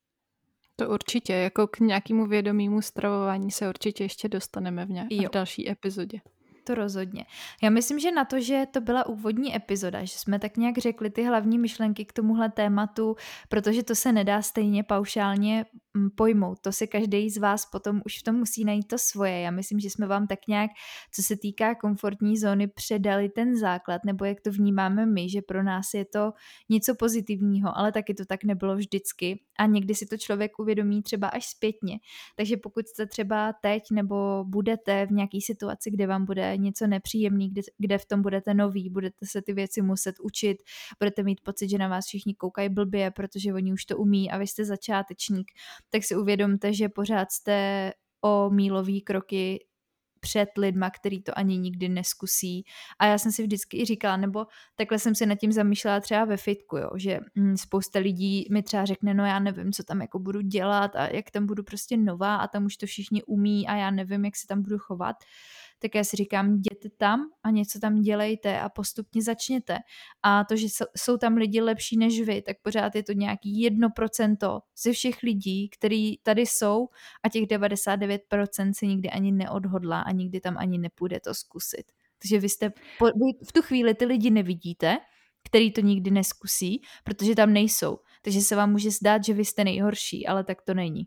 To 0.76 0.90
určitě, 0.90 1.32
jako 1.32 1.66
k 1.66 1.80
nějakému 1.80 2.26
vědomému 2.26 2.82
stravování 2.82 3.50
se 3.50 3.68
určitě 3.68 4.04
ještě 4.04 4.28
dostaneme 4.28 4.86
v, 4.86 4.90
nějak, 4.90 5.08
v 5.12 5.30
další 5.32 5.70
epizodě. 5.70 6.18
To 6.64 6.74
rozhodně. 6.74 7.24
Já 7.62 7.70
myslím, 7.70 7.98
že 7.98 8.12
na 8.12 8.24
to, 8.24 8.40
že 8.40 8.66
to 8.70 8.80
byla 8.80 9.06
úvodní 9.06 9.56
epizoda, 9.56 10.04
že 10.04 10.18
jsme 10.18 10.38
tak 10.38 10.56
nějak 10.56 10.78
řekli 10.78 11.10
ty 11.10 11.22
hlavní 11.24 11.58
myšlenky 11.58 12.04
k 12.04 12.12
tomuhle 12.12 12.50
tématu, 12.50 13.16
protože 13.48 13.82
to 13.82 13.94
se 13.94 14.12
nedá 14.12 14.42
stejně 14.42 14.84
paušálně 14.84 15.64
mm, 15.94 16.10
pojmout. 16.10 16.60
To 16.60 16.72
si 16.72 16.86
každý 16.86 17.30
z 17.30 17.38
vás 17.38 17.66
potom 17.66 18.02
už 18.06 18.18
v 18.18 18.22
tom 18.22 18.36
musí 18.36 18.64
najít 18.64 18.88
to 18.88 18.98
svoje. 18.98 19.40
Já 19.40 19.50
myslím, 19.50 19.80
že 19.80 19.90
jsme 19.90 20.06
vám 20.06 20.26
tak 20.26 20.38
nějak, 20.48 20.70
co 21.14 21.22
se 21.22 21.36
týká 21.36 21.74
komfortní 21.74 22.38
zóny, 22.38 22.68
předali 22.68 23.28
ten 23.28 23.56
základ, 23.56 24.04
nebo 24.04 24.24
jak 24.24 24.40
to 24.40 24.50
vnímáme 24.50 25.06
my, 25.06 25.30
že 25.30 25.42
pro 25.42 25.62
nás 25.62 25.94
je 25.94 26.04
to 26.04 26.32
něco 26.68 26.94
pozitivního, 26.94 27.78
ale 27.78 27.92
taky 27.92 28.14
to 28.14 28.24
tak 28.24 28.44
nebylo 28.44 28.76
vždycky. 28.76 29.40
A 29.58 29.66
někdy 29.66 29.94
si 29.94 30.06
to 30.06 30.16
člověk 30.16 30.58
uvědomí 30.58 31.02
třeba 31.02 31.28
až 31.28 31.46
zpětně. 31.46 31.98
Takže 32.36 32.56
pokud 32.56 32.86
jste 32.86 33.06
třeba 33.06 33.52
teď 33.52 33.82
nebo 33.92 34.44
budete 34.44 35.06
v 35.06 35.10
nějaké 35.10 35.38
situaci, 35.40 35.90
kde 35.90 36.06
vám 36.06 36.24
bude 36.24 36.51
něco 36.58 36.86
nepříjemný, 36.86 37.50
kde, 37.50 37.62
kde 37.78 37.98
v 37.98 38.06
tom 38.06 38.22
budete 38.22 38.54
nový, 38.54 38.90
budete 38.90 39.26
se 39.26 39.42
ty 39.42 39.52
věci 39.52 39.82
muset 39.82 40.14
učit, 40.20 40.56
budete 40.98 41.22
mít 41.22 41.40
pocit, 41.40 41.68
že 41.68 41.78
na 41.78 41.88
vás 41.88 42.06
všichni 42.06 42.34
koukají 42.34 42.68
blbě, 42.68 43.10
protože 43.10 43.54
oni 43.54 43.72
už 43.72 43.84
to 43.84 43.96
umí 43.96 44.30
a 44.30 44.38
vy 44.38 44.46
jste 44.46 44.64
začátečník, 44.64 45.50
tak 45.90 46.04
si 46.04 46.16
uvědomte, 46.16 46.72
že 46.72 46.88
pořád 46.88 47.32
jste 47.32 47.92
o 48.24 48.50
mílový 48.50 49.00
kroky 49.00 49.66
před 50.22 50.48
lidma, 50.58 50.90
který 50.90 51.22
to 51.22 51.38
ani 51.38 51.58
nikdy 51.58 51.88
neskusí. 51.88 52.64
A 52.98 53.06
já 53.06 53.18
jsem 53.18 53.32
si 53.32 53.42
vždycky 53.42 53.82
i 53.82 53.84
říkala, 53.84 54.16
nebo 54.16 54.46
takhle 54.76 54.98
jsem 54.98 55.14
si 55.14 55.26
nad 55.26 55.34
tím 55.34 55.52
zamýšlela 55.52 56.00
třeba 56.00 56.24
ve 56.24 56.36
fitku, 56.36 56.76
jo, 56.76 56.90
že 56.96 57.18
hm, 57.38 57.56
spousta 57.56 57.98
lidí 57.98 58.46
mi 58.50 58.62
třeba 58.62 58.84
řekne, 58.84 59.14
no 59.14 59.26
já 59.26 59.38
nevím, 59.38 59.72
co 59.72 59.84
tam 59.84 60.00
jako 60.00 60.18
budu 60.18 60.40
dělat 60.40 60.96
a 60.96 61.06
jak 61.06 61.30
tam 61.30 61.46
budu 61.46 61.62
prostě 61.62 61.96
nová 61.96 62.36
a 62.36 62.48
tam 62.48 62.64
už 62.64 62.76
to 62.76 62.86
všichni 62.86 63.22
umí 63.22 63.68
a 63.68 63.74
já 63.76 63.90
nevím, 63.90 64.24
jak 64.24 64.36
se 64.36 64.46
tam 64.46 64.62
budu 64.62 64.78
chovat 64.78 65.16
tak 65.82 65.94
já 65.94 66.04
si 66.04 66.16
říkám, 66.16 66.54
jděte 66.54 66.88
tam 66.96 67.20
a 67.42 67.50
něco 67.50 67.80
tam 67.80 68.00
dělejte 68.00 68.60
a 68.60 68.68
postupně 68.68 69.22
začněte. 69.22 69.78
A 70.22 70.44
to, 70.44 70.56
že 70.56 70.66
jsou 70.96 71.16
tam 71.16 71.34
lidi 71.34 71.60
lepší 71.60 71.96
než 71.96 72.20
vy, 72.20 72.42
tak 72.42 72.56
pořád 72.62 72.94
je 72.94 73.02
to 73.02 73.12
nějaký 73.12 73.60
jedno 73.60 73.88
procento 73.96 74.60
ze 74.82 74.92
všech 74.92 75.22
lidí, 75.22 75.68
který 75.68 76.18
tady 76.18 76.42
jsou 76.42 76.88
a 77.22 77.28
těch 77.28 77.42
99% 77.42 78.72
se 78.72 78.86
nikdy 78.86 79.10
ani 79.10 79.32
neodhodlá 79.32 80.00
a 80.00 80.12
nikdy 80.12 80.40
tam 80.40 80.58
ani 80.58 80.78
nepůjde 80.78 81.20
to 81.20 81.34
zkusit. 81.34 81.84
Takže 82.22 82.38
vy 82.38 82.48
jste, 82.48 82.72
vy 83.00 83.46
v 83.48 83.52
tu 83.52 83.62
chvíli 83.62 83.94
ty 83.94 84.04
lidi 84.04 84.30
nevidíte, 84.30 84.98
který 85.44 85.72
to 85.72 85.80
nikdy 85.80 86.10
neskusí, 86.10 86.82
protože 87.04 87.34
tam 87.34 87.52
nejsou. 87.52 87.98
Takže 88.22 88.40
se 88.40 88.56
vám 88.56 88.70
může 88.70 88.90
zdát, 88.90 89.24
že 89.24 89.34
vy 89.34 89.44
jste 89.44 89.64
nejhorší, 89.64 90.26
ale 90.26 90.44
tak 90.44 90.62
to 90.62 90.74
není. 90.74 91.06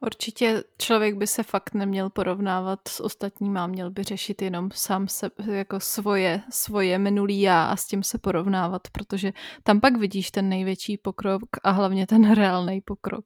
Určitě 0.00 0.64
člověk 0.78 1.14
by 1.14 1.26
se 1.26 1.42
fakt 1.42 1.74
neměl 1.74 2.10
porovnávat 2.10 2.88
s 2.88 3.00
ostatníma, 3.00 3.66
měl 3.66 3.90
by 3.90 4.02
řešit 4.02 4.42
jenom 4.42 4.70
sám 4.74 5.08
se, 5.08 5.30
jako 5.52 5.80
svoje, 5.80 6.42
svoje 6.50 6.98
minulý 6.98 7.40
já 7.40 7.66
a 7.66 7.76
s 7.76 7.86
tím 7.86 8.02
se 8.02 8.18
porovnávat, 8.18 8.82
protože 8.92 9.32
tam 9.62 9.80
pak 9.80 9.96
vidíš 9.96 10.30
ten 10.30 10.48
největší 10.48 10.98
pokrok 10.98 11.42
a 11.62 11.70
hlavně 11.70 12.06
ten 12.06 12.30
reálný 12.34 12.80
pokrok. 12.80 13.24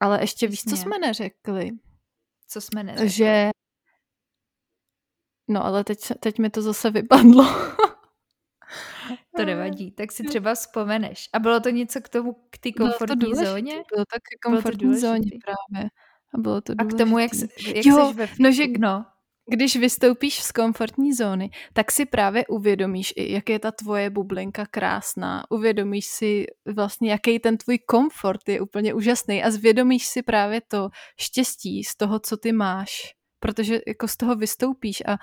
Ale 0.00 0.22
ještě 0.22 0.46
víš, 0.46 0.64
co 0.64 0.76
jsme 0.76 0.98
neřekli? 0.98 1.70
Co 2.48 2.60
jsme 2.60 2.82
neřekli? 2.82 3.10
Že... 3.10 3.50
No 5.48 5.64
ale 5.64 5.84
teď, 5.84 5.98
teď 6.20 6.38
mi 6.38 6.50
to 6.50 6.62
zase 6.62 6.90
vypadlo. 6.90 7.44
To 9.38 9.44
nevadí, 9.44 9.90
tak 9.90 10.12
si 10.12 10.24
třeba 10.24 10.54
vzpomeneš. 10.54 11.28
A 11.32 11.38
bylo 11.38 11.60
to 11.60 11.70
něco 11.70 12.00
k 12.00 12.08
tomu, 12.08 12.32
k 12.50 12.58
té 12.58 12.72
komfortní 12.72 13.16
bylo 13.16 13.34
zóně? 13.34 13.72
Bylo 13.72 14.04
to 14.04 14.18
k 14.18 14.50
komfortní 14.50 14.88
bylo 14.88 14.94
to 14.94 15.00
zóně 15.00 15.30
právě. 15.44 15.88
A 16.34 16.38
bylo 16.38 16.60
to 16.60 16.74
důležitý. 16.74 16.94
A 16.94 16.96
k 16.96 17.04
tomu, 17.04 17.18
jak, 17.18 17.30
jak 17.74 17.86
jo, 17.86 18.12
ve 18.12 18.28
no, 18.38 18.52
že 18.52 18.64
no. 18.78 19.04
když 19.50 19.76
vystoupíš 19.76 20.42
z 20.42 20.52
komfortní 20.52 21.12
zóny, 21.12 21.50
tak 21.72 21.92
si 21.92 22.06
právě 22.06 22.46
uvědomíš, 22.46 23.14
jak 23.16 23.50
je 23.50 23.58
ta 23.58 23.70
tvoje 23.70 24.10
bublinka 24.10 24.66
krásná. 24.66 25.44
Uvědomíš 25.50 26.06
si 26.06 26.46
vlastně, 26.66 27.10
jaký 27.10 27.38
ten 27.38 27.56
tvůj 27.56 27.78
komfort 27.78 28.48
je 28.48 28.60
úplně 28.60 28.94
úžasný 28.94 29.44
a 29.44 29.50
zvědomíš 29.50 30.06
si 30.06 30.22
právě 30.22 30.60
to 30.68 30.88
štěstí 31.20 31.84
z 31.84 31.96
toho, 31.96 32.18
co 32.18 32.36
ty 32.36 32.52
máš 32.52 33.18
protože 33.40 33.80
jako 33.86 34.08
z 34.08 34.16
toho 34.16 34.36
vystoupíš 34.36 35.02
a 35.06 35.16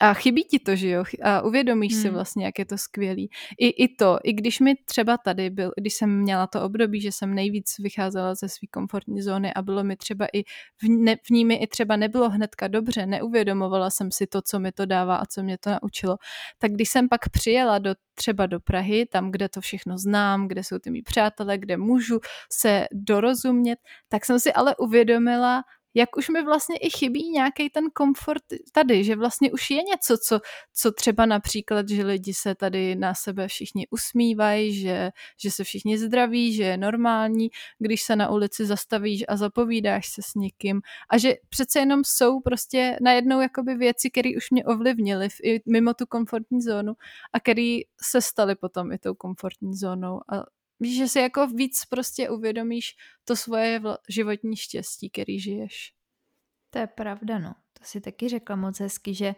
a 0.00 0.14
chybí 0.14 0.44
ti 0.44 0.58
to, 0.58 0.76
že 0.76 0.88
jo? 0.88 1.04
A 1.22 1.42
uvědomíš 1.42 1.92
hmm. 1.92 2.02
si 2.02 2.10
vlastně, 2.10 2.44
jak 2.44 2.58
je 2.58 2.64
to 2.64 2.78
skvělý. 2.78 3.30
I, 3.58 3.84
I 3.84 3.88
to, 3.94 4.18
i 4.24 4.32
když 4.32 4.60
mi 4.60 4.74
třeba 4.84 5.18
tady 5.18 5.50
byl, 5.50 5.72
když 5.76 5.94
jsem 5.94 6.20
měla 6.20 6.46
to 6.46 6.62
období, 6.62 7.00
že 7.00 7.12
jsem 7.12 7.34
nejvíc 7.34 7.74
vycházela 7.78 8.34
ze 8.34 8.48
své 8.48 8.66
komfortní 8.70 9.22
zóny 9.22 9.54
a 9.54 9.62
bylo 9.62 9.84
mi 9.84 9.96
třeba 9.96 10.26
i, 10.32 10.42
v, 10.82 10.88
ne, 10.88 11.16
v 11.16 11.30
ní 11.30 11.44
mi 11.44 11.54
i 11.54 11.66
třeba 11.66 11.96
nebylo 11.96 12.30
hnedka 12.30 12.68
dobře, 12.68 13.06
neuvědomovala 13.06 13.90
jsem 13.90 14.10
si 14.10 14.26
to, 14.26 14.42
co 14.42 14.58
mi 14.60 14.72
to 14.72 14.86
dává 14.86 15.16
a 15.16 15.26
co 15.26 15.42
mě 15.42 15.58
to 15.58 15.70
naučilo. 15.70 16.16
Tak 16.58 16.72
když 16.72 16.88
jsem 16.88 17.08
pak 17.08 17.28
přijela 17.28 17.78
do 17.78 17.94
třeba 18.14 18.46
do 18.46 18.60
Prahy, 18.60 19.06
tam, 19.06 19.30
kde 19.30 19.48
to 19.48 19.60
všechno 19.60 19.98
znám, 19.98 20.48
kde 20.48 20.64
jsou 20.64 20.78
ty 20.78 20.90
mý 20.90 21.02
přátelé, 21.02 21.58
kde 21.58 21.76
můžu 21.76 22.20
se 22.52 22.86
dorozumět, 22.92 23.78
tak 24.08 24.24
jsem 24.24 24.40
si 24.40 24.52
ale 24.52 24.76
uvědomila, 24.76 25.62
jak 25.94 26.16
už 26.16 26.28
mi 26.28 26.44
vlastně 26.44 26.76
i 26.76 26.90
chybí 26.90 27.30
nějaký 27.30 27.70
ten 27.70 27.84
komfort 27.94 28.42
tady, 28.72 29.04
že 29.04 29.16
vlastně 29.16 29.52
už 29.52 29.70
je 29.70 29.82
něco, 29.82 30.18
co, 30.18 30.40
co 30.74 30.92
třeba 30.92 31.26
například, 31.26 31.88
že 31.88 32.04
lidi 32.04 32.34
se 32.34 32.54
tady 32.54 32.96
na 32.96 33.14
sebe 33.14 33.48
všichni 33.48 33.86
usmívají, 33.90 34.80
že, 34.80 35.10
že 35.38 35.50
se 35.50 35.64
všichni 35.64 35.98
zdraví, 35.98 36.54
že 36.54 36.62
je 36.62 36.76
normální, 36.76 37.50
když 37.78 38.02
se 38.02 38.16
na 38.16 38.30
ulici 38.30 38.66
zastavíš 38.66 39.24
a 39.28 39.36
zapovídáš 39.36 40.08
se 40.08 40.22
s 40.22 40.34
někým. 40.34 40.80
A 41.10 41.18
že 41.18 41.34
přece 41.48 41.78
jenom 41.78 42.04
jsou 42.04 42.40
prostě 42.40 42.96
najednou 43.00 43.40
jakoby 43.40 43.74
věci, 43.74 44.10
které 44.10 44.30
už 44.36 44.50
mě 44.50 44.64
ovlivnily 44.64 45.28
mimo 45.66 45.94
tu 45.94 46.06
komfortní 46.06 46.62
zónu 46.62 46.92
a 47.32 47.40
které 47.40 47.78
se 48.02 48.20
staly 48.20 48.54
potom 48.54 48.92
i 48.92 48.98
tou 48.98 49.14
komfortní 49.14 49.76
zónou 49.76 50.20
a 50.32 50.44
že 50.80 51.08
si 51.08 51.18
jako 51.18 51.46
víc 51.46 51.84
prostě 51.84 52.30
uvědomíš 52.30 52.96
to 53.24 53.36
svoje 53.36 53.80
životní 54.08 54.56
štěstí, 54.56 55.10
který 55.10 55.40
žiješ. 55.40 55.94
To 56.70 56.78
je 56.78 56.86
pravda, 56.86 57.38
no. 57.38 57.54
To 57.78 57.84
si 57.84 58.00
taky 58.00 58.28
řekla 58.28 58.56
moc 58.56 58.80
hezky, 58.80 59.14
že 59.14 59.34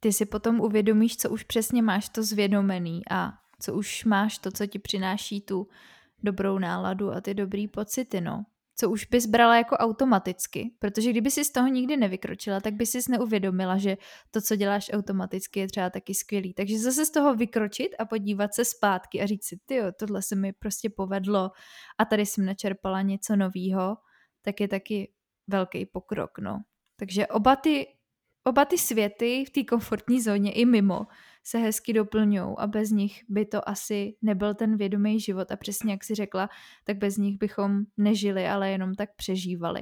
ty 0.00 0.12
si 0.12 0.26
potom 0.26 0.60
uvědomíš, 0.60 1.16
co 1.16 1.30
už 1.30 1.42
přesně 1.42 1.82
máš 1.82 2.08
to 2.08 2.22
zvědomený 2.22 3.02
a 3.10 3.32
co 3.60 3.74
už 3.74 4.04
máš 4.04 4.38
to, 4.38 4.50
co 4.50 4.66
ti 4.66 4.78
přináší 4.78 5.40
tu 5.40 5.68
dobrou 6.22 6.58
náladu 6.58 7.10
a 7.10 7.20
ty 7.20 7.34
dobrý 7.34 7.68
pocity, 7.68 8.20
no 8.20 8.44
co 8.80 8.90
už 8.90 9.04
bys 9.04 9.26
brala 9.26 9.56
jako 9.56 9.76
automaticky, 9.76 10.70
protože 10.78 11.10
kdyby 11.10 11.30
si 11.30 11.44
z 11.44 11.52
toho 11.52 11.68
nikdy 11.68 11.96
nevykročila, 11.96 12.60
tak 12.60 12.74
by 12.74 12.86
si 12.86 12.98
neuvědomila, 13.10 13.78
že 13.78 13.96
to, 14.30 14.40
co 14.40 14.56
děláš 14.56 14.90
automaticky, 14.92 15.60
je 15.60 15.68
třeba 15.68 15.90
taky 15.90 16.14
skvělý. 16.14 16.54
Takže 16.54 16.78
zase 16.78 17.06
z 17.06 17.10
toho 17.10 17.34
vykročit 17.34 17.88
a 17.98 18.04
podívat 18.04 18.54
se 18.54 18.64
zpátky 18.64 19.22
a 19.22 19.26
říct 19.26 19.44
si, 19.44 19.56
ty 19.66 19.80
tohle 19.98 20.22
se 20.22 20.36
mi 20.36 20.52
prostě 20.52 20.90
povedlo 20.90 21.50
a 21.98 22.04
tady 22.04 22.26
jsem 22.26 22.46
načerpala 22.46 23.02
něco 23.02 23.36
novýho, 23.36 23.96
tak 24.42 24.60
je 24.60 24.68
taky 24.68 25.12
velký 25.48 25.86
pokrok, 25.86 26.38
no. 26.38 26.58
Takže 26.96 27.26
oba 27.26 27.56
ty, 27.56 27.86
oba 28.48 28.64
ty 28.64 28.78
světy 28.78 29.44
v 29.44 29.50
té 29.50 29.64
komfortní 29.64 30.20
zóně 30.20 30.52
i 30.52 30.64
mimo 30.64 31.06
se 31.44 31.58
hezky 31.58 31.92
doplňují 31.92 32.54
a 32.58 32.66
bez 32.66 32.90
nich 32.90 33.24
by 33.28 33.46
to 33.46 33.68
asi 33.68 34.16
nebyl 34.22 34.54
ten 34.54 34.76
vědomý 34.76 35.20
život 35.20 35.52
a 35.52 35.56
přesně 35.56 35.92
jak 35.92 36.04
si 36.04 36.14
řekla, 36.14 36.48
tak 36.84 36.96
bez 36.96 37.16
nich 37.16 37.38
bychom 37.38 37.80
nežili, 37.96 38.48
ale 38.48 38.70
jenom 38.70 38.94
tak 38.94 39.16
přežívali. 39.16 39.80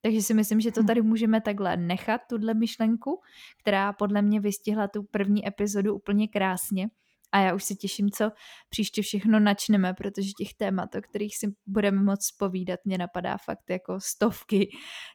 Takže 0.00 0.22
si 0.22 0.34
myslím, 0.34 0.60
že 0.60 0.72
to 0.72 0.82
hm. 0.82 0.86
tady 0.86 1.02
můžeme 1.02 1.40
takhle 1.40 1.76
nechat, 1.76 2.20
tuhle 2.28 2.54
myšlenku, 2.54 3.20
která 3.60 3.92
podle 3.92 4.22
mě 4.22 4.40
vystihla 4.40 4.88
tu 4.88 5.02
první 5.02 5.48
epizodu 5.48 5.94
úplně 5.94 6.28
krásně 6.28 6.88
a 7.34 7.40
já 7.40 7.54
už 7.54 7.64
se 7.64 7.74
těším, 7.74 8.10
co 8.10 8.30
příště 8.68 9.02
všechno 9.02 9.40
načneme, 9.40 9.94
protože 9.94 10.30
těch 10.38 10.54
témat, 10.54 10.94
o 10.94 11.02
kterých 11.02 11.36
si 11.36 11.54
budeme 11.66 12.02
moc 12.02 12.30
povídat, 12.30 12.80
mě 12.84 12.98
napadá 12.98 13.36
fakt 13.36 13.70
jako 13.70 14.00
stovky. 14.00 14.68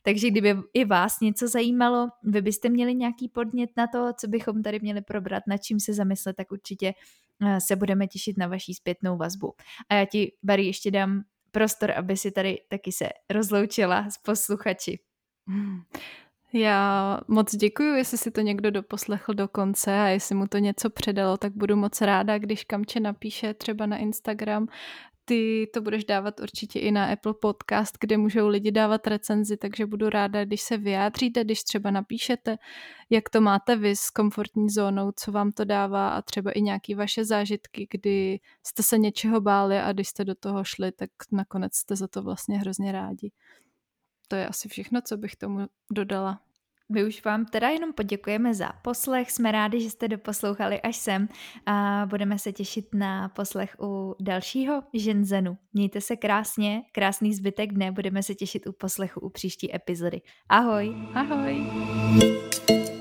Takže 0.04 0.30
kdyby 0.30 0.56
i 0.74 0.86
vás 0.86 1.20
něco 1.20 1.48
zajímalo, 1.48 2.08
vy 2.24 2.42
byste 2.42 2.70
měli 2.70 2.96
nějaký 2.96 3.30
podnět 3.30 3.70
na 3.78 3.88
to, 3.88 4.12
co 4.20 4.28
bychom 4.28 4.64
tady 4.64 4.80
měli 4.80 5.02
probrat, 5.02 5.44
nad 5.48 5.58
čím 5.58 5.80
se 5.80 5.94
zamyslet, 5.94 6.36
tak 6.36 6.52
určitě 6.52 6.94
eh, 7.46 7.62
se 7.62 7.76
budeme 7.76 8.08
těšit 8.08 8.38
na 8.38 8.48
vaší 8.48 8.74
zpětnou 8.74 9.18
vazbu. 9.18 9.54
A 9.90 9.96
já 9.96 10.06
ti, 10.06 10.32
Barry, 10.44 10.66
ještě 10.66 10.92
dám 10.92 11.24
prostor, 11.52 11.92
aby 11.92 12.18
si 12.18 12.32
tady 12.32 12.58
taky 12.70 12.92
se 12.92 13.10
rozloučila 13.30 14.10
s 14.10 14.18
posluchači. 14.18 15.00
Hmm. 15.48 15.82
Já 16.54 17.20
moc 17.28 17.56
děkuji, 17.56 17.96
jestli 17.96 18.18
si 18.18 18.32
to 18.32 18.42
někdo 18.42 18.72
doposlechl 18.72 19.34
do 19.34 19.48
konce 19.48 20.00
a 20.00 20.08
jestli 20.08 20.36
mu 20.36 20.48
to 20.48 20.58
něco 20.58 20.90
předalo, 20.90 21.38
tak 21.38 21.54
budu 21.54 21.76
moc 21.76 22.02
ráda, 22.02 22.38
když 22.38 22.64
Kamče 22.64 23.00
napíše 23.00 23.54
třeba 23.54 23.86
na 23.86 23.98
Instagram 23.98 24.68
ty 25.30 25.70
to 25.74 25.82
budeš 25.82 26.06
dávat 26.06 26.40
určitě 26.40 26.80
i 26.80 26.92
na 26.92 27.06
Apple 27.06 27.34
Podcast, 27.42 27.98
kde 28.02 28.18
můžou 28.18 28.48
lidi 28.48 28.72
dávat 28.72 29.08
recenzi, 29.08 29.58
takže 29.58 29.86
budu 29.86 30.10
ráda, 30.10 30.46
když 30.46 30.62
se 30.62 30.78
vyjádříte, 30.78 31.44
když 31.44 31.64
třeba 31.64 31.92
napíšete, 31.92 32.58
jak 33.10 33.30
to 33.30 33.42
máte 33.42 33.76
vy 33.76 33.96
s 33.96 34.10
komfortní 34.10 34.70
zónou, 34.70 35.12
co 35.12 35.32
vám 35.32 35.52
to 35.52 35.66
dává 35.66 36.10
a 36.10 36.22
třeba 36.22 36.52
i 36.52 36.62
nějaké 36.62 36.96
vaše 36.96 37.26
zážitky, 37.26 37.88
kdy 37.92 38.40
jste 38.64 38.84
se 38.84 38.98
něčeho 38.98 39.42
báli 39.42 39.80
a 39.80 39.94
když 39.94 40.08
jste 40.08 40.26
do 40.26 40.36
toho 40.36 40.64
šli, 40.64 40.92
tak 40.92 41.10
nakonec 41.32 41.76
jste 41.76 41.96
za 41.96 42.08
to 42.08 42.24
vlastně 42.24 42.58
hrozně 42.58 42.92
rádi. 42.92 43.32
To 44.30 44.36
je 44.36 44.48
asi 44.48 44.70
všechno, 44.70 45.02
co 45.02 45.18
bych 45.18 45.36
tomu 45.36 45.68
dodala. 45.92 46.40
My 46.92 47.06
už 47.06 47.24
vám 47.24 47.46
teda 47.46 47.70
jenom 47.70 47.94
poděkujeme 47.94 48.54
za 48.54 48.70
poslech, 48.82 49.32
jsme 49.32 49.52
rádi, 49.52 49.82
že 49.82 49.90
jste 49.90 50.08
doposlouchali 50.08 50.82
až 50.82 50.96
sem 50.96 51.30
a 51.66 52.06
budeme 52.10 52.40
se 52.40 52.52
těšit 52.52 52.94
na 52.94 53.30
poslech 53.30 53.76
u 53.80 54.16
dalšího 54.20 54.84
Ženzenu. 54.94 55.58
Mějte 55.74 56.02
se 56.02 56.16
krásně, 56.16 56.82
krásný 56.92 57.34
zbytek 57.34 57.74
dne, 57.74 57.92
budeme 57.92 58.24
se 58.24 58.36
těšit 58.36 58.68
u 58.68 58.72
poslechu 58.72 59.20
u 59.20 59.30
příští 59.30 59.76
epizody. 59.76 60.22
Ahoj! 60.50 60.96
Ahoj! 61.14 62.99